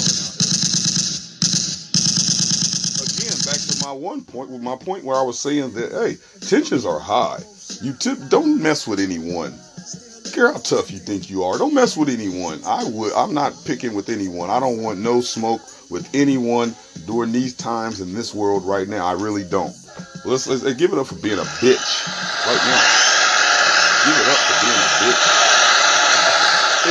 Again, 3.00 3.38
back 3.46 3.60
to 3.62 3.86
my 3.86 3.94
one 3.94 4.22
point, 4.26 4.50
with 4.50 4.62
my 4.62 4.76
point 4.76 5.06
where 5.06 5.16
I 5.18 5.22
was 5.22 5.40
saying 5.40 5.72
that, 5.74 5.92
hey, 5.94 6.18
tensions 6.46 6.86
are 6.86 7.00
high. 7.00 7.40
You 7.80 7.94
tip, 7.94 8.18
don't 8.30 8.62
mess 8.62 8.88
with 8.88 9.00
anyone. 9.00 9.58
Care 10.34 10.52
how 10.52 10.60
tough 10.60 10.92
you 10.92 11.00
think 11.00 11.30
you 11.30 11.44
are. 11.44 11.58
Don't 11.58 11.74
mess 11.74 11.98
with 11.98 12.10
anyone. 12.10 12.62
I 12.66 12.84
would. 12.86 13.14
I'm 13.14 13.34
not 13.34 13.54
picking 13.66 13.94
with 13.94 14.10
anyone. 14.10 14.50
I 14.50 14.60
don't 14.60 14.82
want 14.82 15.00
no 15.00 15.22
smoke 15.22 15.62
with 15.90 16.10
anyone 16.14 16.74
during 17.06 17.32
these 17.32 17.54
times 17.54 18.02
in 18.02 18.14
this 18.14 18.34
world 18.34 18.64
right 18.64 18.88
now. 18.88 19.06
I 19.06 19.14
really 19.14 19.44
don't. 19.44 19.76
Let's, 20.24 20.48
let's 20.48 20.64
give 20.76 20.94
it 20.94 21.00
up 21.00 21.08
for 21.08 21.16
being 21.16 21.40
a 21.40 21.44
bitch 21.60 22.08
right 22.48 22.64
now. 22.64 22.82
Give 24.06 24.18
it 24.18 24.28
up 24.30 24.38
for 24.38 24.56
being 24.66 24.80
a 24.80 24.88
bitch. 25.04 25.24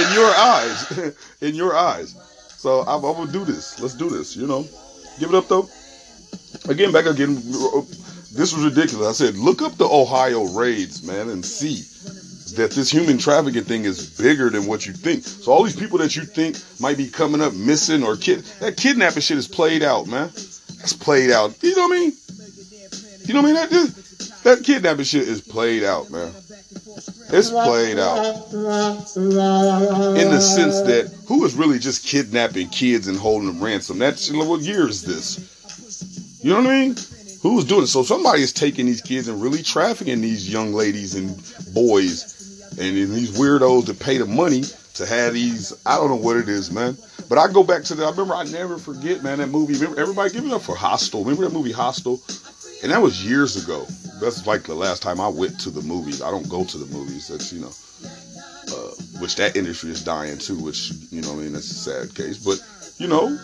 In 0.03 0.13
your 0.15 0.31
eyes. 0.35 1.15
In 1.41 1.55
your 1.55 1.77
eyes. 1.77 2.15
So 2.57 2.83
I'm, 2.83 3.05
I'm 3.05 3.15
gonna 3.15 3.33
do 3.33 3.45
this. 3.45 3.81
Let's 3.81 3.95
do 3.95 4.11
this. 4.11 4.37
You 4.37 4.47
know. 4.47 4.67
Give 5.19 5.31
it 5.31 5.35
up 5.35 5.49
though. 5.49 5.69
Again, 6.69 6.93
back 6.93 7.07
again. 7.07 7.37
This 8.33 8.55
was 8.55 8.65
ridiculous. 8.65 9.09
I 9.09 9.13
said, 9.27 9.37
look 9.37 9.61
up 9.61 9.77
the 9.77 9.89
Ohio 9.89 10.45
raids, 10.45 11.03
man, 11.03 11.31
and 11.31 11.45
see 11.45 11.83
that 12.57 12.71
this 12.73 12.91
human 12.91 13.19
trafficking 13.19 13.65
thing 13.65 13.85
is 13.85 14.19
bigger 14.19 14.51
than 14.51 14.67
what 14.67 14.87
you 14.87 14.93
think. 14.93 15.25
So 15.25 15.53
all 15.53 15.63
these 15.63 15.77
people 15.77 15.99
that 15.99 16.17
you 16.17 16.23
think 16.23 16.57
might 16.81 16.97
be 16.97 17.09
coming 17.09 17.41
up 17.41 17.55
missing 17.55 18.03
or 18.03 18.17
kid 18.17 18.45
that 18.61 18.77
kidnapping 18.77 19.23
shit 19.23 19.39
is 19.39 19.49
played 19.49 19.83
out, 19.83 20.07
man. 20.07 20.29
That's 20.29 20.93
played 20.93 21.31
out. 21.31 21.63
You 21.63 21.75
know 21.77 21.89
what 21.89 21.97
I 21.97 22.01
mean? 22.01 22.13
You 23.25 23.35
know 23.35 23.43
what 23.43 23.51
I 23.51 23.53
mean? 23.53 23.71
That, 23.71 24.41
that 24.45 24.65
kidnapping 24.65 25.05
shit 25.05 25.29
is 25.29 25.41
played 25.41 25.85
out, 25.85 26.11
man. 26.11 26.33
It's 27.33 27.51
played 27.51 27.99
out 27.99 28.19
in 28.53 30.31
the 30.31 30.41
sense 30.41 30.81
that 30.83 31.13
who 31.27 31.45
is 31.45 31.55
really 31.55 31.79
just 31.79 32.05
kidnapping 32.05 32.69
kids 32.71 33.07
and 33.07 33.17
holding 33.17 33.47
them 33.47 33.63
ransom? 33.63 33.99
That's 33.99 34.33
what 34.33 34.61
year 34.63 34.89
is 34.89 35.03
this? 35.03 36.41
You 36.43 36.51
know 36.51 36.57
what 36.57 36.71
I 36.71 36.87
mean? 36.87 36.97
Who's 37.43 37.65
doing 37.65 37.85
it? 37.85 37.87
So 37.87 38.03
somebody 38.03 38.43
is 38.43 38.53
taking 38.53 38.87
these 38.87 39.01
kids 39.01 39.29
and 39.29 39.41
really 39.41 39.63
trafficking 39.63 40.21
these 40.21 40.53
young 40.53 40.75
ladies 40.75 41.15
and 41.15 41.37
boys 41.73 42.37
and 42.79 42.97
these 42.97 43.39
weirdos 43.39 43.87
that 43.87 43.99
pay 43.99 44.19
the 44.19 44.27
money 44.27 44.63
to 44.95 45.07
have 45.07 45.33
these. 45.33 45.73
I 45.87 45.97
don't 45.97 46.11
know 46.11 46.17
what 46.17 46.37
it 46.37 46.49
is, 46.49 46.71
man. 46.71 46.97
But 47.29 47.39
I 47.39 47.51
go 47.51 47.63
back 47.63 47.85
to 47.85 47.95
that. 47.95 48.05
I 48.05 48.11
remember 48.11 48.35
I 48.35 48.45
never 48.45 48.77
forget, 48.77 49.23
man, 49.23 49.39
that 49.39 49.49
movie. 49.49 49.75
Remember 49.75 50.01
everybody 50.01 50.31
giving 50.31 50.53
up 50.53 50.63
for 50.63 50.75
Hostel. 50.75 51.25
Remember 51.25 51.45
that 51.45 51.55
movie 51.55 51.73
Hostel? 51.73 52.21
And 52.83 52.93
that 52.93 53.01
was 53.01 53.25
years 53.25 53.63
ago. 53.63 53.87
That's 54.21 54.47
like 54.47 54.65
the 54.65 54.75
last 54.75 55.03
time 55.03 55.21
I 55.21 55.29
went 55.29 55.59
to 55.61 55.71
the 55.71 55.83
movies. 55.83 56.21
I 56.21 56.31
don't 56.31 56.49
go 56.49 56.65
to 56.65 56.79
the 56.79 56.93
movies. 56.95 57.29
That's 57.29 57.53
you 57.53 57.61
know, 57.61 57.73
uh, 58.77 59.21
which 59.21 59.37
that 59.37 59.57
industry 59.57 59.91
is 59.91 60.05
dying 60.05 60.39
too. 60.39 60.57
Which 60.57 60.93
you 61.11 61.23
know, 61.23 61.33
I 61.33 61.37
mean, 61.37 61.53
that's 61.53 61.71
a 61.71 61.75
sad 61.75 62.15
case. 62.15 62.43
But 62.43 62.61
you 62.99 63.09
know, 63.09 63.39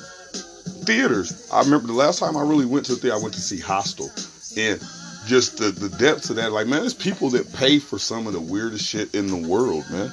theaters. 0.87 1.49
I 1.53 1.61
remember 1.61 1.89
the 1.89 1.93
last 1.93 2.19
time 2.19 2.37
I 2.37 2.43
really 2.43 2.67
went 2.67 2.87
to 2.87 2.95
the 2.95 3.01
theater, 3.01 3.17
I 3.17 3.21
went 3.23 3.35
to 3.35 3.41
see 3.41 3.59
Hostel, 3.59 4.11
and 4.57 4.81
just 5.27 5.59
the 5.59 5.71
the 5.71 5.89
depths 5.99 6.31
of 6.31 6.37
that. 6.37 6.53
Like, 6.53 6.67
man, 6.67 6.81
there's 6.81 6.95
people 6.95 7.31
that 7.31 7.53
pay 7.55 7.79
for 7.79 7.99
some 7.99 8.27
of 8.27 8.33
the 8.33 8.41
weirdest 8.41 8.87
shit 8.87 9.15
in 9.15 9.27
the 9.27 9.49
world, 9.49 9.85
man. 9.91 10.11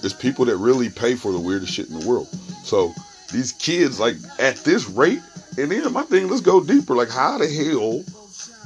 There's 0.00 0.14
people 0.14 0.44
that 0.46 0.56
really 0.56 0.88
pay 0.88 1.14
for 1.14 1.32
the 1.32 1.40
weirdest 1.40 1.72
shit 1.72 1.88
in 1.88 1.98
the 1.98 2.06
world. 2.06 2.28
So 2.64 2.92
these 3.32 3.52
kids, 3.52 4.00
like 4.00 4.16
at 4.38 4.56
this 4.56 4.88
rate, 4.88 5.20
and 5.58 5.70
then 5.70 5.92
my 5.92 6.02
thing, 6.02 6.28
let's 6.28 6.40
go 6.40 6.62
deeper. 6.62 6.94
Like, 6.94 7.10
how 7.10 7.38
the 7.38 7.46
hell 7.46 8.02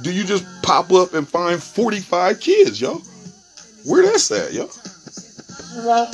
do 0.01 0.11
you 0.11 0.23
just 0.23 0.45
pop 0.63 0.91
up 0.91 1.13
and 1.13 1.27
find 1.27 1.61
45 1.61 2.39
kids, 2.39 2.81
yo? 2.81 3.01
Where 3.85 4.03
that's 4.03 4.31
at, 4.31 4.53
yo? 4.53 4.69
Where, 5.73 6.05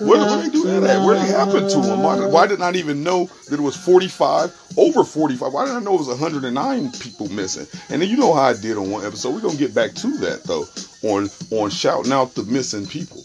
where 0.00 0.42
they 0.42 0.48
do 0.50 0.62
that 0.64 0.84
at? 0.84 1.04
Where 1.04 1.18
they 1.18 1.26
happen 1.26 1.68
to 1.68 1.80
them? 1.80 2.02
Why, 2.02 2.24
why 2.26 2.46
did 2.46 2.60
I 2.60 2.66
not 2.66 2.76
even 2.76 3.02
know 3.02 3.28
that 3.48 3.58
it 3.58 3.62
was 3.62 3.76
45, 3.76 4.54
over 4.76 5.02
45? 5.02 5.52
Why 5.52 5.66
did 5.66 5.74
I 5.74 5.80
know 5.80 5.94
it 5.94 5.98
was 5.98 6.08
109 6.08 6.92
people 6.92 7.28
missing? 7.28 7.66
And 7.88 8.00
then 8.00 8.08
you 8.08 8.16
know 8.16 8.32
how 8.32 8.42
I 8.42 8.52
did 8.52 8.76
on 8.76 8.90
one 8.90 9.04
episode. 9.04 9.34
We're 9.34 9.40
gonna 9.40 9.56
get 9.58 9.74
back 9.74 9.94
to 9.94 10.16
that 10.18 10.44
though, 10.44 10.66
on 11.02 11.28
on 11.50 11.70
shouting 11.70 12.12
out 12.12 12.34
the 12.34 12.44
missing 12.44 12.86
people. 12.86 13.24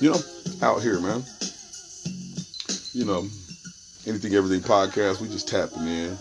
You 0.00 0.12
know, 0.12 0.20
out 0.62 0.80
here, 0.80 1.00
man. 1.00 1.22
You 2.92 3.04
know, 3.04 3.28
anything, 4.06 4.34
everything 4.34 4.60
podcast. 4.60 5.20
We 5.20 5.28
just 5.28 5.48
tapping 5.48 5.86
in. 5.86 6.16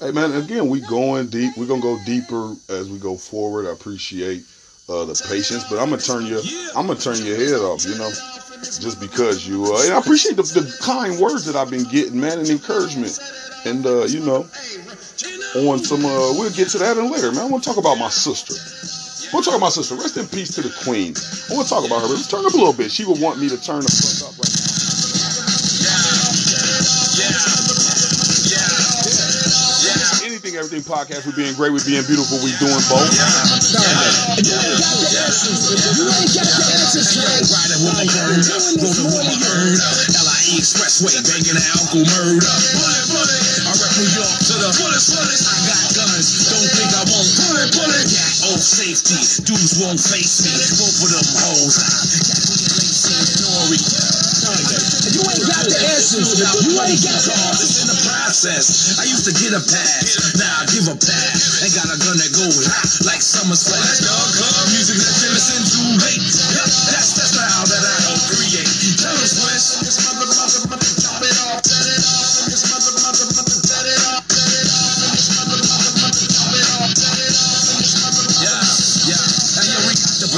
Hey 0.00 0.10
man, 0.10 0.32
again, 0.32 0.68
we 0.68 0.80
going 0.80 1.28
deep. 1.28 1.56
We're 1.56 1.66
gonna 1.66 1.80
go 1.80 1.98
deeper 2.04 2.54
as 2.68 2.90
we 2.90 2.98
go 2.98 3.16
forward. 3.16 3.66
I 3.66 3.72
appreciate 3.72 4.42
uh, 4.88 5.04
the 5.04 5.26
patience, 5.28 5.64
but 5.70 5.78
I'm 5.78 5.90
gonna 5.90 6.02
turn 6.02 6.26
your 6.26 6.40
I'm 6.76 6.86
gonna 6.86 6.98
turn 6.98 7.16
your 7.24 7.36
head 7.36 7.60
off. 7.60 7.84
You 7.84 7.96
know, 7.96 8.10
just 8.60 9.00
because 9.00 9.46
you 9.46 9.64
uh, 9.64 9.82
and 9.84 9.94
I 9.94 9.98
appreciate 9.98 10.36
the, 10.36 10.42
the 10.42 10.78
kind 10.82 11.18
words 11.18 11.44
that 11.46 11.56
I've 11.56 11.70
been 11.70 11.84
getting, 11.84 12.20
man, 12.20 12.38
and 12.38 12.48
encouragement. 12.48 13.18
And 13.64 13.86
uh, 13.86 14.04
you 14.04 14.20
know, 14.20 14.44
on 15.68 15.78
some 15.78 16.04
uh, 16.04 16.36
we'll 16.36 16.50
get 16.50 16.68
to 16.70 16.78
that 16.78 16.96
in 16.98 17.10
later, 17.10 17.32
man. 17.32 17.46
I 17.46 17.48
want 17.48 17.64
to 17.64 17.70
talk 17.70 17.78
about 17.78 17.96
my 17.96 18.10
sister. 18.10 18.54
We'll 19.32 19.42
talk 19.42 19.54
about 19.54 19.66
my 19.66 19.70
sister. 19.70 19.96
Rest 19.96 20.16
in 20.16 20.28
peace 20.28 20.54
to 20.54 20.62
the 20.62 20.74
queen. 20.84 21.14
I 21.50 21.54
want 21.54 21.66
to 21.66 21.74
talk 21.74 21.86
about 21.86 22.02
her, 22.02 22.08
let's 22.08 22.28
turn 22.28 22.44
up 22.44 22.52
a 22.52 22.56
little 22.56 22.72
bit. 22.72 22.90
She 22.90 23.04
would 23.04 23.20
want 23.20 23.40
me 23.40 23.48
to 23.48 23.60
turn 23.60 23.80
the 23.80 23.90
fuck 23.90 24.30
up 24.30 24.38
right 24.38 24.52
now. 24.52 24.73
Anything, 30.34 30.58
everything 30.58 30.82
podcast. 30.82 31.30
We're 31.30 31.38
being 31.38 31.54
great. 31.54 31.70
We're 31.70 31.86
being 31.86 32.02
beautiful. 32.10 32.42
We're 32.42 32.58
doing 32.58 32.82
both. 32.90 33.06
You 33.06 33.22
got 33.22 33.30
got. 33.30 33.54
LIE 40.26 40.58
Expressway, 40.58 41.14
banging 41.22 41.54
an 41.54 41.62
alcohol 41.78 42.02
murder. 42.02 42.42
Bullet, 42.42 43.06
bullet. 43.14 43.46
I 43.62 43.78
rep 43.78 43.94
New 43.94 44.10
York 44.10 44.38
to 44.50 44.54
the 44.58 44.74
bullets, 44.74 45.06
bullets. 45.14 45.46
I 45.46 45.54
got 45.70 46.02
guns, 46.02 46.50
don't 46.50 46.66
think 46.66 46.90
I 46.98 47.06
won't. 47.06 47.30
Bullet, 47.38 47.70
bullet. 47.78 48.02
Yeah, 48.10 48.50
old 48.50 48.58
safety, 48.58 49.22
dudes 49.46 49.78
won't 49.78 50.02
face 50.02 50.42
me. 50.42 50.50
Both 50.82 50.98
of 50.98 51.14
them 51.14 51.30
hoes. 51.46 51.78
Nori. 53.38 53.78
You 53.78 53.94
ain't 53.94 54.03
got 55.64 55.80
the 55.80 55.86
answers. 55.96 56.28
You 56.68 56.76
ain't 56.76 57.00
got 57.00 57.20
the 57.24 57.32
answers. 57.32 57.64
It's 57.64 57.80
in 57.80 57.88
the 57.88 58.00
process. 58.04 59.00
I 59.00 59.04
used 59.08 59.24
to 59.24 59.32
get 59.32 59.56
a 59.56 59.62
pass, 59.64 60.36
now 60.36 60.60
I 60.60 60.64
give 60.68 60.86
a 60.92 60.96
pass. 60.96 61.64
Ain't 61.64 61.72
got 61.72 61.88
a 61.88 61.96
gun 61.96 62.16
that 62.20 62.32
goes 62.36 62.68
like 63.08 63.24
summer 63.24 63.56
splash. 63.56 64.04
Dog 64.04 64.28
club 64.36 64.66
music 64.76 65.00
that 65.00 65.14
you 65.24 65.30
listen 65.32 65.60
to 65.64 65.80
late. 66.04 66.20
That's 66.92 67.16
the 67.16 67.24
style 67.24 67.64
that 67.64 67.80
I 67.80 67.96
help 68.12 68.20
create. 68.28 68.68
Tell 69.00 69.16
us, 69.16 69.40
Wes. 69.40 69.80
This 69.80 70.04
mother, 70.04 70.28
mother, 70.28 70.60
mother, 70.68 70.90
chop 71.00 71.24
it 71.24 71.36
off, 71.48 71.64
set 71.64 71.86
it 71.88 72.02
off. 72.12 72.28
This 72.44 72.64
mother, 72.68 72.92
mother, 73.00 73.26
mother, 73.32 73.56
set 73.64 73.86
it 73.88 74.00
off, 74.12 74.24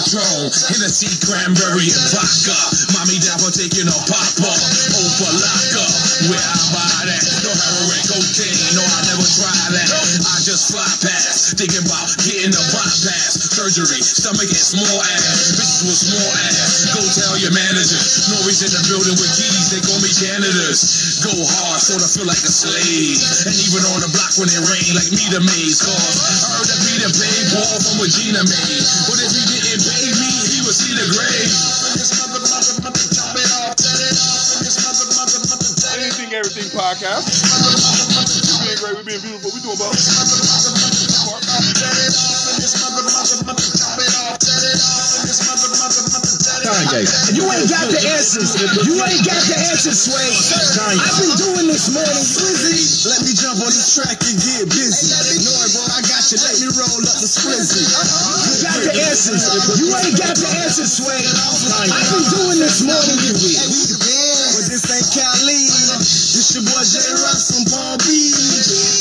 Patron, 0.07 0.51
Hennessy, 0.71 1.11
cranberry, 1.27 1.91
and 1.91 2.11
vodka. 2.15 2.86
Mommy 3.07 3.23
down 3.23 3.39
for 3.39 3.55
taking 3.55 3.87
a 3.87 3.99
papa. 4.11 4.51
Over 4.51 5.31
oh, 5.31 5.39
locker, 5.39 5.89
where 6.27 6.43
I 6.43 6.59
buy 6.75 7.07
that. 7.07 7.23
No 7.47 7.55
heroin, 7.55 8.03
cocaine, 8.03 8.75
no, 8.75 8.83
I 8.83 8.99
never 9.07 9.23
try 9.23 9.55
that. 9.79 9.91
I 10.27 10.43
just 10.43 10.75
fly 10.75 10.91
past, 11.07 11.55
thinking 11.55 11.87
about 11.87 12.11
getting 12.27 12.51
a 12.51 12.65
bypass. 12.75 13.47
Surgery, 13.55 14.03
stomach 14.03 14.51
and 14.51 14.59
small 14.59 14.99
ass. 15.07 15.55
Bitches 15.55 15.87
with 15.87 15.99
small 16.03 16.31
ass. 16.51 16.99
Go 16.99 17.03
tell 17.15 17.39
your 17.39 17.55
manager. 17.55 18.03
Nori's 18.35 18.67
in 18.67 18.75
the 18.75 18.83
building 18.91 19.15
with 19.23 19.31
keys, 19.39 19.71
they 19.71 19.87
call 19.87 20.03
me 20.03 20.11
janitors. 20.11 21.23
Go 21.23 21.31
hard, 21.31 21.79
sort 21.79 22.03
of 22.03 22.11
feel 22.11 22.27
like 22.27 22.43
a 22.43 22.51
slave. 22.51 23.23
And 23.47 23.55
even 23.55 23.87
on 23.95 24.03
the 24.03 24.11
block 24.11 24.35
when 24.35 24.51
it 24.51 24.67
rain, 24.67 24.99
like 24.99 25.15
me 25.15 25.23
the 25.31 25.47
maze. 25.47 25.79
Cause 25.79 25.95
I 25.95 26.59
heard 26.59 26.67
that 26.75 26.81
Peter 26.83 27.11
paid 27.15 27.55
Paul 27.55 27.79
from 27.87 28.03
what 28.03 28.11
Gina 28.11 28.43
made. 28.43 28.83
But 29.07 29.23
if 29.23 29.31
he 29.31 29.47
didn't 29.47 29.87
pay 29.95 30.11
me, 30.11 30.31
he 30.51 30.59
would 30.67 30.75
see 30.75 30.91
the 30.91 31.07
grave. 31.15 31.77
Everything 36.57 36.73
podcast. 36.73 37.29
We're 38.49 38.65
being 38.65 38.81
great. 38.81 38.97
We're 38.97 39.05
being 39.05 39.21
beautiful. 39.21 39.53
We 39.53 39.61
doing 39.61 39.77
both. 39.77 39.93
Kanye. 46.65 47.05
You 47.37 47.45
ain't 47.45 47.69
got 47.69 47.93
the 47.93 48.01
answers. 48.09 48.57
You 48.89 48.97
ain't 49.05 49.25
got 49.29 49.43
the 49.45 49.57
answers, 49.69 50.09
Sway. 50.09 50.33
I've 50.97 51.13
been 51.21 51.37
doing 51.37 51.69
this 51.69 51.93
morning. 51.93 52.25
Swizzy, 52.25 53.05
let 53.05 53.21
me 53.21 53.37
jump 53.37 53.61
on 53.61 53.69
this 53.69 53.93
track 53.93 54.17
and 54.17 54.37
get 54.41 54.65
busy. 54.73 55.13
Noy, 55.45 55.67
boy, 55.77 55.85
I 55.93 56.01
got 56.09 56.25
you. 56.33 56.41
Let 56.41 56.57
me 56.57 56.69
roll 56.73 57.05
up 57.05 57.21
the 57.21 57.29
Swizzy. 57.29 57.85
You 57.85 58.65
got 58.65 58.81
the 58.81 58.97
answers. 58.97 59.45
You 59.77 59.93
ain't 59.93 60.17
got 60.17 60.33
the 60.41 60.49
answers, 60.65 61.05
Sway. 61.05 61.21
I've 61.21 62.09
been 62.17 62.25
doing 62.33 62.59
this 62.65 62.81
morning. 62.81 63.21
You 63.21 64.26
this 64.97 65.13
Cali. 65.13 65.61
This 66.01 66.57
your 66.57 66.65
boy 66.65 66.81
J. 66.81 66.97
Ross 67.21 67.53
from 67.53 67.65
Palm 67.69 68.01
Beach. 68.01 68.33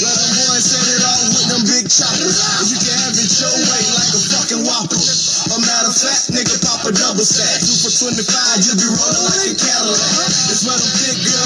Let 0.04 0.12
them 0.12 0.32
boys 0.44 0.66
set 0.68 0.84
it 0.92 1.04
off 1.08 1.24
with 1.24 1.48
them 1.48 1.64
big 1.72 1.88
choppers. 1.88 2.36
And 2.36 2.68
you 2.68 2.78
can 2.84 2.96
have 3.00 3.16
it 3.16 3.32
your 3.40 3.56
way 3.56 3.84
like 3.96 4.12
a 4.12 4.20
fucking 4.20 4.64
whopper. 4.68 5.00
A 5.00 5.58
matter 5.64 5.88
of 5.88 5.96
fact, 5.96 6.36
nigga, 6.36 6.60
pop 6.68 6.84
a 6.84 6.92
double 6.92 7.24
stack. 7.24 7.64
Two 7.64 7.80
for 7.80 7.92
25, 8.12 8.68
you 8.68 8.74
be 8.76 8.88
rolling 8.92 9.24
like 9.24 9.48
a 9.48 9.56
Cadillac. 9.56 10.32
It's 10.52 10.68
where 10.68 10.76
them 10.76 10.92
thick 11.00 11.18
girls 11.24 11.45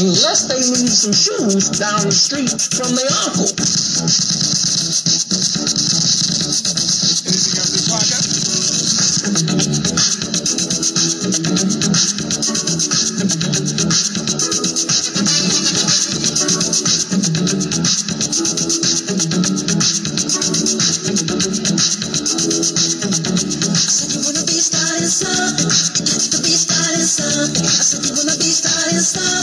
unless 0.00 0.48
they 0.48 0.58
need 0.58 0.90
some 0.90 1.12
shoes 1.12 1.70
down 1.70 2.02
the 2.02 2.12
street 2.12 2.50
from 2.50 2.94
their 2.96 3.06
uncle. 3.26 3.46
Podcast. 7.94 8.34
said 23.94 24.10
you 24.10 24.20
wanna 24.24 24.44
be 24.44 24.58
starting 24.58 25.06
something. 27.06 27.64
I 27.64 27.68
said 27.68 28.04
you 28.04 28.12
wanna 28.16 28.36
be 28.38 28.50
starting 28.50 28.98
something. 28.98 29.33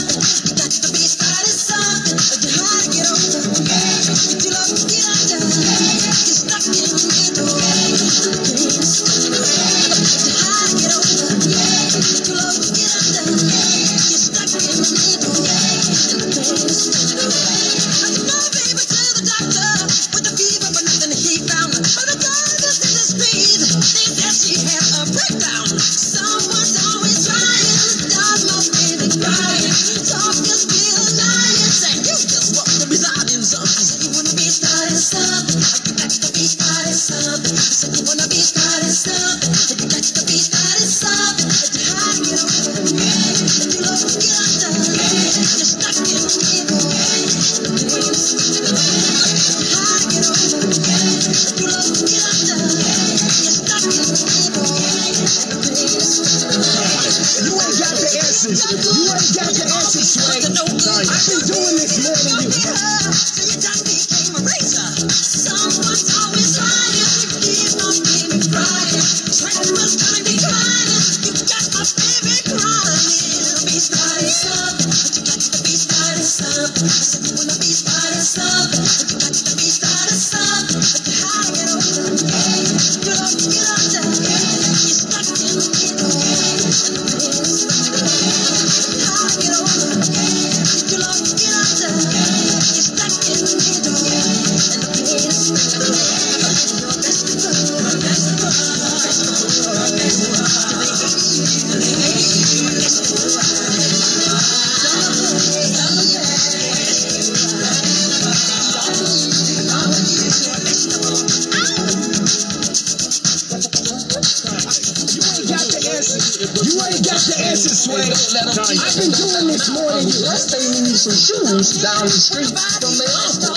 The 117.62 117.70
answers, 117.70 117.84
Sway. 117.84 118.02
I've 118.02 118.96
been 118.98 119.12
doing 119.12 119.46
this 119.46 119.70
more 119.70 119.92
than 119.92 120.08
you. 120.08 120.22
They 120.50 120.82
need 120.82 120.96
some 120.98 121.14
shoes 121.14 121.82
down 121.82 122.02
the 122.02 122.10
street 122.10 122.50
from 122.50 122.94
their 122.98 123.14
uncle. 123.22 123.51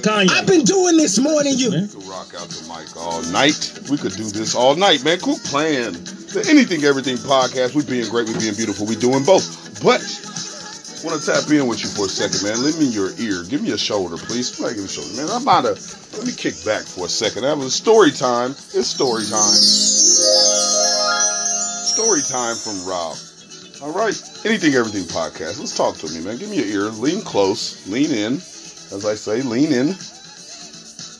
Kanye. 0.00 0.30
I've 0.30 0.46
been 0.46 0.64
doing 0.64 0.96
this 0.96 1.18
more 1.18 1.42
than 1.42 1.56
you. 1.56 1.70
We 1.70 1.88
could 1.88 2.04
rock 2.04 2.34
out 2.34 2.48
the 2.48 2.62
mic 2.68 2.96
all 2.96 3.22
night. 3.32 3.80
We 3.90 3.96
could 3.96 4.12
do 4.12 4.24
this 4.24 4.54
all 4.54 4.74
night, 4.74 5.04
man. 5.04 5.18
Cool 5.20 5.38
plan. 5.44 5.92
The 6.32 6.46
Anything 6.48 6.84
Everything 6.84 7.16
podcast. 7.16 7.74
We 7.74 7.84
being 7.84 8.08
great. 8.08 8.28
We 8.28 8.38
being 8.38 8.54
beautiful. 8.54 8.86
We 8.86 8.96
doing 8.96 9.24
both. 9.24 9.44
But 9.82 10.00
want 11.04 11.20
to 11.20 11.24
tap 11.24 11.50
in 11.50 11.66
with 11.66 11.82
you 11.82 11.88
for 11.88 12.06
a 12.06 12.08
second, 12.08 12.42
man. 12.44 12.62
Lend 12.62 12.78
me 12.78 12.86
your 12.86 13.10
ear. 13.18 13.44
Give 13.48 13.62
me 13.62 13.72
a 13.72 13.78
shoulder, 13.78 14.16
please. 14.16 14.52
Somebody 14.52 14.76
give 14.76 14.84
me 14.84 14.90
a 14.90 14.92
shoulder, 14.92 15.16
man. 15.16 15.30
I'm 15.30 15.42
about 15.42 15.64
to 15.64 15.74
let 16.16 16.26
me 16.26 16.32
kick 16.32 16.54
back 16.64 16.82
for 16.84 17.06
a 17.06 17.08
second. 17.08 17.42
That 17.42 17.56
was 17.56 17.74
story 17.74 18.10
time. 18.10 18.50
It's 18.74 18.88
story 18.88 19.24
time. 19.24 19.56
Story 21.88 22.22
time 22.22 22.56
from 22.56 22.84
Rob. 22.86 23.16
All 23.82 23.92
right. 23.92 24.14
Anything 24.44 24.74
Everything 24.74 25.04
podcast. 25.04 25.58
Let's 25.58 25.76
talk 25.76 25.96
to 25.98 26.08
me, 26.12 26.20
man. 26.20 26.36
Give 26.36 26.50
me 26.50 26.62
your 26.62 26.86
ear. 26.86 26.90
Lean 26.92 27.22
close. 27.22 27.86
Lean 27.88 28.10
in. 28.12 28.40
As 28.92 29.06
I 29.06 29.14
say, 29.14 29.42
lean 29.42 29.72
in. 29.72 29.94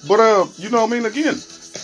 But 0.09 0.21
uh, 0.21 0.47
you 0.57 0.71
know, 0.71 0.83
what 0.87 0.93
I 0.93 0.97
mean, 0.97 1.07
again, 1.07 1.35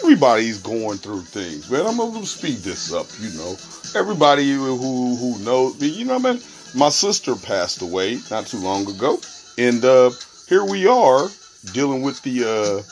everybody's 0.02 0.58
going 0.58 0.98
through 0.98 1.22
things, 1.22 1.70
man. 1.70 1.86
I'm 1.86 1.96
gonna 1.96 2.26
speed 2.26 2.58
this 2.58 2.92
up, 2.92 3.06
you 3.20 3.30
know. 3.38 3.56
Everybody 3.94 4.52
who 4.52 5.16
who 5.16 5.38
knows 5.44 5.80
you 5.80 6.04
know, 6.04 6.18
man. 6.18 6.40
My 6.74 6.88
sister 6.88 7.36
passed 7.36 7.80
away 7.80 8.18
not 8.30 8.46
too 8.46 8.58
long 8.58 8.88
ago, 8.88 9.18
and 9.56 9.84
uh, 9.84 10.10
here 10.48 10.64
we 10.64 10.86
are 10.86 11.28
dealing 11.72 12.02
with 12.02 12.20
the 12.22 12.44
uh, 12.44 12.82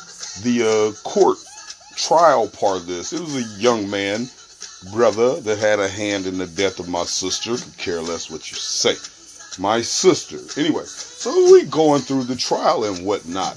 the 0.43 0.63
uh, 0.63 1.09
court 1.09 1.39
trial 1.97 2.49
part 2.49 2.79
of 2.79 2.87
this. 2.87 3.13
It 3.13 3.21
was 3.21 3.37
a 3.37 3.61
young 3.61 3.91
man, 3.91 4.29
brother, 4.93 5.41
that 5.41 5.59
had 5.59 5.81
a 5.81 5.89
hand 5.89 6.27
in 6.27 6.39
the 6.39 6.47
death 6.47 6.81
of 6.81 6.89
my 6.89 7.05
sister. 7.05 7.57
Care 7.77 8.01
less 8.01 8.31
what 8.31 8.51
you 8.51 8.57
say. 8.57 8.95
My 9.61 9.83
sister. 9.83 10.39
Anyway, 10.61 10.85
so 11.25 11.53
we 11.53 11.65
going 11.65 12.03
through 12.03 12.25
the 12.25 12.37
trial 12.37 12.85
and 12.85 13.07
whatnot. 13.07 13.57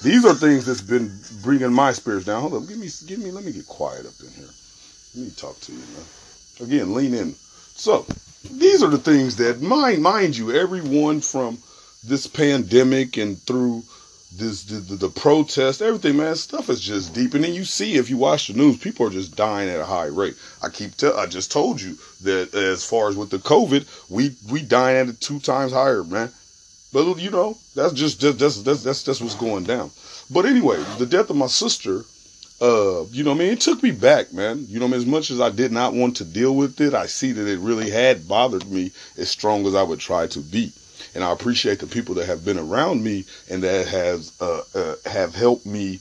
These 0.00 0.24
are 0.24 0.32
things 0.32 0.64
that's 0.64 0.80
been 0.80 1.10
bringing 1.42 1.72
my 1.72 1.90
spirits 1.90 2.24
down. 2.24 2.40
Hold 2.40 2.62
up, 2.62 2.68
give 2.68 2.78
me, 2.78 2.88
give 3.04 3.18
me, 3.18 3.32
let 3.32 3.44
me 3.44 3.50
get 3.50 3.66
quiet 3.66 4.06
up 4.06 4.12
in 4.20 4.32
here. 4.32 4.48
Let 5.16 5.24
me 5.24 5.30
talk 5.36 5.58
to 5.58 5.72
you, 5.72 5.78
man. 5.78 6.04
Again, 6.60 6.94
lean 6.94 7.14
in. 7.14 7.32
So, 7.32 8.06
these 8.48 8.84
are 8.84 8.88
the 8.88 8.96
things 8.96 9.34
that, 9.38 9.60
mind, 9.60 10.04
mind 10.04 10.36
you, 10.36 10.52
everyone 10.52 11.20
from 11.20 11.58
this 12.06 12.28
pandemic 12.28 13.16
and 13.16 13.36
through 13.42 13.82
this 14.36 14.62
the, 14.62 14.76
the, 14.76 14.94
the 14.94 15.08
protest, 15.08 15.82
everything, 15.82 16.16
man, 16.16 16.36
stuff 16.36 16.70
is 16.70 16.80
just 16.80 17.12
deep. 17.12 17.34
And 17.34 17.42
then 17.42 17.54
you 17.54 17.64
see, 17.64 17.96
if 17.96 18.08
you 18.08 18.18
watch 18.18 18.46
the 18.46 18.54
news, 18.54 18.78
people 18.78 19.04
are 19.08 19.10
just 19.10 19.34
dying 19.34 19.68
at 19.68 19.80
a 19.80 19.84
high 19.84 20.06
rate. 20.06 20.36
I 20.62 20.68
keep 20.68 20.96
tell, 20.96 21.18
I 21.18 21.26
just 21.26 21.50
told 21.50 21.80
you 21.80 21.98
that 22.22 22.54
as 22.54 22.84
far 22.84 23.08
as 23.08 23.16
with 23.16 23.30
the 23.30 23.38
COVID, 23.38 23.84
we 24.08 24.36
we 24.48 24.62
dying 24.62 24.96
at 24.96 25.08
it 25.08 25.20
two 25.20 25.40
times 25.40 25.72
higher, 25.72 26.04
man. 26.04 26.30
But 26.92 27.18
you 27.18 27.30
know, 27.30 27.56
that's 27.74 27.92
just 27.92 28.20
that's 28.20 28.36
that's 28.36 28.62
that's 28.62 28.82
that's, 28.82 29.02
that's 29.04 29.20
what's 29.20 29.36
going 29.36 29.64
down. 29.64 29.90
But 30.30 30.46
anyway, 30.46 30.82
the 30.98 31.06
death 31.06 31.30
of 31.30 31.36
my 31.36 31.46
sister, 31.46 32.04
uh, 32.60 33.04
you 33.10 33.22
know, 33.22 33.32
I 33.32 33.34
mean, 33.34 33.52
it 33.52 33.60
took 33.60 33.82
me 33.82 33.92
back, 33.92 34.32
man. 34.32 34.66
You 34.68 34.80
know, 34.80 34.86
I 34.86 34.88
mean, 34.88 34.98
as 34.98 35.06
much 35.06 35.30
as 35.30 35.40
I 35.40 35.50
did 35.50 35.72
not 35.72 35.94
want 35.94 36.16
to 36.16 36.24
deal 36.24 36.54
with 36.54 36.80
it, 36.80 36.94
I 36.94 37.06
see 37.06 37.32
that 37.32 37.48
it 37.48 37.58
really 37.60 37.90
had 37.90 38.28
bothered 38.28 38.68
me 38.70 38.90
as 39.16 39.30
strong 39.30 39.66
as 39.66 39.74
I 39.74 39.82
would 39.82 40.00
try 40.00 40.26
to 40.28 40.40
be. 40.40 40.72
And 41.14 41.24
I 41.24 41.32
appreciate 41.32 41.78
the 41.78 41.86
people 41.86 42.16
that 42.16 42.26
have 42.26 42.44
been 42.44 42.58
around 42.58 43.02
me 43.02 43.24
and 43.48 43.62
that 43.62 43.88
has 43.88 44.32
uh, 44.40 44.62
uh 44.74 44.94
have 45.06 45.34
helped 45.34 45.66
me, 45.66 46.00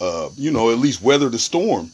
uh, 0.00 0.30
you 0.36 0.50
know, 0.50 0.70
at 0.70 0.78
least 0.78 1.02
weather 1.02 1.28
the 1.28 1.38
storm. 1.38 1.90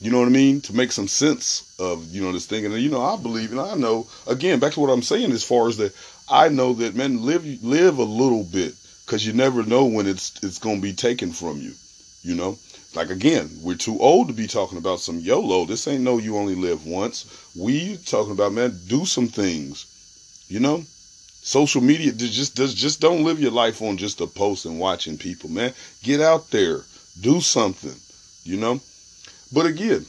You 0.00 0.10
know 0.10 0.18
what 0.18 0.26
I 0.26 0.32
mean? 0.32 0.60
To 0.62 0.74
make 0.74 0.90
some 0.90 1.06
sense 1.06 1.76
of, 1.78 2.12
you 2.12 2.22
know, 2.22 2.32
this 2.32 2.46
thing. 2.46 2.66
And, 2.66 2.74
you 2.74 2.90
know, 2.90 3.02
I 3.02 3.16
believe 3.16 3.52
and 3.52 3.60
I 3.60 3.76
know, 3.76 4.08
again, 4.26 4.58
back 4.58 4.72
to 4.72 4.80
what 4.80 4.90
I'm 4.90 5.02
saying 5.02 5.30
as 5.30 5.44
far 5.44 5.68
as 5.68 5.76
that, 5.76 5.94
I 6.32 6.48
know 6.48 6.72
that, 6.74 6.94
man, 6.96 7.24
live, 7.24 7.44
live 7.62 7.98
a 7.98 8.04
little 8.04 8.42
bit 8.42 8.74
because 9.04 9.26
you 9.26 9.32
never 9.32 9.62
know 9.62 9.84
when 9.84 10.06
it's, 10.06 10.42
it's 10.42 10.58
going 10.58 10.76
to 10.76 10.82
be 10.82 10.94
taken 10.94 11.30
from 11.30 11.58
you, 11.58 11.74
you 12.22 12.34
know? 12.34 12.58
like 12.94 13.10
again, 13.10 13.50
we're 13.62 13.74
too 13.74 13.98
old 14.00 14.28
to 14.28 14.34
be 14.34 14.46
talking 14.46 14.78
about 14.78 15.00
some 15.00 15.18
YOLO. 15.18 15.64
This 15.64 15.88
ain't 15.88 16.02
no 16.02 16.18
you 16.18 16.36
only 16.36 16.54
live 16.54 16.86
once. 16.86 17.26
We 17.56 17.96
talking 17.96 18.32
about 18.32 18.52
man, 18.52 18.78
do 18.86 19.06
some 19.06 19.28
things. 19.28 19.86
You 20.48 20.60
know, 20.60 20.84
social 21.42 21.80
media 21.80 22.12
just 22.12 22.54
does 22.54 22.74
just 22.74 23.00
don't 23.00 23.24
live 23.24 23.40
your 23.40 23.50
life 23.50 23.80
on 23.80 23.96
just 23.96 24.20
a 24.20 24.26
post 24.26 24.66
and 24.66 24.78
watching 24.78 25.16
people, 25.16 25.50
man. 25.50 25.72
Get 26.02 26.20
out 26.20 26.50
there, 26.50 26.80
do 27.20 27.40
something. 27.40 27.96
You 28.44 28.58
know, 28.58 28.80
but 29.52 29.66
again, 29.66 30.04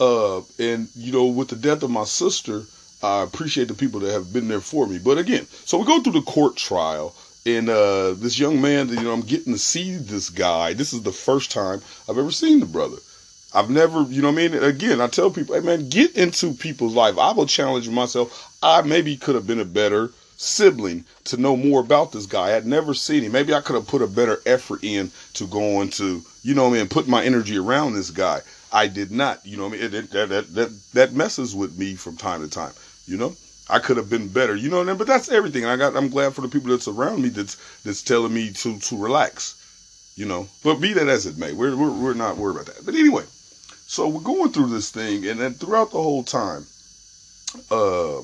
uh, 0.00 0.38
and 0.58 0.88
you 0.96 1.12
know, 1.12 1.26
with 1.26 1.48
the 1.48 1.56
death 1.56 1.82
of 1.82 1.90
my 1.90 2.04
sister, 2.04 2.62
I 3.02 3.22
appreciate 3.22 3.68
the 3.68 3.74
people 3.74 4.00
that 4.00 4.12
have 4.12 4.32
been 4.32 4.48
there 4.48 4.60
for 4.60 4.86
me. 4.86 4.98
But 4.98 5.18
again, 5.18 5.46
so 5.64 5.78
we 5.78 5.84
go 5.84 6.00
through 6.00 6.12
the 6.12 6.22
court 6.22 6.56
trial 6.56 7.14
and 7.44 7.68
uh, 7.68 8.12
this 8.12 8.38
young 8.38 8.60
man, 8.60 8.88
you 8.88 9.02
know, 9.02 9.12
I'm 9.12 9.22
getting 9.22 9.52
to 9.52 9.58
see 9.58 9.96
this 9.96 10.30
guy. 10.30 10.74
This 10.74 10.92
is 10.92 11.02
the 11.02 11.12
first 11.12 11.50
time 11.50 11.80
I've 12.08 12.18
ever 12.18 12.30
seen 12.30 12.60
the 12.60 12.66
brother. 12.66 12.98
I've 13.54 13.68
never, 13.68 14.02
you 14.02 14.22
know 14.22 14.30
what 14.30 14.40
I 14.40 14.48
mean? 14.48 14.62
Again, 14.62 15.00
I 15.00 15.08
tell 15.08 15.30
people, 15.30 15.54
hey 15.54 15.60
man, 15.60 15.88
get 15.88 16.16
into 16.16 16.54
people's 16.54 16.94
life. 16.94 17.18
I 17.18 17.32
will 17.32 17.46
challenge 17.46 17.88
myself. 17.88 18.56
I 18.62 18.82
maybe 18.82 19.16
could 19.16 19.34
have 19.34 19.46
been 19.46 19.60
a 19.60 19.64
better 19.64 20.10
sibling 20.36 21.04
to 21.24 21.36
know 21.36 21.56
more 21.56 21.80
about 21.80 22.12
this 22.12 22.26
guy. 22.26 22.46
I 22.46 22.50
had 22.50 22.66
never 22.66 22.94
seen 22.94 23.22
him. 23.22 23.32
Maybe 23.32 23.52
I 23.52 23.60
could 23.60 23.76
have 23.76 23.86
put 23.86 24.02
a 24.02 24.06
better 24.06 24.40
effort 24.46 24.82
in 24.82 25.10
to 25.34 25.46
go 25.46 25.82
into, 25.82 26.22
you 26.42 26.54
know 26.54 26.68
I 26.68 26.70
mean, 26.70 26.88
put 26.88 27.08
my 27.08 27.24
energy 27.24 27.58
around 27.58 27.94
this 27.94 28.10
guy. 28.10 28.40
I 28.72 28.86
did 28.86 29.10
not, 29.10 29.44
you 29.44 29.56
know 29.56 29.64
what 29.64 29.74
I 29.74 29.82
mean? 29.82 29.84
It, 29.84 29.94
it, 29.94 30.10
that, 30.12 30.54
that, 30.54 30.70
that 30.94 31.12
messes 31.12 31.54
with 31.54 31.78
me 31.78 31.94
from 31.94 32.16
time 32.16 32.40
to 32.40 32.48
time, 32.48 32.72
you 33.06 33.16
know? 33.16 33.34
I 33.68 33.78
could 33.78 33.96
have 33.96 34.10
been 34.10 34.28
better, 34.28 34.54
you 34.54 34.68
know? 34.68 34.94
But 34.94 35.06
that's 35.06 35.30
everything. 35.30 35.64
I 35.64 35.76
got 35.76 35.96
I'm 35.96 36.08
glad 36.08 36.34
for 36.34 36.42
the 36.42 36.48
people 36.48 36.70
that's 36.70 36.88
around 36.88 37.22
me 37.22 37.28
that's 37.28 37.56
that's 37.84 38.02
telling 38.02 38.34
me 38.34 38.52
to 38.52 38.78
to 38.78 38.96
relax. 38.96 39.58
You 40.16 40.26
know. 40.26 40.48
But 40.62 40.80
be 40.80 40.92
that 40.92 41.08
as 41.08 41.26
it 41.26 41.38
may, 41.38 41.52
we're 41.52 41.76
we're, 41.76 41.90
we're 41.90 42.14
not 42.14 42.36
worried 42.36 42.56
about 42.56 42.66
that. 42.74 42.84
But 42.84 42.94
anyway, 42.94 43.24
so 43.86 44.08
we're 44.08 44.20
going 44.20 44.52
through 44.52 44.68
this 44.68 44.90
thing 44.90 45.26
and 45.26 45.40
then 45.40 45.54
throughout 45.54 45.90
the 45.90 46.02
whole 46.02 46.22
time, 46.22 46.66
uh, 47.70 48.20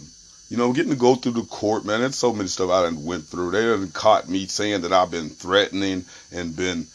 you 0.48 0.56
know, 0.56 0.72
getting 0.72 0.92
to 0.92 0.98
go 0.98 1.14
through 1.14 1.32
the 1.32 1.42
court, 1.42 1.84
man, 1.84 2.00
there's 2.00 2.16
so 2.16 2.32
many 2.32 2.48
stuff 2.48 2.70
I 2.70 2.82
done 2.82 3.04
went 3.04 3.24
through. 3.26 3.50
They 3.50 3.64
done 3.64 3.90
caught 3.90 4.28
me 4.28 4.46
saying 4.46 4.82
that 4.82 4.92
I've 4.92 5.10
been 5.10 5.28
threatening 5.28 6.04
and 6.32 6.56
been 6.56 6.86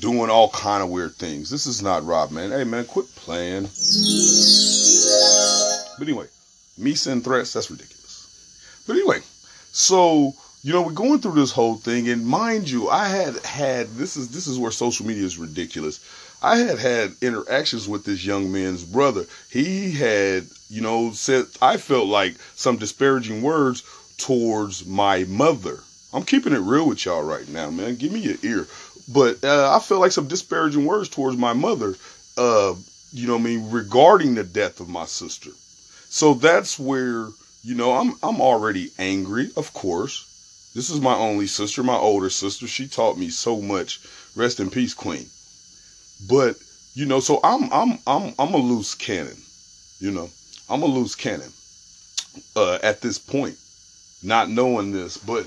doing 0.00 0.30
all 0.30 0.50
kind 0.50 0.82
of 0.82 0.90
weird 0.90 1.14
things. 1.14 1.50
This 1.50 1.66
is 1.66 1.82
not 1.82 2.04
Rob, 2.04 2.30
man. 2.30 2.50
Hey 2.50 2.64
man, 2.64 2.84
quit 2.84 3.06
playing. 3.14 3.68
But 5.98 6.08
anyway, 6.08 6.26
me 6.76 6.94
send 6.94 7.24
threats, 7.24 7.52
that's 7.52 7.70
ridiculous. 7.70 8.82
But 8.86 8.96
anyway, 8.96 9.20
so 9.72 10.34
you 10.64 10.72
know, 10.72 10.80
we're 10.80 10.92
going 10.92 11.20
through 11.20 11.34
this 11.34 11.52
whole 11.52 11.74
thing, 11.74 12.08
and 12.08 12.26
mind 12.26 12.70
you, 12.70 12.88
I 12.88 13.06
had 13.06 13.36
had 13.44 13.88
this 13.96 14.16
is 14.16 14.30
this 14.30 14.46
is 14.46 14.58
where 14.58 14.70
social 14.70 15.06
media 15.06 15.24
is 15.24 15.36
ridiculous. 15.36 16.00
I 16.42 16.56
had 16.56 16.78
had 16.78 17.12
interactions 17.20 17.86
with 17.86 18.04
this 18.04 18.24
young 18.24 18.50
man's 18.50 18.82
brother. 18.82 19.26
He 19.50 19.92
had, 19.92 20.44
you 20.70 20.80
know, 20.80 21.12
said 21.12 21.46
I 21.60 21.76
felt 21.76 22.08
like 22.08 22.36
some 22.54 22.78
disparaging 22.78 23.42
words 23.42 23.82
towards 24.16 24.86
my 24.86 25.24
mother. 25.24 25.80
I'm 26.14 26.24
keeping 26.24 26.54
it 26.54 26.60
real 26.60 26.86
with 26.86 27.04
y'all 27.04 27.22
right 27.22 27.48
now, 27.48 27.68
man. 27.70 27.96
Give 27.96 28.12
me 28.12 28.20
your 28.20 28.36
ear. 28.42 28.66
But 29.06 29.44
uh, 29.44 29.74
I 29.76 29.80
felt 29.80 30.00
like 30.00 30.12
some 30.12 30.28
disparaging 30.28 30.86
words 30.86 31.10
towards 31.10 31.36
my 31.36 31.52
mother. 31.52 31.94
Uh, 32.38 32.74
you 33.12 33.26
know, 33.26 33.36
I 33.36 33.40
mean, 33.40 33.70
regarding 33.70 34.34
the 34.34 34.44
death 34.44 34.80
of 34.80 34.88
my 34.88 35.04
sister. 35.04 35.50
So 36.14 36.32
that's 36.32 36.78
where, 36.78 37.26
you 37.64 37.74
know, 37.74 37.90
I'm 37.94 38.14
I'm 38.22 38.40
already 38.40 38.92
angry, 39.00 39.50
of 39.56 39.72
course. 39.74 40.70
This 40.72 40.88
is 40.88 41.00
my 41.00 41.12
only 41.12 41.48
sister, 41.48 41.82
my 41.82 41.96
older 41.96 42.30
sister. 42.30 42.68
She 42.68 42.86
taught 42.86 43.18
me 43.18 43.30
so 43.30 43.60
much. 43.60 43.98
Rest 44.36 44.60
in 44.60 44.70
peace, 44.70 44.94
Queen. 44.94 45.26
But, 46.28 46.54
you 46.94 47.04
know, 47.04 47.18
so 47.18 47.40
I'm 47.42 47.64
I'm 47.72 47.98
I'm 48.06 48.32
I'm 48.38 48.54
a 48.54 48.58
loose 48.58 48.94
cannon. 48.94 49.36
You 49.98 50.12
know. 50.12 50.30
I'm 50.70 50.82
a 50.82 50.86
loose 50.86 51.16
cannon. 51.16 51.50
Uh 52.54 52.78
at 52.84 53.00
this 53.00 53.18
point. 53.18 53.58
Not 54.22 54.48
knowing 54.48 54.92
this. 54.92 55.16
But 55.16 55.46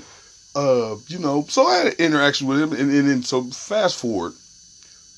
uh, 0.54 0.96
you 1.06 1.18
know, 1.18 1.46
so 1.48 1.64
I 1.66 1.76
had 1.76 1.86
an 1.86 1.98
interaction 1.98 2.46
with 2.46 2.60
him 2.60 2.72
and, 2.74 2.90
then 3.08 3.22
so 3.22 3.42
fast 3.44 3.98
forward, 3.98 4.34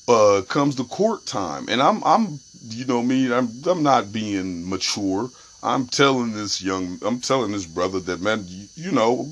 uh 0.07 0.43
comes 0.47 0.77
the 0.77 0.85
court 0.85 1.25
time. 1.25 1.67
And 1.67 1.81
I'm 1.81 2.01
I'm 2.05 2.39
you 2.69 2.85
know 2.85 3.01
me, 3.01 3.33
I'm 3.33 3.49
I'm 3.65 3.83
not 3.83 4.13
being 4.13 4.69
mature. 4.69 5.29
I'm 5.63 5.87
telling 5.87 6.33
this 6.33 6.61
young, 6.61 6.99
I'm 7.05 7.19
telling 7.19 7.51
this 7.51 7.65
brother 7.65 7.99
that 7.99 8.21
man, 8.21 8.45
you, 8.47 8.67
you 8.75 8.91
know, 8.91 9.29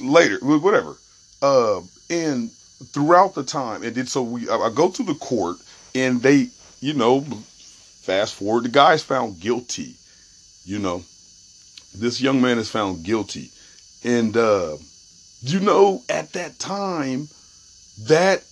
later, 0.00 0.38
whatever. 0.40 0.96
Uh, 1.40 1.80
and 2.10 2.50
throughout 2.50 3.34
the 3.34 3.44
time, 3.44 3.82
and 3.82 3.94
then 3.94 4.06
so 4.06 4.22
we, 4.22 4.48
I, 4.48 4.56
I 4.56 4.70
go 4.70 4.90
to 4.90 5.02
the 5.02 5.14
court, 5.14 5.56
and 5.94 6.20
they, 6.20 6.48
you 6.80 6.94
know, 6.94 7.20
fast 7.20 8.34
forward, 8.34 8.64
the 8.64 8.68
guy's 8.68 9.02
found 9.02 9.40
guilty. 9.40 9.94
You 10.64 10.78
know, 10.78 10.98
this 11.94 12.20
young 12.20 12.40
man 12.40 12.58
is 12.58 12.70
found 12.70 13.04
guilty, 13.04 13.50
and 14.02 14.36
uh, 14.36 14.76
you 15.42 15.60
know, 15.60 16.02
at 16.08 16.32
that 16.32 16.58
time, 16.58 17.28
that 18.04 18.44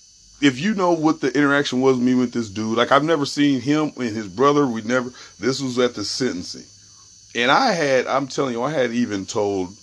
if 0.43 0.61
you 0.61 0.75
know 0.75 0.93
what 0.93 1.21
the 1.21 1.35
interaction 1.37 1.81
was 1.81 1.97
with 1.97 2.05
me 2.05 2.15
with 2.15 2.33
this 2.33 2.51
dude, 2.51 2.77
like 2.77 2.91
I've 2.91 3.05
never 3.05 3.25
seen 3.25 3.61
him 3.61 3.93
and 3.97 4.15
his 4.15 4.27
brother. 4.29 4.67
We 4.67 4.83
never. 4.83 5.11
This 5.39 5.63
was 5.63 5.79
at 5.79 5.95
the 5.95 6.05
sentencing, 6.05 6.67
and 7.41 7.51
I 7.51 7.73
had. 7.73 8.07
I'm 8.09 8.27
telling 8.27 8.53
you, 8.53 8.63
I 8.63 8.73
had 8.73 8.91
even 8.91 9.25
told 9.25 9.75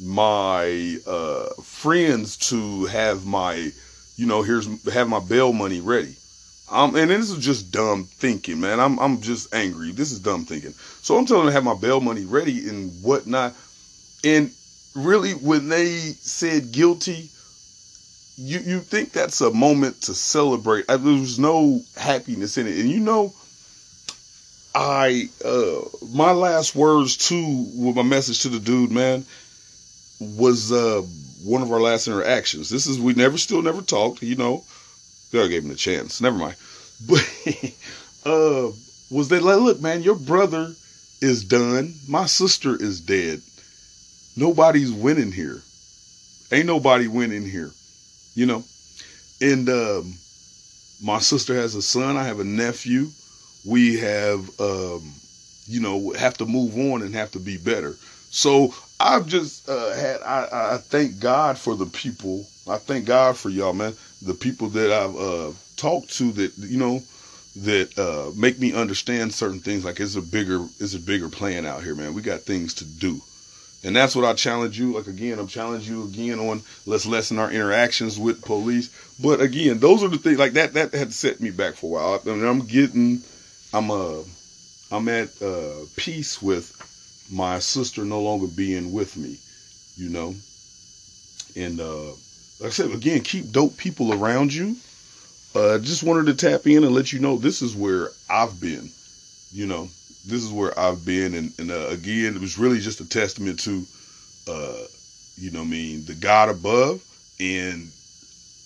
my 0.00 0.96
uh, 1.06 1.48
friends 1.62 2.36
to 2.48 2.86
have 2.86 3.26
my, 3.26 3.70
you 4.16 4.26
know, 4.26 4.42
here's 4.42 4.66
have 4.92 5.08
my 5.08 5.20
bail 5.20 5.52
money 5.52 5.80
ready. 5.80 6.14
Um, 6.70 6.96
and 6.96 7.10
this 7.10 7.30
is 7.30 7.38
just 7.44 7.70
dumb 7.70 8.04
thinking, 8.04 8.60
man. 8.60 8.80
I'm 8.80 8.98
I'm 8.98 9.20
just 9.20 9.54
angry. 9.54 9.92
This 9.92 10.10
is 10.10 10.20
dumb 10.20 10.44
thinking. 10.46 10.72
So 10.72 11.18
I'm 11.18 11.26
telling 11.26 11.44
them 11.44 11.52
to 11.52 11.54
have 11.54 11.64
my 11.64 11.74
bail 11.74 12.00
money 12.00 12.24
ready 12.24 12.68
and 12.68 12.90
whatnot. 13.02 13.54
And 14.24 14.50
really, 14.94 15.32
when 15.32 15.68
they 15.68 15.86
said 15.86 16.72
guilty, 16.72 17.28
you 18.38 18.60
you 18.60 18.80
think 18.80 19.12
that's 19.12 19.40
a 19.40 19.50
moment 19.50 20.02
to 20.02 20.14
celebrate. 20.14 20.84
I, 20.88 20.96
there 20.96 21.12
was 21.12 21.38
no 21.38 21.80
happiness 21.96 22.56
in 22.56 22.68
it, 22.68 22.78
and 22.78 22.88
you 22.88 23.00
know, 23.00 23.34
I 24.74 25.28
uh 25.44 25.80
my 26.14 26.30
last 26.30 26.76
words 26.76 27.16
too 27.16 27.66
with 27.74 27.96
my 27.96 28.02
message 28.02 28.42
to 28.42 28.48
the 28.48 28.60
dude, 28.60 28.92
man, 28.92 29.24
was 30.20 30.70
uh 30.70 31.02
one 31.44 31.62
of 31.62 31.72
our 31.72 31.80
last 31.80 32.06
interactions. 32.06 32.70
This 32.70 32.86
is 32.86 33.00
we 33.00 33.12
never 33.14 33.38
still 33.38 33.60
never 33.60 33.82
talked, 33.82 34.22
you 34.22 34.36
know. 34.36 34.64
I 35.34 35.48
gave 35.48 35.64
him 35.64 35.72
a 35.72 35.74
chance. 35.74 36.20
Never 36.20 36.38
mind. 36.38 36.56
But 37.06 37.22
uh 38.24 38.70
was 39.10 39.28
that 39.28 39.42
like, 39.42 39.58
look, 39.58 39.80
man, 39.80 40.02
your 40.02 40.16
brother 40.16 40.72
is 41.20 41.44
done. 41.44 41.94
My 42.08 42.26
sister 42.26 42.74
is 42.74 43.00
dead. 43.00 43.40
Nobody's 44.36 44.92
winning 44.92 45.32
here. 45.32 45.60
Ain't 46.52 46.66
nobody 46.66 47.08
winning 47.08 47.44
here 47.44 47.72
you 48.38 48.46
know. 48.46 48.64
And 49.42 49.68
um, 49.68 50.14
my 51.02 51.18
sister 51.18 51.54
has 51.54 51.74
a 51.74 51.82
son. 51.82 52.16
I 52.16 52.24
have 52.24 52.40
a 52.40 52.44
nephew. 52.44 53.08
We 53.66 53.98
have, 53.98 54.48
um, 54.60 55.12
you 55.66 55.80
know, 55.80 56.12
have 56.12 56.38
to 56.38 56.46
move 56.46 56.76
on 56.78 57.02
and 57.02 57.14
have 57.14 57.32
to 57.32 57.40
be 57.40 57.58
better. 57.58 57.94
So 58.30 58.74
I've 59.00 59.26
just 59.26 59.68
uh, 59.68 59.94
had. 59.94 60.22
I, 60.22 60.74
I 60.74 60.78
thank 60.78 61.20
God 61.20 61.58
for 61.58 61.76
the 61.76 61.86
people. 61.86 62.46
I 62.68 62.78
thank 62.78 63.06
God 63.06 63.36
for 63.36 63.50
y'all, 63.50 63.74
man. 63.74 63.94
The 64.22 64.34
people 64.34 64.68
that 64.70 64.92
I've 64.92 65.16
uh, 65.16 65.52
talked 65.76 66.10
to 66.18 66.32
that 66.32 66.56
you 66.58 66.78
know 66.78 67.02
that 67.56 67.98
uh, 67.98 68.32
make 68.38 68.60
me 68.60 68.72
understand 68.74 69.34
certain 69.34 69.60
things. 69.60 69.84
Like 69.84 70.00
it's 70.00 70.16
a 70.16 70.22
bigger, 70.22 70.64
it's 70.80 70.94
a 70.94 71.00
bigger 71.00 71.28
plan 71.28 71.66
out 71.66 71.82
here, 71.84 71.96
man. 71.96 72.14
We 72.14 72.22
got 72.22 72.40
things 72.42 72.74
to 72.74 72.84
do. 72.84 73.20
And 73.84 73.94
that's 73.94 74.16
what 74.16 74.24
I 74.24 74.34
challenge 74.34 74.78
you. 74.78 74.92
Like 74.94 75.06
again, 75.06 75.38
I'm 75.38 75.46
challenging 75.46 75.94
you 75.94 76.04
again 76.04 76.40
on 76.40 76.62
let's 76.86 77.06
lessen 77.06 77.38
our 77.38 77.50
interactions 77.50 78.18
with 78.18 78.44
police. 78.44 78.90
But 79.22 79.40
again, 79.40 79.78
those 79.78 80.02
are 80.02 80.08
the 80.08 80.18
things 80.18 80.38
like 80.38 80.52
that 80.52 80.74
that 80.74 80.92
had 80.92 81.12
set 81.12 81.40
me 81.40 81.50
back 81.50 81.74
for 81.74 81.86
a 81.86 81.88
while. 81.90 82.20
I 82.24 82.28
mean, 82.36 82.44
I'm 82.44 82.66
getting, 82.66 83.22
I'm 83.72 83.90
uh, 83.90 84.22
I'm 84.90 85.08
at 85.08 85.30
uh, 85.40 85.84
peace 85.96 86.42
with 86.42 86.74
my 87.30 87.60
sister 87.60 88.04
no 88.04 88.20
longer 88.20 88.48
being 88.48 88.92
with 88.92 89.16
me, 89.16 89.36
you 89.96 90.10
know. 90.10 90.34
And 91.54 91.80
uh, 91.80 92.10
like 92.60 92.68
I 92.68 92.70
said, 92.70 92.90
again, 92.90 93.20
keep 93.20 93.52
dope 93.52 93.76
people 93.76 94.12
around 94.12 94.52
you. 94.52 94.76
Uh, 95.54 95.78
just 95.78 96.02
wanted 96.02 96.26
to 96.26 96.34
tap 96.34 96.66
in 96.66 96.84
and 96.84 96.94
let 96.94 97.12
you 97.12 97.20
know 97.20 97.36
this 97.36 97.62
is 97.62 97.76
where 97.76 98.08
I've 98.28 98.60
been, 98.60 98.90
you 99.52 99.66
know 99.66 99.88
this 100.28 100.44
is 100.44 100.52
where 100.52 100.78
I've 100.78 101.04
been, 101.04 101.34
and, 101.34 101.52
and 101.58 101.70
uh, 101.70 101.88
again, 101.88 102.34
it 102.36 102.40
was 102.40 102.58
really 102.58 102.78
just 102.78 103.00
a 103.00 103.08
testament 103.08 103.58
to, 103.60 103.82
uh, 104.48 104.84
you 105.36 105.50
know, 105.50 105.62
I 105.62 105.64
mean, 105.64 106.04
the 106.04 106.14
God 106.14 106.50
above, 106.50 107.02
and 107.40 107.88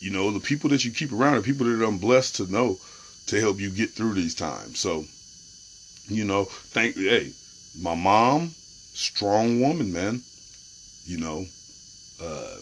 you 0.01 0.11
know, 0.11 0.33
the 0.33 0.41
people 0.41 0.71
that 0.71 0.85
you 0.85 0.91
keep 0.91 1.13
around, 1.13 1.37
the 1.37 1.43
people 1.43 1.67
that 1.67 1.87
I'm 1.87 1.99
blessed 1.99 2.37
to 2.37 2.51
know 2.51 2.79
to 3.27 3.41
help 3.41 3.61
you 3.61 3.71
get 3.71 3.91
through 3.91 4.15
these 4.15 4.35
times. 4.35 4.81
So, 4.81 5.05
you 6.09 6.25
know, 6.25 6.45
thank 6.45 6.97
hey, 6.97 7.31
my 7.81 7.95
mom, 7.95 8.49
strong 8.49 9.61
woman, 9.61 9.93
man. 9.93 10.21
You 11.05 11.19
know, 11.19 11.45
uh, 12.23 12.57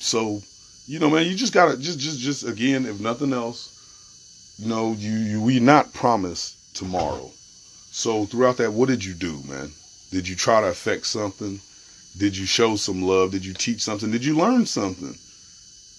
so 0.00 0.40
you 0.86 0.98
know, 0.98 1.10
man, 1.10 1.26
you 1.26 1.34
just 1.34 1.52
gotta 1.52 1.76
just 1.76 1.98
just 1.98 2.18
just 2.18 2.46
again, 2.46 2.86
if 2.86 2.98
nothing 3.00 3.34
else, 3.34 4.56
you 4.58 4.68
know, 4.68 4.92
you, 4.92 5.10
you 5.12 5.42
we 5.42 5.60
not 5.60 5.92
promised 5.92 6.56
tomorrow. 6.74 7.30
So 7.98 8.26
throughout 8.26 8.58
that, 8.58 8.72
what 8.72 8.88
did 8.88 9.04
you 9.04 9.12
do, 9.12 9.42
man? 9.48 9.72
Did 10.12 10.28
you 10.28 10.36
try 10.36 10.60
to 10.60 10.68
affect 10.68 11.04
something? 11.04 11.58
Did 12.16 12.36
you 12.36 12.46
show 12.46 12.76
some 12.76 13.02
love? 13.02 13.32
Did 13.32 13.44
you 13.44 13.52
teach 13.52 13.80
something? 13.80 14.12
Did 14.12 14.24
you 14.24 14.36
learn 14.36 14.66
something? 14.66 15.16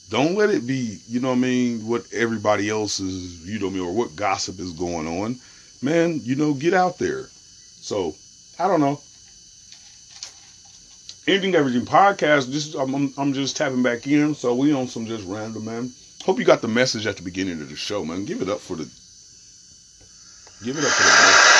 Don't 0.10 0.36
let 0.36 0.50
it 0.50 0.66
be, 0.66 1.00
you 1.10 1.20
know 1.20 1.28
what 1.28 1.36
I 1.36 1.39
mean, 1.39 1.86
what 1.86 2.06
everybody 2.14 2.70
else 2.70 3.02
is, 3.02 3.45
you 3.45 3.60
know 3.60 3.68
what 3.68 3.80
or 3.80 3.93
what 3.93 4.16
gossip 4.16 4.62
is 4.62 4.72
going 4.72 5.08
on. 5.08 5.36
Man, 5.82 6.22
you 6.24 6.38
know, 6.38 6.54
get 6.54 6.74
out 6.74 7.00
there. 7.00 7.26
So, 7.82 8.16
I 8.58 8.70
don't 8.70 8.80
know. 8.80 9.02
Anything 11.28 11.54
Everything 11.54 11.86
podcast, 11.86 12.50
just 12.50 12.76
I'm, 12.76 12.95
I'm, 12.95 13.14
I'm 13.18 13.34
just 13.34 13.58
tapping 13.58 13.84
back 13.84 14.08
in, 14.08 14.36
so 14.36 14.56
we 14.56 14.72
on 14.72 14.88
some 14.88 15.06
just 15.06 15.28
random, 15.28 15.66
man. 15.66 15.91
Hope 16.24 16.39
you 16.39 16.45
got 16.45 16.62
the 16.62 16.70
message 16.70 17.06
at 17.08 17.18
the 17.18 17.24
beginning 17.24 17.60
of 17.62 17.68
the 17.70 17.76
show, 17.76 18.06
man. 18.06 18.24
Give 18.24 18.41
it 18.41 18.47
up 18.47 18.62
for 18.62 18.78
the 18.78 18.89
give 20.64 20.78
it 20.78 20.86
up 20.86 20.91
for 20.91 21.04
the 21.04 21.60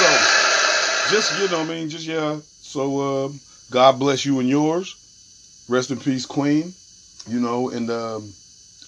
So 0.00 0.06
just 1.10 1.40
you 1.40 1.48
know 1.48 1.62
I 1.62 1.64
mean, 1.64 1.88
just 1.88 2.06
yeah. 2.06 2.38
So 2.44 3.24
uh, 3.24 3.28
God 3.70 3.98
bless 3.98 4.24
you 4.24 4.38
and 4.40 4.48
yours. 4.48 4.96
Rest 5.68 5.90
in 5.90 5.98
peace, 5.98 6.26
Queen. 6.26 6.72
You 7.28 7.40
know, 7.40 7.70
and 7.70 7.90
um, 7.90 8.32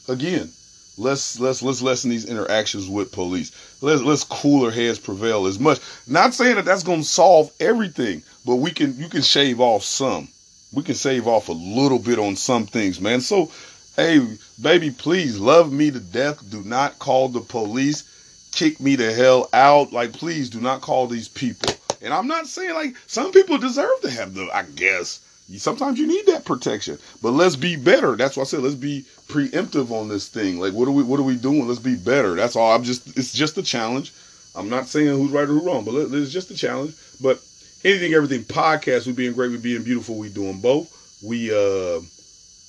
again, 0.09 0.51
let's 0.99 1.39
let's 1.41 1.62
let's 1.62 1.83
lessen 1.83 2.11
these 2.11 2.25
interactions 2.25 2.89
with 2.89 3.12
police. 3.12 3.51
Let's 3.83 4.03
let's 4.03 4.25
cooler 4.25 4.70
heads 4.70 4.99
prevail 4.99 5.47
as 5.47 5.59
much. 5.59 5.81
Not 6.07 6.35
saying 6.35 6.57
that 6.57 6.64
that's 6.64 6.83
going 6.83 7.01
to 7.01 7.07
solve 7.07 7.51
everything, 7.61 8.23
but 8.47 8.57
we 8.57 8.70
can 8.70 8.97
you 8.99 9.09
can 9.09 9.23
shave 9.23 9.61
off 9.61 9.83
some. 9.83 10.29
We 10.73 10.83
can 10.83 10.95
save 10.95 11.27
off 11.27 11.49
a 11.49 11.53
little 11.53 11.99
bit 11.99 12.18
on 12.18 12.37
some 12.37 12.66
things, 12.66 13.01
man. 13.01 13.20
So, 13.20 13.51
hey, 13.97 14.27
baby, 14.61 14.91
please 14.91 15.39
love 15.39 15.70
me 15.70 15.91
to 15.91 16.01
death. 16.01 16.49
Do 16.51 16.62
not 16.62 16.99
call 16.99 17.29
the 17.29 17.41
police. 17.41 18.09
Kick 18.53 18.81
me 18.81 18.97
the 18.97 19.12
hell 19.12 19.49
out. 19.53 19.93
Like, 19.93 20.12
please 20.12 20.49
do 20.49 20.61
not 20.61 20.81
call 20.81 21.07
these 21.09 21.29
people. 21.29 21.75
And 22.03 22.13
I'm 22.13 22.27
not 22.27 22.47
saying 22.47 22.75
like 22.75 22.97
some 23.07 23.33
people 23.33 23.59
deserve 23.59 24.01
to 24.03 24.11
have 24.11 24.35
the. 24.35 24.49
I 24.53 24.65
guess 24.65 25.21
sometimes 25.57 25.99
you 25.99 26.07
need 26.07 26.27
that 26.27 26.45
protection, 26.45 26.99
but 27.23 27.31
let's 27.31 27.57
be 27.57 27.77
better. 27.77 28.17
That's 28.17 28.37
why 28.37 28.43
I 28.43 28.47
said 28.47 28.61
let's 28.61 28.75
be 28.75 29.05
preemptive 29.29 29.91
on 29.91 30.09
this 30.09 30.29
thing. 30.29 30.59
Like, 30.59 30.73
what 30.73 30.89
are 30.89 30.93
we? 30.93 31.03
What 31.03 31.21
are 31.21 31.25
we 31.25 31.37
doing? 31.37 31.67
Let's 31.67 31.81
be 31.81 31.97
better. 31.97 32.35
That's 32.35 32.57
all. 32.57 32.75
I'm 32.75 32.83
just. 32.83 33.17
It's 33.17 33.33
just 33.33 33.59
a 33.59 33.63
challenge. 33.63 34.13
I'm 34.55 34.69
not 34.69 34.87
saying 34.87 35.09
who's 35.09 35.31
right 35.31 35.45
or 35.45 35.49
who's 35.49 35.65
wrong, 35.65 35.85
but 35.85 35.95
it's 35.95 36.33
just 36.33 36.51
a 36.51 36.57
challenge. 36.57 36.95
But 37.23 37.41
anything, 37.85 38.13
everything 38.15 38.43
podcast. 38.43 39.07
We 39.07 39.13
being 39.13 39.33
great. 39.33 39.51
We 39.51 39.59
being 39.59 39.85
beautiful. 39.85 40.17
We 40.17 40.29
doing 40.29 40.61
both. 40.61 40.91
We 41.23 41.51
uh, 41.51 42.01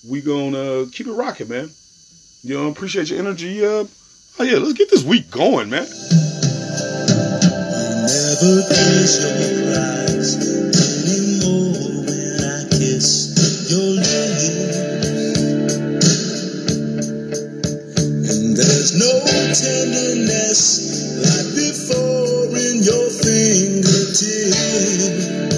we 0.09 0.21
gonna 0.21 0.89
keep 0.91 1.07
it 1.07 1.13
rocking, 1.13 1.49
man. 1.49 1.69
You 2.43 2.55
know, 2.55 2.69
appreciate 2.69 3.09
your 3.09 3.19
energy. 3.19 3.65
Uh, 3.65 3.85
oh 4.39 4.43
yeah, 4.43 4.57
let's 4.57 4.73
get 4.73 4.91
this 4.91 5.03
week 5.03 5.31
going, 5.31 5.69
man. 5.69 5.87
Never 8.03 8.67
close 8.67 9.23
your 9.23 9.79
eyes 9.79 10.35
anymore 10.35 12.03
when 12.03 12.35
I 12.43 12.67
kiss 12.69 13.31
your 13.71 13.95
lips. 13.95 14.51
And 18.11 18.57
there's 18.57 18.99
no 18.99 19.07
tenderness 19.55 20.59
like 21.23 21.55
before 21.55 22.51
in 22.59 22.83
your 22.83 23.07
fingertips. 23.23 25.52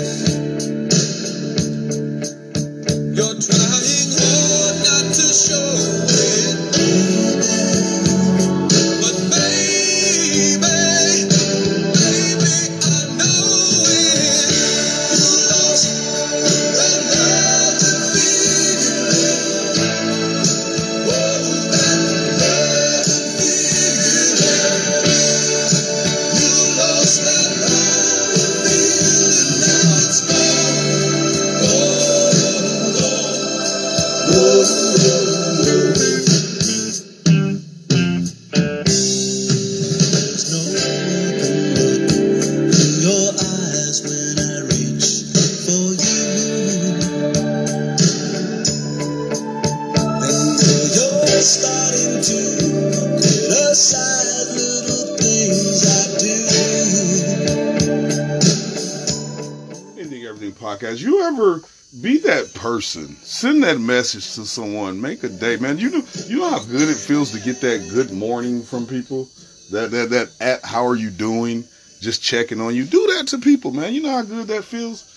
Person? 62.95 63.15
Send 63.17 63.63
that 63.63 63.79
message 63.79 64.35
to 64.35 64.45
someone. 64.45 64.99
Make 65.01 65.23
a 65.23 65.29
day, 65.29 65.57
man. 65.57 65.77
You 65.77 65.91
know, 65.91 66.03
you 66.27 66.37
know 66.37 66.49
how 66.49 66.59
good 66.59 66.89
it 66.89 66.95
feels 66.95 67.31
to 67.31 67.39
get 67.39 67.61
that 67.61 67.87
good 67.93 68.11
morning 68.11 68.61
from 68.61 68.85
people. 68.85 69.27
That 69.71 69.91
that 69.91 70.09
that 70.11 70.29
at 70.39 70.63
how 70.63 70.85
are 70.85 70.95
you 70.95 71.09
doing? 71.09 71.63
Just 72.01 72.21
checking 72.21 72.61
on 72.61 72.75
you. 72.75 72.85
Do 72.85 73.13
that 73.17 73.27
to 73.29 73.39
people, 73.39 73.71
man. 73.71 73.93
You 73.93 74.03
know 74.03 74.11
how 74.11 74.21
good 74.21 74.47
that 74.47 74.63
feels. 74.63 75.11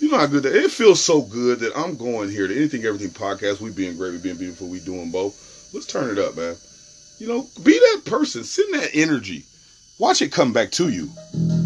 You 0.00 0.10
know 0.10 0.18
how 0.18 0.26
good 0.26 0.44
that 0.44 0.54
it 0.54 0.70
feels. 0.70 1.02
So 1.02 1.22
good 1.22 1.60
that 1.60 1.76
I'm 1.76 1.96
going 1.96 2.30
here 2.30 2.48
to 2.48 2.56
anything, 2.56 2.84
everything 2.84 3.10
podcast. 3.10 3.60
We 3.60 3.70
being 3.70 3.96
great. 3.96 4.12
We 4.12 4.18
being 4.18 4.38
beautiful. 4.38 4.68
We 4.68 4.80
doing 4.80 5.10
both. 5.10 5.70
Let's 5.74 5.86
turn 5.86 6.10
it 6.10 6.18
up, 6.18 6.36
man. 6.36 6.56
You 7.18 7.28
know, 7.28 7.46
be 7.62 7.78
that 7.78 8.02
person. 8.06 8.44
Send 8.44 8.74
that 8.74 8.90
energy. 8.94 9.44
Watch 9.98 10.22
it 10.22 10.32
come 10.32 10.54
back 10.54 10.70
to 10.72 10.88
you. 10.88 11.10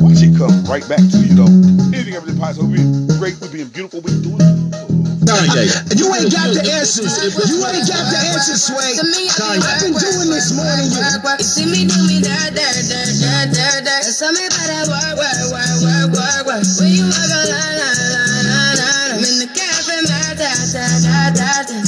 Watch 0.00 0.18
it 0.18 0.36
come 0.36 0.64
right 0.64 0.86
back 0.88 0.98
to 0.98 1.18
you, 1.18 1.34
though. 1.36 1.94
Anything, 1.94 2.14
everything 2.14 2.40
positive. 2.40 2.68
We 2.68 2.78
being 2.78 3.06
great. 3.18 3.38
We 3.40 3.48
being 3.48 3.68
beautiful. 3.68 4.00
We 4.00 4.10
doing. 4.20 4.83
Kanye. 5.24 5.64
You 5.96 6.06
ain't 6.12 6.30
got 6.30 6.52
the 6.52 6.62
answers. 6.64 7.16
You 7.48 7.60
ain't 7.64 7.88
got 7.88 8.04
the 8.12 8.18
answers, 8.32 8.68
Sway. 8.68 8.92
Kanye. 8.96 9.64
I've 9.64 9.80
been 9.80 9.96
doing 9.96 10.30
this 10.30 10.52
more 10.52 10.68
than 10.68 10.92
you. 10.92 11.00
You 11.00 11.44
see 11.44 11.66
me 11.66 11.88
do 11.88 11.98
me 12.04 12.20
dirt, 12.20 12.52
dirt, 12.52 12.76
dirt, 12.88 13.12
dirt, 13.20 13.48
dirt, 13.56 13.80
dirt. 13.84 14.04
Tell 14.04 14.32
me 14.32 14.44
about 14.44 14.68
that 14.68 14.86
work, 14.88 15.16
work, 15.16 15.44
work, 15.52 15.76
work, 15.80 16.08
work, 16.12 16.42
work. 16.46 16.64
When 16.78 16.90
you 16.92 17.04
walk 17.08 17.28
a 17.28 17.40
line, 17.48 17.76
line, 17.80 18.00
line, 18.12 18.44
line, 18.48 18.76
line. 18.76 19.10
I'm 19.16 19.24
in 19.24 19.36
the 19.40 19.48
cafe, 19.48 19.96
my 20.04 20.36
da, 20.36 20.52
da, 20.72 20.84
da, 21.00 21.22
da, 21.32 21.64
da. 21.68 21.78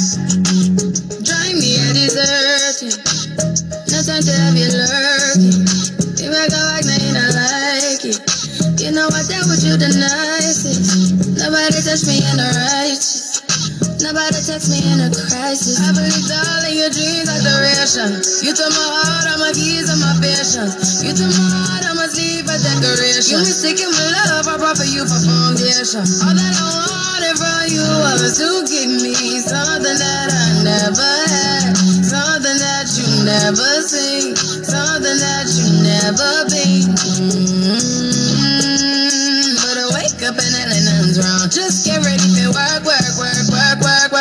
Drive 1.21 1.57
me 1.61 1.77
a 1.77 1.87
dessert. 1.93 2.81
No 3.93 3.99
time 4.03 4.23
to 4.25 4.33
have 4.33 4.57
you 4.57 4.69
lurking. 4.73 5.61
You 6.21 6.29
make 6.33 6.53
a 6.53 6.61
like, 6.73 6.85
now 6.89 6.99
you 6.99 7.13
not 7.13 7.33
like 7.37 8.05
it. 8.05 8.19
You 8.81 8.93
know 8.93 9.09
I 9.13 9.23
dealt 9.29 9.49
with 9.49 9.65
you 9.65 9.77
the 9.77 9.89
nicest. 9.93 11.37
Nobody 11.39 11.83
touched 11.83 12.07
me 12.07 12.19
in 12.19 12.37
the 12.37 12.49
righteous. 12.49 13.26
Nobody 14.07 14.39
text 14.39 14.71
me 14.71 14.79
in 14.87 15.03
a 15.03 15.11
crisis. 15.11 15.83
I 15.83 15.91
believed 15.91 16.31
all 16.31 16.63
in 16.63 16.79
your 16.79 16.95
dreams 16.95 17.27
like 17.27 17.43
duration. 17.43 18.23
You 18.39 18.55
took 18.55 18.71
my 18.71 18.87
heart, 19.03 19.35
all 19.35 19.43
my 19.43 19.51
keys, 19.51 19.91
and 19.91 19.99
my 19.99 20.15
passions. 20.23 21.03
You 21.03 21.11
took 21.11 21.27
my 21.35 21.51
heart, 21.51 21.83
all 21.91 21.99
my 21.99 22.07
sleep, 22.07 22.47
a 22.47 22.55
decoration. 22.55 23.43
You 23.43 23.43
mistaken 23.43 23.91
my 23.91 24.07
love, 24.15 24.47
I 24.47 24.63
brought 24.63 24.79
for 24.79 24.87
you 24.87 25.03
for 25.11 25.19
foundation. 25.19 26.07
All 26.23 26.39
that 26.39 26.55
I 26.55 26.71
wanted 26.87 27.35
from 27.35 27.67
you 27.67 27.83
was 27.83 28.39
to 28.39 28.63
give 28.71 28.95
me 28.95 29.43
something 29.43 29.99
that 29.99 30.31
I 30.31 30.55
never 30.63 31.13
had, 31.27 31.75
something 32.07 32.63
that 32.63 32.87
you 32.95 33.11
never 33.27 33.83
seen, 33.91 34.39
something 34.39 35.19
that 35.19 35.51
you 35.51 35.83
never 35.83 36.47
been. 36.47 36.95
Mm, 38.55 39.51
but 39.67 39.77
I 39.83 39.87
wake 39.99 40.23
up 40.23 40.39
and 40.39 40.53
nothing's 40.55 41.19
wrong. 41.19 41.51
Just 41.51 41.83
get 41.83 42.07
ready 42.07 42.23
for 42.39 42.55
work, 42.55 42.87
work, 42.87 43.15
work, 43.19 43.46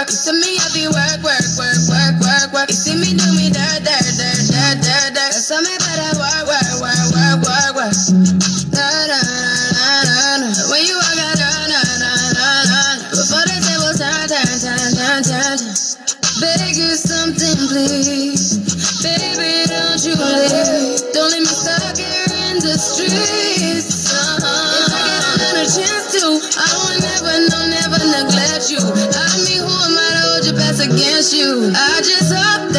work. 0.05 0.11
You 0.11 0.17
see 0.17 0.33
me, 0.33 0.57
I 0.57 0.67
be 0.73 0.87
work, 0.87 1.23
work, 1.23 1.45
work, 1.57 1.81
work, 1.89 2.15
work, 2.21 2.53
work. 2.53 2.69
You 2.69 2.75
see 2.75 2.95
me 2.95 3.17
do 3.17 3.25
me 3.33 3.49
dirt, 3.49 3.83
dirt, 3.83 4.14
you? 31.33 31.71
I 31.73 32.01
just 32.03 32.33
hope 32.33 32.74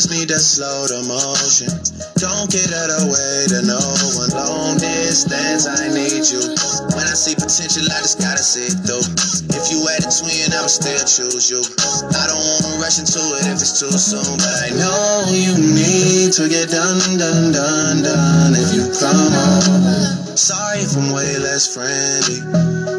just 0.00 0.16
need 0.16 0.32
to 0.32 0.40
slow 0.40 0.88
the 0.88 1.04
motion. 1.04 1.68
Don't 2.16 2.48
get 2.48 2.72
out 2.72 2.88
of 2.88 3.12
way 3.12 3.44
to 3.52 3.60
no 3.68 3.76
one. 4.16 4.32
Long 4.32 4.80
distance, 4.80 5.68
I 5.68 5.92
need 5.92 6.24
you. 6.24 6.40
When 6.96 7.04
I 7.04 7.12
see 7.12 7.36
potential, 7.36 7.84
I 7.92 8.00
just 8.00 8.16
gotta 8.16 8.40
see 8.40 8.72
it 8.72 8.80
through. 8.80 9.04
If 9.52 9.68
you 9.68 9.84
had 9.84 10.00
a 10.00 10.08
twin, 10.08 10.56
I 10.56 10.64
would 10.64 10.72
still 10.72 11.04
choose 11.04 11.52
you. 11.52 11.60
I 12.16 12.32
don't 12.32 12.40
wanna 12.40 12.80
rush 12.80 12.96
into 12.96 13.20
it 13.20 13.44
if 13.52 13.60
it's 13.60 13.76
too 13.76 13.92
soon, 13.92 14.40
but 14.40 14.56
I 14.64 14.72
know 14.72 15.28
you 15.36 15.52
need 15.60 16.32
to 16.40 16.48
get 16.48 16.72
done, 16.72 17.20
done, 17.20 17.52
done, 17.52 18.00
done. 18.00 18.56
If 18.56 18.72
you 18.72 18.88
come 18.96 19.20
on, 19.36 20.32
sorry 20.32 20.80
if 20.80 20.96
I'm 20.96 21.12
way 21.12 21.36
less 21.44 21.68
friendly. 21.76 22.40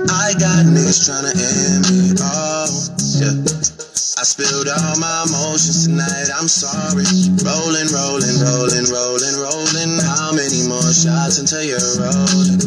I 0.05 0.37
got 0.37 0.69
niggas 0.69 1.01
tryna 1.09 1.33
end 1.33 1.81
me. 1.89 2.13
Oh, 2.21 2.69
yeah. 3.17 3.81
I 4.21 4.23
spilled 4.23 4.69
all 4.69 4.99
my 4.99 5.25
emotions 5.25 5.87
tonight, 5.87 6.05
I'm 6.41 6.49
sorry. 6.49 7.05
Rolling, 7.45 7.85
rolling, 7.93 8.37
rolling, 8.41 8.89
rolling, 8.89 9.37
rolling. 9.37 9.93
How 10.01 10.33
many 10.33 10.65
more 10.65 10.89
shots 10.89 11.37
until 11.37 11.61
you're 11.61 11.77
rolling? 12.01 12.57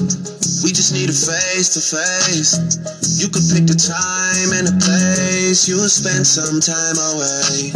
We 0.63 0.71
just 0.71 0.95
need 0.95 1.11
a 1.11 1.17
face 1.19 1.75
to 1.75 1.83
face. 1.83 2.55
You 3.19 3.27
could 3.27 3.43
pick 3.51 3.67
the 3.67 3.75
time 3.75 4.55
and 4.55 4.71
the 4.71 4.79
place. 4.79 5.67
You'll 5.67 5.91
spend 5.91 6.23
some 6.23 6.63
time 6.63 7.03
away. 7.03 7.75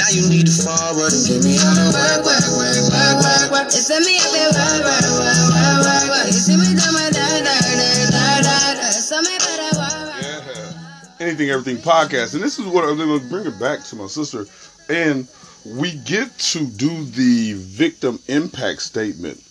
Now 0.00 0.08
you 0.16 0.24
need 0.32 0.48
to 0.48 0.54
forward 0.64 1.12
and 1.12 1.20
give 1.20 1.44
me 1.44 1.60
all 1.60 1.76
the 1.76 1.92
work, 1.92 2.24
work, 2.24 2.48
work, 2.56 2.80
work, 2.88 3.16
work, 3.20 3.48
work. 3.52 3.68
It's 3.68 3.92
me 3.92 4.16
up 4.24 4.32
there, 4.32 4.48
work, 4.48 4.80
work, 4.80 5.12
work, 5.12 5.44
work, 5.52 5.76
work, 5.84 6.06
work. 6.08 6.26
You 6.32 6.40
see 6.40 6.56
me 6.56 6.72
do 6.72 6.88
my 6.96 7.04
da 7.12 7.28
da 7.44 7.52
da 7.52 7.76
da 7.76 8.48
da 8.48 8.80
da. 8.80 8.96
So 8.96 9.20
me 9.20 9.36
better 9.44 9.76
work, 9.76 9.92
work. 10.08 10.24
Yeah. 10.24 11.20
Anything, 11.20 11.52
everything 11.52 11.76
podcast. 11.84 12.32
And 12.32 12.40
this 12.40 12.56
is 12.56 12.64
what 12.64 12.88
I'm 12.88 12.96
going 12.96 13.12
to 13.12 13.20
bring 13.28 13.44
it 13.44 13.60
back 13.60 13.84
to 13.92 13.96
my 14.00 14.08
sister. 14.08 14.48
And 14.88 15.28
we 15.64 15.92
get 15.92 16.38
to 16.38 16.66
do 16.66 17.04
the 17.04 17.52
victim 17.54 18.18
impact 18.28 18.82
statement. 18.82 19.42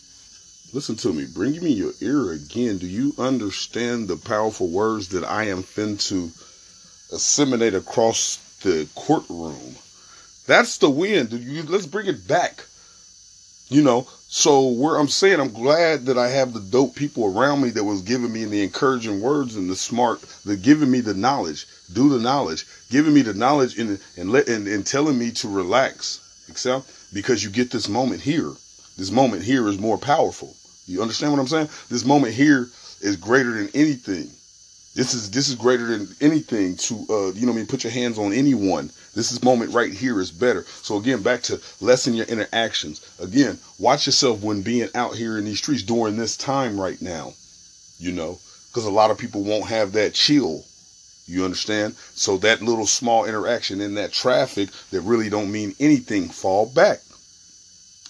Listen 0.73 0.95
to 0.97 1.13
me. 1.13 1.25
Bring 1.25 1.61
me 1.63 1.71
your 1.71 1.93
ear 2.01 2.31
again. 2.31 2.77
Do 2.77 2.88
you 2.88 3.13
understand 3.17 4.07
the 4.07 4.17
powerful 4.17 4.67
words 4.67 5.09
that 5.09 5.23
I 5.23 5.45
am 5.45 5.63
fin 5.63 5.97
to 5.97 6.31
assimilate 7.13 7.73
across 7.73 8.38
the 8.63 8.88
courtroom? 8.95 9.75
That's 10.45 10.77
the 10.77 10.89
win. 10.89 11.29
You, 11.31 11.63
let's 11.63 11.85
bring 11.85 12.07
it 12.07 12.27
back. 12.27 12.65
You 13.69 13.83
know, 13.83 14.07
so 14.30 14.67
where 14.67 14.97
I'm 14.97 15.07
saying 15.07 15.39
I'm 15.39 15.53
glad 15.53 16.05
that 16.05 16.17
I 16.17 16.28
have 16.28 16.53
the 16.53 16.59
dope 16.59 16.95
people 16.95 17.25
around 17.25 17.61
me 17.61 17.69
that 17.71 17.84
was 17.84 18.01
giving 18.01 18.34
me 18.34 18.43
the 18.43 18.61
encouraging 18.61 19.21
words 19.21 19.55
and 19.55 19.69
the 19.69 19.75
smart, 19.75 20.21
the 20.45 20.57
giving 20.57 20.91
me 20.91 20.99
the 20.99 21.13
knowledge, 21.13 21.65
do 21.93 22.09
the 22.09 22.19
knowledge, 22.19 22.65
giving 22.89 23.13
me 23.13 23.21
the 23.21 23.34
knowledge 23.34 23.80
and 23.80 23.99
and 24.17 24.32
let 24.32 24.49
and, 24.49 24.67
and 24.67 24.86
telling 24.86 25.17
me 25.17 25.32
to 25.32 25.47
relax, 25.47 26.19
except 26.49 26.91
because 27.13 27.41
you 27.43 27.49
get 27.49 27.71
this 27.71 27.88
moment 27.88 28.21
here. 28.21 28.51
This 28.97 29.11
moment 29.11 29.43
here 29.43 29.67
is 29.69 29.80
more 29.80 29.97
powerful. 29.97 30.55
You 30.88 31.01
understand 31.01 31.32
what 31.32 31.39
I'm 31.39 31.47
saying? 31.47 31.69
This 31.89 32.03
moment 32.03 32.34
here 32.34 32.67
is 32.99 33.15
greater 33.15 33.51
than 33.51 33.69
anything. 33.73 34.30
This 34.97 35.13
is 35.13 35.29
this 35.29 35.47
is 35.47 35.53
greater 35.53 35.85
than 35.85 36.07
anything 36.21 36.75
to 36.77 37.05
uh 37.07 37.31
you 37.33 37.45
know 37.45 37.51
I 37.51 37.55
mean 37.55 37.67
put 37.67 37.83
your 37.83 37.93
hands 37.93 38.17
on 38.17 38.33
anyone. 38.33 38.89
This 39.13 39.31
is 39.31 39.43
moment 39.43 39.71
right 39.71 39.93
here 39.93 40.19
is 40.19 40.31
better. 40.31 40.65
So 40.81 40.97
again, 40.97 41.21
back 41.21 41.43
to 41.43 41.61
lessen 41.79 42.15
your 42.15 42.25
interactions. 42.25 43.01
Again, 43.19 43.59
watch 43.77 44.07
yourself 44.07 44.41
when 44.41 44.63
being 44.63 44.89
out 44.95 45.13
here 45.13 45.37
in 45.37 45.45
these 45.45 45.59
streets 45.59 45.83
during 45.83 46.17
this 46.17 46.35
time 46.35 46.81
right 46.81 46.99
now. 46.99 47.35
You 47.99 48.11
know, 48.11 48.39
because 48.69 48.85
a 48.85 48.89
lot 48.89 49.11
of 49.11 49.19
people 49.19 49.43
won't 49.43 49.67
have 49.67 49.91
that 49.91 50.15
chill. 50.15 50.65
You 51.27 51.45
understand? 51.45 51.93
So 52.15 52.37
that 52.37 52.63
little 52.63 52.87
small 52.87 53.25
interaction 53.25 53.81
in 53.81 53.93
that 53.95 54.13
traffic 54.13 54.69
that 54.89 55.01
really 55.01 55.29
don't 55.29 55.51
mean 55.51 55.75
anything, 55.79 56.27
fall 56.27 56.65
back. 56.65 57.01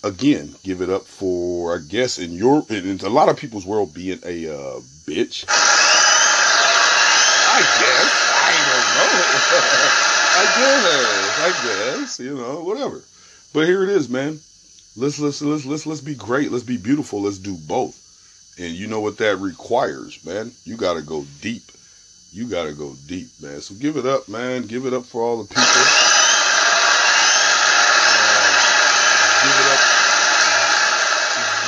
Again, 0.05 0.55
give 0.63 0.79
it 0.79 0.89
up 0.89 1.03
for 1.03 1.75
I 1.75 1.79
guess 1.79 2.17
in 2.17 2.31
your 2.31 2.65
in 2.69 3.01
a 3.01 3.09
lot 3.09 3.27
of 3.27 3.35
people's 3.35 3.65
world 3.65 3.93
being 3.93 4.21
a 4.23 4.47
uh, 4.47 4.79
bitch. 5.05 5.43
I 7.57 7.61
guess. 7.81 8.13
I 10.55 11.49
guess. 11.63 11.93
I 11.93 11.97
guess. 11.99 12.19
You 12.19 12.35
know, 12.35 12.61
whatever. 12.61 13.03
But 13.53 13.67
here 13.67 13.83
it 13.83 13.89
is, 13.89 14.09
man. 14.09 14.39
Let's 14.95 15.19
let's 15.19 15.41
let's 15.41 15.65
let's 15.65 15.85
let's 15.85 16.01
be 16.01 16.15
great. 16.15 16.51
Let's 16.51 16.63
be 16.63 16.77
beautiful. 16.77 17.21
Let's 17.21 17.37
do 17.37 17.55
both. 17.55 18.03
And 18.59 18.73
you 18.73 18.87
know 18.87 18.99
what 18.99 19.17
that 19.17 19.37
requires, 19.37 20.23
man. 20.25 20.51
You 20.65 20.75
gotta 20.77 21.03
go 21.03 21.25
deep. 21.41 21.63
You 22.33 22.47
gotta 22.47 22.73
go 22.73 22.95
deep, 23.07 23.29
man. 23.41 23.61
So 23.61 23.75
give 23.75 23.97
it 23.97 24.05
up, 24.05 24.27
man. 24.27 24.65
Give 24.65 24.85
it 24.87 24.93
up 24.93 25.05
for 25.05 25.21
all 25.21 25.37
the 25.43 25.47
people. 25.47 25.63
Uh, 25.63 25.77
give 29.43 29.59
it 29.59 29.67
up. 29.71 29.79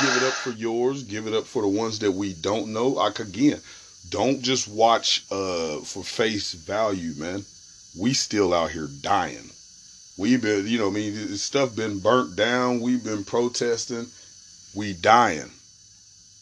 Give 0.02 0.16
it 0.16 0.22
up 0.26 0.34
for 0.34 0.50
yours. 0.50 1.02
Give 1.04 1.26
it 1.28 1.34
up 1.34 1.44
for 1.44 1.62
the 1.62 1.68
ones 1.68 2.00
that 2.00 2.10
we 2.10 2.32
don't 2.34 2.72
know. 2.72 2.88
Like 2.88 3.20
again, 3.20 3.60
don't 4.08 4.42
just 4.42 4.66
watch 4.66 5.24
uh 5.30 5.78
for 5.78 6.02
face 6.02 6.52
value, 6.54 7.14
man. 7.16 7.44
We 7.98 8.14
still 8.14 8.54
out 8.54 8.70
here 8.70 8.88
dying. 9.00 9.50
We've 10.16 10.40
been, 10.40 10.66
you 10.66 10.78
know, 10.78 10.88
I 10.88 10.90
mean, 10.90 11.14
stuff 11.36 11.74
been 11.74 11.98
burnt 11.98 12.36
down. 12.36 12.80
We've 12.80 13.02
been 13.02 13.24
protesting. 13.24 14.06
We 14.74 14.92
dying. 14.92 15.50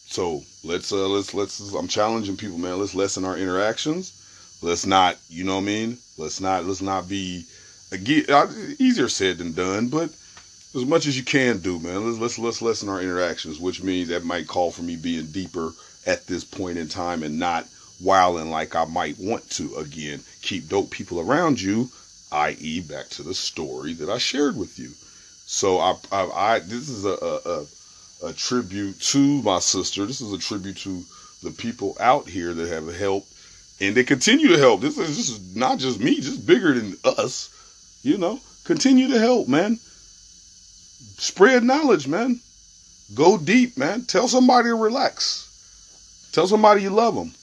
So 0.07 0.43
let's 0.63 0.91
uh 0.91 1.07
let's 1.07 1.33
let's 1.33 1.59
I'm 1.73 1.87
challenging 1.87 2.35
people, 2.35 2.57
man. 2.57 2.79
Let's 2.79 2.95
lessen 2.95 3.25
our 3.25 3.37
interactions. 3.37 4.13
Let's 4.61 4.85
not, 4.85 5.17
you 5.29 5.43
know 5.43 5.55
what 5.55 5.61
I 5.61 5.65
mean? 5.65 5.97
Let's 6.17 6.41
not 6.41 6.65
let's 6.65 6.81
not 6.81 7.07
be 7.07 7.45
again 7.91 8.25
easier 8.79 9.07
said 9.07 9.37
than 9.37 9.53
done, 9.53 9.87
but 9.87 10.09
as 10.75 10.85
much 10.85 11.05
as 11.05 11.17
you 11.17 11.23
can 11.23 11.59
do, 11.59 11.79
man. 11.79 12.05
Let's 12.05 12.19
let's 12.19 12.39
let's 12.39 12.61
lessen 12.61 12.89
our 12.89 13.01
interactions, 13.01 13.59
which 13.59 13.81
means 13.81 14.09
that 14.09 14.25
might 14.25 14.47
call 14.47 14.71
for 14.71 14.81
me 14.81 14.95
being 14.95 15.27
deeper 15.27 15.71
at 16.05 16.27
this 16.27 16.43
point 16.43 16.77
in 16.77 16.87
time 16.87 17.23
and 17.23 17.39
not 17.39 17.65
wilding 18.01 18.49
like 18.49 18.75
I 18.75 18.85
might 18.85 19.17
want 19.19 19.49
to. 19.51 19.75
Again, 19.75 20.21
keep 20.41 20.69
dope 20.69 20.91
people 20.91 21.19
around 21.19 21.61
you, 21.61 21.89
i.e., 22.31 22.81
back 22.81 23.09
to 23.09 23.23
the 23.23 23.33
story 23.33 23.93
that 23.93 24.09
I 24.09 24.17
shared 24.17 24.57
with 24.57 24.79
you. 24.79 24.91
So 25.45 25.79
I, 25.79 25.95
I, 26.11 26.29
I 26.31 26.59
this 26.59 26.89
is 26.89 27.05
a, 27.05 27.65
a, 28.25 28.27
a, 28.27 28.33
tribute 28.33 28.99
to 29.01 29.41
my 29.41 29.59
sister. 29.59 30.05
This 30.05 30.21
is 30.21 30.31
a 30.31 30.37
tribute 30.37 30.77
to 30.77 31.03
the 31.41 31.51
people 31.51 31.97
out 31.99 32.29
here 32.29 32.53
that 32.53 32.69
have 32.69 32.93
helped 32.95 33.31
and 33.81 33.95
they 33.95 34.03
continue 34.03 34.49
to 34.49 34.57
help. 34.57 34.81
This 34.81 34.97
is 34.97 35.17
this 35.17 35.29
is 35.29 35.55
not 35.55 35.79
just 35.79 35.99
me, 35.99 36.19
just 36.19 36.45
bigger 36.45 36.73
than 36.73 36.97
us. 37.03 37.49
You 38.03 38.17
know, 38.17 38.39
continue 38.65 39.07
to 39.09 39.19
help, 39.19 39.47
man. 39.47 39.77
Spread 41.17 41.63
knowledge, 41.63 42.07
man. 42.07 42.39
Go 43.13 43.37
deep, 43.37 43.77
man. 43.77 44.03
Tell 44.03 44.27
somebody 44.27 44.69
to 44.69 44.75
relax. 44.75 46.29
Tell 46.31 46.47
somebody 46.47 46.83
you 46.83 46.89
love 46.91 47.15
them. 47.15 47.33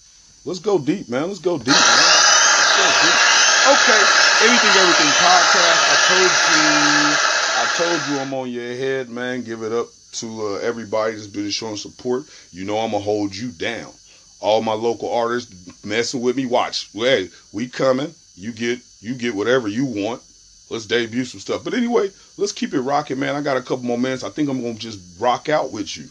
Let's 0.47 0.61
go 0.61 0.79
deep, 0.79 1.09
man. 1.09 1.27
Let's 1.27 1.41
go 1.41 1.59
deep, 1.59 1.67
man. 1.67 1.75
Let's 1.75 2.77
go 2.79 2.87
deep. 3.03 3.19
Okay, 3.67 4.03
anything, 4.47 4.71
everything 4.79 5.11
podcast. 5.19 5.81
I 5.83 5.97
told 6.07 6.31
you, 6.55 7.27
I 7.59 7.67
told 7.75 8.09
you 8.09 8.21
I'm 8.21 8.33
on 8.33 8.51
your 8.53 8.77
head, 8.77 9.09
man. 9.09 9.43
Give 9.43 9.65
it 9.65 9.73
up 9.73 9.89
to 10.13 10.47
uh, 10.47 10.55
everybody 10.59 11.15
that's 11.15 11.27
been 11.27 11.51
showing 11.51 11.77
support. 11.77 12.27
You 12.53 12.65
know 12.65 12.79
I'm 12.79 12.93
gonna 12.93 13.03
hold 13.03 13.35
you 13.35 13.51
down. 13.51 13.91
All 14.39 14.63
my 14.63 14.75
local 14.75 15.13
artists 15.13 15.85
messing 15.85 16.21
with 16.21 16.37
me. 16.37 16.47
Watch, 16.47 16.93
hey, 16.93 17.29
we 17.53 17.67
coming. 17.67 18.15
You 18.37 18.53
get, 18.53 18.79
you 19.01 19.17
get 19.17 19.35
whatever 19.35 19.67
you 19.67 19.85
want. 19.85 20.23
Let's 20.71 20.87
debut 20.87 21.25
some 21.25 21.41
stuff. 21.41 21.65
But 21.65 21.75
anyway, 21.75 22.13
let's 22.37 22.53
keep 22.53 22.73
it 22.73 22.83
rocking, 22.83 23.19
man. 23.19 23.35
I 23.35 23.41
got 23.41 23.57
a 23.57 23.63
couple 23.63 23.83
more 23.83 23.99
minutes. 23.99 24.23
I 24.23 24.31
think 24.31 24.49
I'm 24.49 24.63
gonna 24.63 24.75
just 24.75 25.21
rock 25.21 25.49
out 25.49 25.73
with 25.73 25.97
you. 25.97 26.05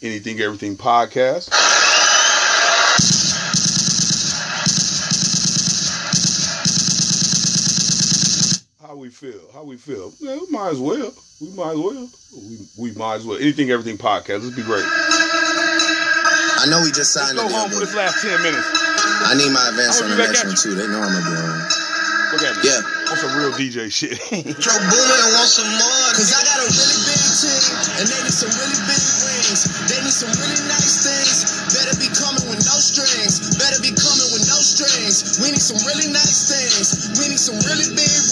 Anything, 0.00 0.38
everything 0.38 0.76
podcast. 0.76 1.50
Feel? 9.12 9.40
How 9.52 9.62
we 9.62 9.76
feel? 9.76 10.12
Yeah, 10.18 10.36
we 10.40 10.46
might 10.50 10.70
as 10.70 10.80
well. 10.80 11.12
We 11.40 11.50
might 11.52 11.72
as 11.72 11.78
well. 11.78 12.08
We, 12.32 12.56
we 12.78 12.92
might 12.96 13.16
as 13.16 13.26
well. 13.26 13.38
Anything, 13.38 13.70
everything 13.70 13.98
podcast. 13.98 14.42
Let's 14.42 14.56
be 14.56 14.62
great. 14.64 14.84
I 16.62 16.66
know 16.70 16.80
we 16.82 16.90
just 16.90 17.14
Let's 17.14 17.30
signed 17.30 17.38
go 17.38 17.46
a 17.46 17.50
home 17.50 17.70
deal, 17.70 17.78
for 17.78 17.86
this 17.86 17.94
last 17.94 18.22
ten 18.22 18.40
minutes. 18.42 18.66
I 19.28 19.34
need 19.36 19.52
my 19.52 19.68
advance 19.68 20.00
on 20.02 20.10
the 20.10 20.16
next 20.16 20.44
one 20.44 20.56
too. 20.56 20.74
They 20.74 20.88
know 20.88 21.02
I'm 21.02 21.12
gonna 21.12 21.30
be 21.30 21.36
on. 21.36 21.82
Look 22.32 22.48
at 22.48 22.56
me. 22.56 22.64
Yeah. 22.64 23.12
On 23.12 23.16
some 23.20 23.36
real 23.36 23.52
DJ 23.52 23.92
shit. 23.92 24.16
Joe 24.64 24.72
Boomer 24.72 25.18
and 25.20 25.32
want 25.36 25.52
some 25.52 25.68
more. 25.68 26.08
Cause 26.16 26.32
I 26.32 26.40
got 26.48 26.64
a 26.64 26.68
really 26.72 26.98
big 27.04 27.20
team. 27.20 27.60
And 28.00 28.08
they 28.08 28.20
need 28.24 28.32
some 28.32 28.48
really 28.56 28.78
big 28.88 29.04
rings. 29.28 29.68
They 29.84 30.00
need 30.00 30.16
some 30.16 30.32
really 30.40 30.64
nice 30.64 31.04
things. 31.04 31.44
Better 31.76 31.92
be 32.00 32.08
coming 32.08 32.48
with 32.48 32.64
no 32.64 32.76
strings. 32.80 33.52
Better 33.60 33.84
be 33.84 33.92
coming 33.92 34.28
with 34.32 34.48
no 34.48 34.56
strings. 34.64 35.44
We 35.44 35.52
need 35.52 35.60
some 35.60 35.76
really 35.84 36.08
nice 36.08 36.48
things. 36.48 37.12
We 37.20 37.28
need 37.28 37.42
some 37.42 37.60
really 37.68 37.92
big 37.92 38.08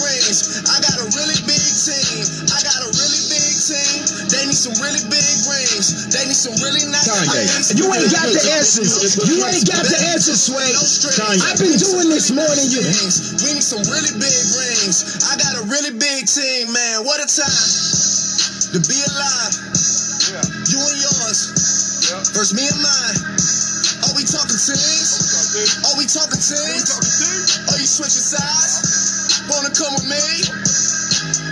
I 0.67 0.77
got 0.81 0.97
a 1.01 1.07
really 1.13 1.39
big 1.45 1.61
team. 1.61 2.21
I 2.49 2.59
got 2.65 2.79
a 2.83 2.89
really 2.91 3.21
big 3.29 3.49
team. 3.61 3.97
They 4.31 4.43
need 4.49 4.57
some 4.57 4.75
really 4.81 5.03
big 5.09 5.27
rings. 5.47 6.09
They 6.11 6.23
need 6.27 6.37
some 6.37 6.55
really 6.65 6.85
nice 6.89 7.05
Kanye. 7.07 7.77
you 7.77 7.85
ain't 7.93 8.09
got 8.11 8.27
the 8.31 8.41
answers. 8.57 9.17
You 9.27 9.43
ain't 9.45 9.65
got 9.67 9.83
the 9.85 9.99
answers, 10.11 10.41
Sway. 10.49 10.65
Kanye. 11.13 11.41
I've 11.45 11.59
been 11.59 11.77
doing 11.77 12.09
this 12.09 12.31
more 12.31 12.49
than 12.55 12.67
you. 12.71 12.81
rings. 12.81 13.37
We 13.43 13.53
need 13.57 13.65
some 13.65 13.83
really 13.91 14.13
big 14.17 14.37
rings. 14.57 15.21
I 15.29 15.37
got 15.37 15.53
a 15.61 15.63
really 15.69 15.93
big 15.97 16.25
team, 16.27 16.73
man. 16.73 17.03
What 17.05 17.19
a 17.21 17.27
time 17.29 17.67
to 18.75 18.79
be 18.87 18.97
alive. 18.97 19.53
Yeah. 20.31 20.41
You 20.71 20.79
and 20.79 20.99
yours 21.01 21.39
Yeah. 22.07 22.23
versus 22.33 22.53
me 22.55 22.65
and 22.67 22.79
mine. 22.81 23.17
Are 24.07 24.13
we 24.17 24.23
talking 24.25 24.57
teams? 24.57 25.11
Are 25.85 25.95
we 25.97 26.05
talking 26.07 26.39
teams? 26.41 26.89
Are 27.69 27.77
you 27.77 27.85
switching 27.85 28.25
sides? 28.25 29.10
Wanna 29.51 29.71
come 29.75 29.93
with 29.99 30.07
me? 30.07 30.25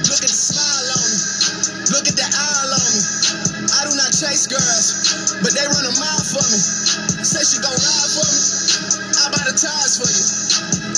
Look 0.08 0.24
at 0.24 0.32
the 0.32 0.40
smile 0.40 0.88
on 0.96 1.08
me. 1.12 1.20
Look 1.92 2.06
at 2.08 2.16
the 2.18 2.28
eye 2.28 2.66
on 2.72 2.84
me. 2.96 3.02
I 3.76 3.82
do 3.88 3.94
not 4.00 4.12
chase 4.16 4.48
girls, 4.48 4.88
but 5.44 5.52
they 5.54 5.66
run 5.68 5.86
a 5.86 5.96
mile 6.00 6.26
for 6.32 6.44
me. 6.48 6.60
Say 7.24 7.44
she 7.44 7.60
gon' 7.60 7.76
ride 7.76 8.12
for 8.16 8.28
me. 8.28 8.40
I 9.20 9.26
buy 9.36 9.44
the 9.48 9.56
tires 9.56 9.96
for 10.00 10.10
you. 10.10 10.26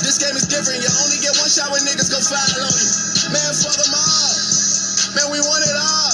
This 0.05 0.17
game 0.21 0.35
is 0.37 0.47
different. 0.47 0.81
You 0.81 0.91
only 1.03 1.19
get 1.21 1.33
one 1.41 1.49
shot 1.49 1.71
when 1.73 1.81
niggas 1.89 2.09
go 2.13 2.21
foul 2.21 2.63
on 2.63 2.73
you. 2.77 2.89
Man, 3.33 3.51
fuck 3.59 3.75
them 3.77 3.93
all. 3.97 4.33
Man, 5.17 5.27
we 5.33 5.39
want 5.41 5.63
it 5.65 5.77
all. 5.77 6.13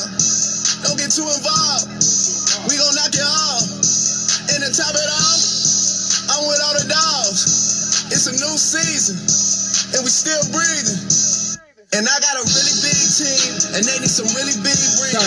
Don't 0.88 0.97
get 0.99 1.11
too 1.11 1.27
involved. 1.27 1.88
We 2.69 2.77
gon' 2.79 2.95
knock 2.95 3.13
it 3.13 3.27
off. 3.27 3.63
And 4.53 4.63
to 4.63 4.69
top 4.71 4.95
it 4.95 5.11
off, 5.11 5.41
I'm 6.31 6.43
with 6.47 6.61
all 6.63 6.75
the 6.79 6.88
dogs. 6.89 8.07
It's 8.11 8.27
a 8.27 8.33
new 8.33 8.55
season, 8.57 9.17
and 9.95 10.01
we 10.03 10.11
still 10.11 10.41
breathing. 10.51 10.99
And 11.95 12.03
I 12.03 12.17
got 12.19 12.35
a 12.35 12.43
really 12.43 12.75
big 12.83 12.99
team, 13.15 13.73
and 13.73 13.81
they 13.81 13.97
need 14.03 14.11
some 14.11 14.27
really 14.35 14.53
big 14.59 14.75
rings. 15.01 15.17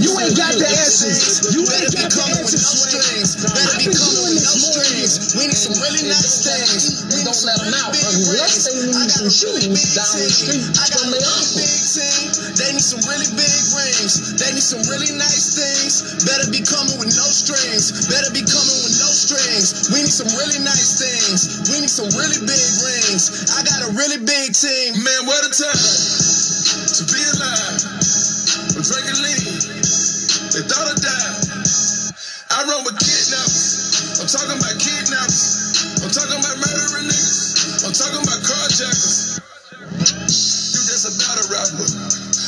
You 0.00 0.14
ain't 0.22 0.38
got 0.38 0.54
the 0.54 0.64
answers. 0.64 1.50
You 1.50 1.66
Better 1.66 1.84
ain't 1.84 1.98
be 1.98 2.02
got 2.06 2.14
the 2.14 2.16
coming 2.16 2.40
with 2.46 2.54
answers, 2.56 2.64
no 2.64 2.72
strings. 2.78 3.30
Better 3.42 3.76
be 3.76 3.90
coming 3.92 4.22
with 4.30 4.40
no 4.40 4.54
strings. 4.54 5.12
We 5.36 5.44
need 5.50 5.58
some 5.58 5.76
really 5.84 6.06
nice 6.08 6.46
things. 6.46 7.10
We 7.12 7.20
need 7.20 7.28
Don't 7.28 7.42
let 7.44 7.58
'em 7.60 7.74
out, 7.76 7.92
unless 7.92 8.56
they 8.64 8.74
need 8.88 9.10
some 9.12 9.28
shoes 9.28 9.66
down 9.92 10.14
the 10.16 10.30
street 10.32 10.64
I 10.80 10.88
got 10.88 11.04
from 11.04 11.12
a 11.12 11.20
their 11.20 11.20
really 11.20 11.36
uncle. 11.36 11.60
big 11.60 11.74
team. 11.76 12.22
They 12.56 12.70
need 12.72 12.86
some 12.88 13.02
really 13.04 13.28
big 13.36 13.60
rings. 13.76 14.12
They 14.40 14.50
need 14.56 14.64
some 14.64 14.82
really 14.88 15.12
nice 15.12 15.52
things. 15.52 15.92
Better 16.24 16.48
be 16.48 16.64
coming 16.64 16.96
with 16.96 17.12
no 17.12 17.28
strings. 17.28 17.92
Better 18.08 18.32
be 18.32 18.40
coming 18.40 18.78
with 18.88 18.95
no 18.95 18.95
strings. 19.26 19.90
We 19.90 20.06
need 20.06 20.14
some 20.14 20.30
really 20.38 20.62
nice 20.62 21.02
things. 21.02 21.66
We 21.66 21.82
need 21.82 21.90
some 21.90 22.06
really 22.14 22.38
big 22.46 22.66
rings. 22.86 23.50
I 23.50 23.66
got 23.66 23.82
a 23.82 23.90
really 23.98 24.22
big 24.22 24.54
team. 24.54 25.02
Man, 25.02 25.26
what 25.26 25.42
a 25.42 25.50
time 25.50 25.74
to 26.94 27.02
be 27.10 27.18
alive. 27.34 27.82
I'm 28.78 28.82
drinking 28.86 29.18
lean. 29.18 29.42
They 30.54 30.62
thought 30.70 30.86
I 30.86 30.94
died. 31.02 31.42
I 32.54 32.58
run 32.70 32.86
with 32.86 32.96
kidnappers. 33.02 34.22
I'm 34.22 34.30
talking 34.30 34.58
about 34.62 34.78
kidnappers. 34.78 35.42
I'm 36.06 36.12
talking 36.14 36.38
about 36.38 36.56
murdering 36.62 37.10
niggas. 37.10 37.82
I'm 37.82 37.94
talking 37.98 38.22
about 38.22 38.40
carjackers. 38.46 39.42
You 40.70 40.80
just 40.86 41.10
a 41.10 41.12
battle 41.18 41.50
rapper. 41.50 41.86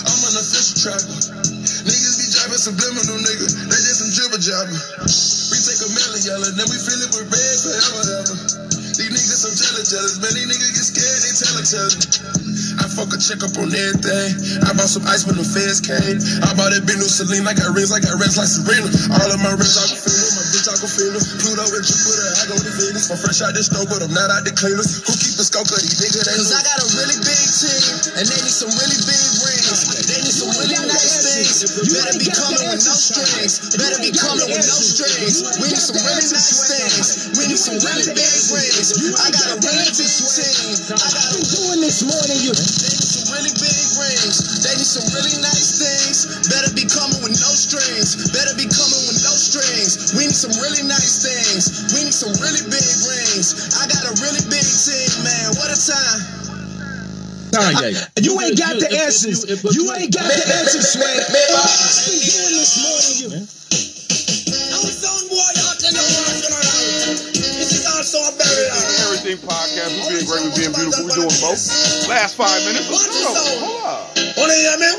I'm 0.07 0.20
an 0.31 0.35
official 0.39 0.76
trapper. 0.79 1.18
Niggas 1.91 2.14
be 2.22 2.26
driving 2.39 2.62
subliminal 2.62 3.18
nigga. 3.18 3.47
They 3.66 3.79
just 3.83 3.99
some 3.99 4.11
dribble 4.14 4.39
jabber. 4.39 4.79
We 5.51 5.57
take 5.89 5.97
melon 5.97 6.20
yellow, 6.24 6.51
then 6.53 6.66
we 6.68 6.76
fill 6.76 7.01
it 7.01 7.11
with 7.16 7.28
red 7.32 7.57
forever, 7.64 8.03
ever. 8.20 8.36
These 8.99 9.11
niggas 9.14 9.41
some 9.41 9.55
jealous, 9.55 9.89
jealous. 9.89 10.14
Man, 10.18 10.32
these 10.34 10.49
niggas 10.51 10.72
get 10.74 10.86
scared, 10.91 11.20
they 11.22 11.32
tell 11.32 11.57
each 11.62 11.74
other. 11.78 11.99
I 12.82 12.84
fuck 12.91 13.11
a 13.14 13.18
check 13.18 13.41
up 13.47 13.55
on 13.57 13.70
everything. 13.70 14.30
I 14.66 14.74
bought 14.74 14.91
some 14.91 15.07
ice 15.07 15.24
when 15.24 15.39
the 15.39 15.47
feds 15.47 15.78
came. 15.80 16.18
I 16.43 16.51
bought 16.59 16.74
that 16.74 16.82
big 16.84 16.99
new 16.99 17.07
Celine. 17.07 17.47
I 17.47 17.55
got 17.55 17.70
rings, 17.72 17.95
I 17.95 18.03
got 18.03 18.18
rings 18.18 18.36
like 18.36 18.51
Serena. 18.51 18.91
All 19.14 19.30
of 19.30 19.39
my 19.41 19.55
rings, 19.55 19.78
I 19.78 19.86
can 19.86 19.99
feel 20.03 20.18
them. 20.18 20.34
My 20.34 20.45
bitch, 20.51 20.66
I 20.66 20.76
can 20.76 20.91
feel 20.91 21.12
them. 21.14 21.24
Pluto 21.41 21.64
and 21.78 21.84
Jupiter, 21.86 22.26
I 22.26 22.43
go 22.51 22.57
to 22.59 22.72
Venus. 22.74 23.07
I'm 23.09 23.18
fresh 23.22 23.41
out 23.41 23.55
the 23.55 23.62
snow, 23.62 23.86
but 23.86 24.03
I'm 24.03 24.14
not 24.14 24.28
out 24.34 24.43
the 24.43 24.53
cleaners. 24.55 24.99
Who 25.07 25.14
keep 25.14 25.39
the 25.39 25.47
scope 25.47 25.70
of 25.70 25.78
these 25.78 25.99
niggas? 26.03 26.26
They 26.26 26.34
Cause 26.34 26.53
I 26.53 26.62
got 26.66 26.78
a 26.82 26.89
really 26.99 27.18
big 27.22 27.43
team, 27.55 27.82
and 28.18 28.24
they 28.26 28.39
need 28.43 28.55
some 28.55 28.72
really 28.74 28.99
Better 31.66 32.14
be 32.22 32.30
coming 32.30 32.62
with 32.70 32.86
no 32.86 32.94
strings. 32.94 33.59
Better 33.74 33.98
be 33.98 34.14
coming 34.14 34.46
with 34.46 34.62
no 34.62 34.78
strings. 34.78 35.42
We 35.59 35.66
need 35.74 35.82
some 35.82 35.98
really 35.98 36.28
nice 36.30 36.54
things. 36.70 37.34
We 37.34 37.50
need 37.50 37.59
some 37.59 37.82
really 37.82 38.14
big 38.14 38.34
rings. 38.54 38.94
I 39.18 39.26
got 39.34 39.48
a 39.50 39.59
really 39.59 39.90
big 39.90 40.06
team. 40.06 40.78
I 40.94 41.09
got 41.11 41.18
I've 41.18 41.34
a 41.34 41.42
been 41.42 41.48
doing 41.59 41.80
this 41.82 41.98
more 42.06 42.24
than 42.30 42.38
you. 42.46 42.54
they 42.54 42.94
need 42.94 43.11
some 43.11 43.26
really 43.34 43.54
big 43.59 43.82
rings. 43.98 44.36
They 44.62 44.74
need 44.78 44.86
some 44.86 45.06
really 45.18 45.34
nice 45.42 45.82
things. 45.82 46.30
Better 46.46 46.70
be 46.78 46.86
coming 46.86 47.18
with 47.26 47.34
no 47.42 47.50
strings. 47.59 48.30
Better 48.30 48.54
be 48.54 48.70
coming 48.70 49.02
with 49.11 49.18
no 49.26 49.34
strings. 49.34 50.14
We 50.14 50.30
need 50.30 50.38
some 50.38 50.54
really 50.62 50.86
nice 50.86 51.26
things. 51.26 51.90
We 51.90 52.06
need 52.06 52.14
some 52.14 52.38
really 52.38 52.62
big 52.70 52.86
rings. 53.11 53.74
I 53.82 53.88
Kanye. 57.59 58.24
You 58.24 58.40
ain't 58.40 58.59
got 58.59 58.78
the 58.78 58.88
answers. 59.02 59.44
You 59.74 59.92
ain't 59.94 60.12
got 60.14 60.24
the 60.30 60.44
answers, 60.59 60.92
Sway. 60.94 61.04
I've 61.04 61.26
been 61.28 62.20
doing 62.22 62.54
this 62.54 62.72
more 62.82 63.00
than 63.30 63.42
you. 63.42 63.48
Everything 69.06 69.38
podcast. 69.48 69.90
We 69.96 70.14
being 70.14 70.26
great. 70.26 70.44
We 70.46 70.50
being 70.56 70.72
beautiful. 70.72 71.04
We 71.06 71.12
doing 71.12 71.36
both. 71.42 71.61
Last 72.09 72.36
five 72.36 72.62
minutes. 72.64 72.88
Let's 72.88 73.11
go. 73.11 73.34
Hold 73.61 73.84
up. 73.84 74.14
Wanna 74.38 74.54
hear 74.54 74.78
me? 74.78 74.90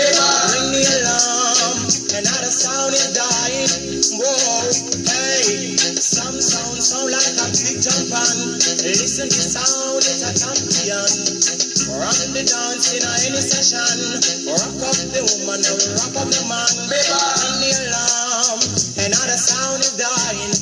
session. 13.61 14.49
Rock 14.49 14.73
up 14.81 14.97
the 15.13 15.21
woman, 15.21 15.61
rock 15.61 16.15
up 16.17 16.27
the 16.33 16.41
man. 16.49 16.65
Ring 16.89 17.57
the 17.61 17.71
alarm, 17.85 18.59
another 19.05 19.37
sound 19.37 19.81
is 19.85 19.93
dying. 20.01 20.53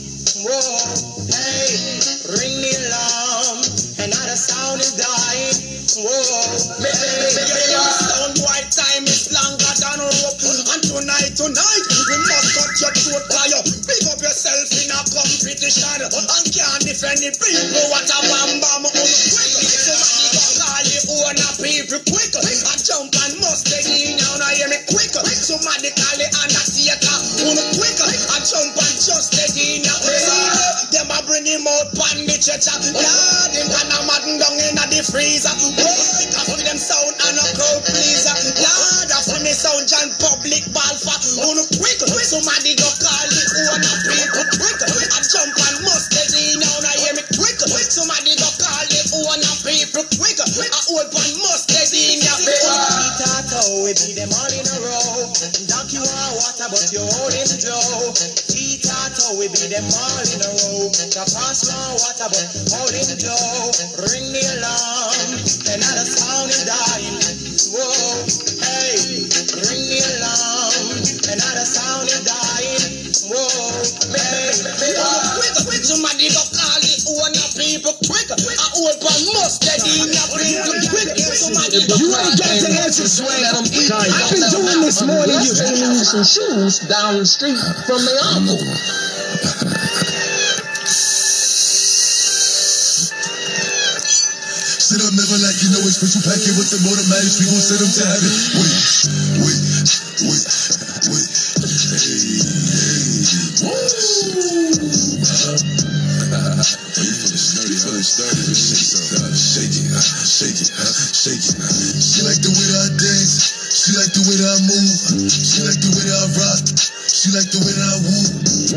Whoa, 0.44 0.60
hey, 1.32 2.00
ring 2.36 2.56
the 2.60 2.72
alarm, 2.76 3.58
another 4.04 4.36
sound 4.36 4.84
is 4.84 4.92
dying. 5.00 5.80
Whoa, 6.00 6.84
baby, 6.84 6.92
hey, 6.92 7.76
Sound 7.80 8.36
boy 8.40 8.62
time 8.72 9.04
is 9.08 9.32
longer 9.32 9.74
than 9.80 10.00
rope. 10.04 10.40
And 10.72 10.84
tonight, 10.84 11.34
tonight, 11.36 11.86
we 12.08 12.16
must 12.28 12.48
cut 12.56 12.72
your 12.84 12.94
throat 12.94 13.26
fire. 13.32 13.64
Pick 13.88 14.04
up 14.12 14.20
yourself 14.20 14.68
in 14.76 14.92
a 14.92 15.00
competition. 15.08 16.04
And 16.04 16.48
can't 16.52 16.84
defend 16.84 17.20
the 17.24 17.32
people. 17.36 17.79
The 35.60 35.74
freezer. 35.74 36.19
Some 86.10 86.26
shoes 86.26 86.80
down 86.90 87.20
the 87.22 87.26
street 87.26 87.54
from 87.86 88.02
their 88.02 88.18
uncle. 88.34 88.58
Sit 94.74 95.06
up, 95.06 95.14
never 95.14 95.38
like 95.38 95.54
you 95.62 95.70
know 95.70 95.86
wait, 95.86 95.94
special 95.94 96.26
packet 96.26 96.58
with 96.58 96.74
them 96.74 96.82
automatics, 96.90 97.38
we 97.38 97.46
gon' 97.46 97.62
send 97.62 97.86
them 97.86 97.94
to 97.94 98.10
heaven. 98.10 98.34
Wait, 98.58 98.74
wait, 99.38 99.62
wait, 100.34 100.50
wait. 101.14 101.30
Hey, 101.94 102.02
hey, 102.02 103.70
woo! 103.70 103.78
Shake 109.40 109.78
it, 109.78 109.86
shake 110.26 110.60
it, 110.60 110.70
shake 111.16 111.46
it. 111.48 111.79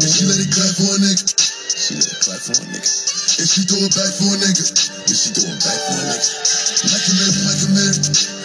And 0.03 0.11
she 0.11 0.27
let 0.27 0.35
it 0.35 0.51
clap 0.51 0.75
for 0.75 0.91
a 0.91 0.99
nigga. 0.99 1.23
She 1.79 1.95
let 1.95 2.11
it 2.11 2.19
clap 2.19 2.43
for 2.43 2.59
a 2.59 2.67
nigga. 2.75 2.91
And 3.39 3.47
she 3.47 3.63
throw 3.71 3.87
it 3.87 3.95
back 3.95 4.11
for 4.19 4.35
a 4.35 4.39
nigga. 4.43 4.67
Yeah, 5.07 5.15
she 5.15 5.31
throw 5.31 5.47
it 5.47 5.63
back 5.63 5.79
for 5.79 5.95
a 5.95 6.05
nigga. 6.11 6.27
Like 6.91 7.07
a 7.07 7.13
Mary, 7.23 7.43
like 7.47 7.63
a 7.63 7.69
Mary. 7.71 8.42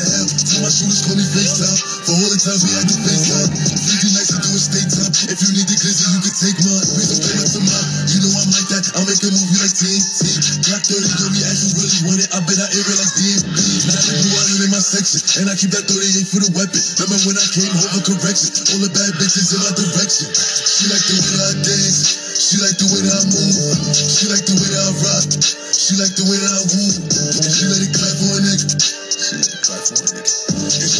Hell. 0.00 0.26
Till 0.32 0.60
my 0.64 0.70
shooters 0.72 1.00
call 1.04 1.16
me 1.18 1.26
FaceTime. 1.26 1.78
For 2.08 2.14
all 2.16 2.30
the 2.32 2.40
times 2.40 2.60
we 2.64 2.70
had 2.72 2.86
to 2.88 2.96
FaceTime. 2.96 3.50
50 3.52 4.16
nights 4.16 4.30
to 4.32 4.38
do 4.40 4.50
it 4.52 4.62
state 4.62 4.88
time. 4.88 5.12
If 5.28 5.38
you 5.44 5.50
need 5.52 5.68
the 5.68 5.76
glizzy, 5.76 6.04
you 6.12 6.20
can 6.24 6.34
take 6.36 6.58
mine. 6.64 6.86
Don't 6.86 7.20
pay 7.20 7.34
my 7.36 7.46
to 7.48 7.60
mine. 7.60 7.88
You 8.08 8.18
know 8.24 8.32
I'm 8.32 8.50
like 8.52 8.68
that. 8.72 8.84
I'll 8.96 9.06
make 9.08 9.22
a 9.22 9.30
movie 9.32 9.58
like 9.60 9.74
TNT. 9.76 10.20
Black 10.68 10.82
30 10.84 11.24
on 11.24 11.30
me, 11.32 11.40
as 11.44 11.58
you 11.64 11.70
really 11.78 12.00
want 12.08 12.20
it. 12.20 12.28
I 12.32 12.38
bet 12.44 12.58
I 12.60 12.66
air 12.72 12.84
it 12.84 12.98
like 12.98 13.12
DMB. 13.16 13.56
Now 13.88 13.98
I 13.98 14.12
grew 14.20 14.32
out 14.36 14.48
in 14.62 14.70
my 14.72 14.82
section. 14.82 15.20
And 15.42 15.46
I 15.48 15.54
keep 15.56 15.72
that 15.72 15.84
38 15.88 16.28
for 16.28 16.40
the 16.44 16.50
weapon. 16.52 16.81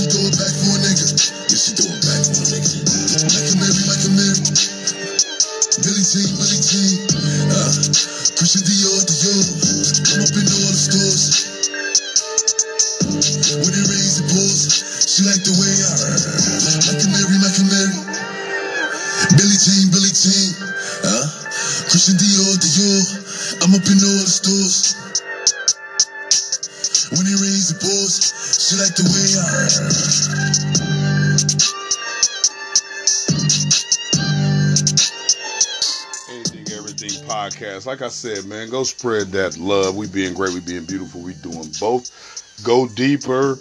She 0.03 0.11
throw 0.11 0.31
back 0.35 0.51
for 0.59 0.75
a 0.75 0.79
nigga. 0.83 1.07
Yeah, 1.47 1.59
she 1.63 1.73
throw 1.79 2.02
Like 37.93 38.01
I 38.01 38.09
said, 38.09 38.47
man, 38.47 38.71
go 38.71 38.85
spread 38.85 39.33
that 39.33 39.59
love. 39.59 39.97
We 39.97 40.07
being 40.07 40.33
great, 40.33 40.55
we 40.55 40.61
being 40.61 40.87
beautiful, 40.87 41.21
we 41.21 41.35
doing 41.35 41.69
both. 41.79 42.11
Go 42.65 42.89
deeper. 42.89 43.59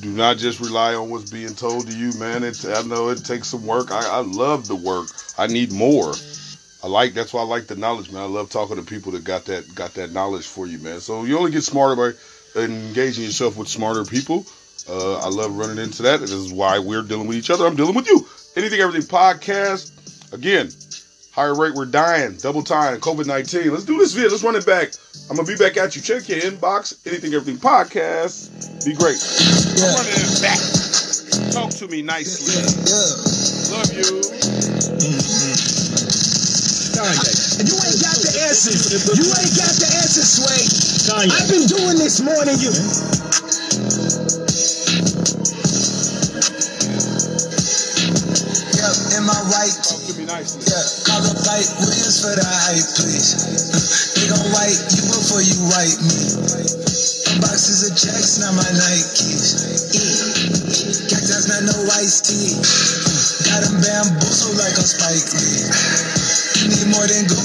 Do 0.00 0.08
not 0.08 0.38
just 0.38 0.60
rely 0.60 0.94
on 0.94 1.10
what's 1.10 1.30
being 1.30 1.54
told 1.54 1.86
to 1.86 1.94
you, 1.94 2.10
man. 2.18 2.42
It's 2.42 2.64
I 2.64 2.80
know 2.84 3.10
it 3.10 3.22
takes 3.22 3.48
some 3.48 3.66
work. 3.66 3.92
I, 3.92 4.08
I 4.08 4.20
love 4.20 4.66
the 4.66 4.74
work. 4.74 5.08
I 5.36 5.46
need 5.46 5.72
more. 5.72 6.14
I 6.82 6.86
like 6.86 7.12
that's 7.12 7.34
why 7.34 7.42
I 7.42 7.44
like 7.44 7.66
the 7.66 7.76
knowledge, 7.76 8.10
man. 8.10 8.22
I 8.22 8.24
love 8.24 8.48
talking 8.48 8.76
to 8.76 8.82
people 8.82 9.12
that 9.12 9.24
got 9.24 9.44
that 9.44 9.74
got 9.74 9.92
that 9.92 10.10
knowledge 10.10 10.46
for 10.46 10.66
you, 10.66 10.78
man. 10.78 11.00
So 11.00 11.24
you 11.24 11.36
only 11.36 11.50
get 11.50 11.64
smarter 11.64 11.96
by 12.54 12.58
engaging 12.58 13.24
yourself 13.24 13.58
with 13.58 13.68
smarter 13.68 14.06
people. 14.06 14.46
Uh, 14.88 15.18
I 15.18 15.28
love 15.28 15.54
running 15.54 15.76
into 15.76 16.00
that. 16.04 16.20
This 16.20 16.32
is 16.32 16.50
why 16.50 16.78
we're 16.78 17.02
dealing 17.02 17.26
with 17.26 17.36
each 17.36 17.50
other. 17.50 17.66
I'm 17.66 17.76
dealing 17.76 17.94
with 17.94 18.08
you. 18.08 18.26
Anything, 18.56 18.80
everything 18.80 19.06
podcast. 19.06 19.90
Again, 20.32 20.70
higher 21.34 21.54
rate, 21.54 21.74
we're 21.74 21.84
dying. 21.84 22.36
Double 22.36 22.62
time, 22.62 23.00
COVID 23.00 23.26
19. 23.26 23.72
Let's 23.72 23.84
do 23.84 23.98
this 23.98 24.12
video. 24.12 24.30
Let's 24.30 24.44
run 24.44 24.54
it 24.54 24.64
back. 24.64 24.92
I'm 25.28 25.36
going 25.36 25.46
to 25.46 25.52
be 25.52 25.58
back 25.58 25.76
at 25.76 25.96
you. 25.96 26.02
Check 26.02 26.28
your 26.28 26.38
inbox. 26.38 26.94
Anything, 27.06 27.34
everything 27.34 27.58
podcast. 27.58 28.54
Be 28.86 28.94
great. 28.94 29.18
I'm 29.82 29.98
running 29.98 30.14
it 30.14 30.40
back. 30.40 30.62
Talk 31.50 31.70
to 31.82 31.88
me 31.88 32.02
nicely. 32.02 32.54
Yeah. 32.86 33.74
Love 33.74 33.90
you. 33.90 34.22
Kanye. 36.94 37.58
And 37.58 37.66
you 37.66 37.74
ain't 37.82 37.98
got 37.98 38.14
the 38.22 38.30
answers. 38.46 38.94
You 39.18 39.26
ain't 39.26 39.54
got 39.58 39.74
the 39.74 39.90
answers, 39.98 40.38
Sway. 40.38 40.62
Kanye. 41.10 41.34
I've 41.34 41.50
been 41.50 41.66
doing 41.66 41.98
this 41.98 42.20
more 42.22 42.44
than 42.46 42.58
you. 42.62 42.70
Yeah, 48.78 49.18
am 49.18 49.30
I 49.30 49.38
right? 49.50 49.93
Yeah, 50.24 50.40
call 51.04 51.20
up 51.20 51.36
Hype 51.44 51.68
Williams 51.84 52.24
for 52.24 52.32
the 52.32 52.48
hype, 52.48 52.88
please. 52.96 53.36
They 54.16 54.32
gon' 54.32 54.40
white 54.56 54.80
you 54.96 55.04
before 55.12 55.44
you 55.44 55.52
write 55.68 56.00
me. 56.00 56.16
Boxes 57.44 57.84
of 57.84 57.92
checks, 57.92 58.40
not 58.40 58.56
my 58.56 58.64
Nikes. 58.64 59.92
Yeah. 59.92 61.12
Cactus, 61.12 61.44
not 61.52 61.68
no 61.68 61.76
iced 62.00 62.24
tea. 62.24 62.56
Got 63.52 63.68
them 63.68 63.76
bamboozled 63.84 64.56
like 64.56 64.72
a 64.80 64.86
Spike 64.88 65.28
Lee. 65.36 66.72
Need 66.72 66.88
more 66.88 67.04
than 67.04 67.28
go. 67.28 67.36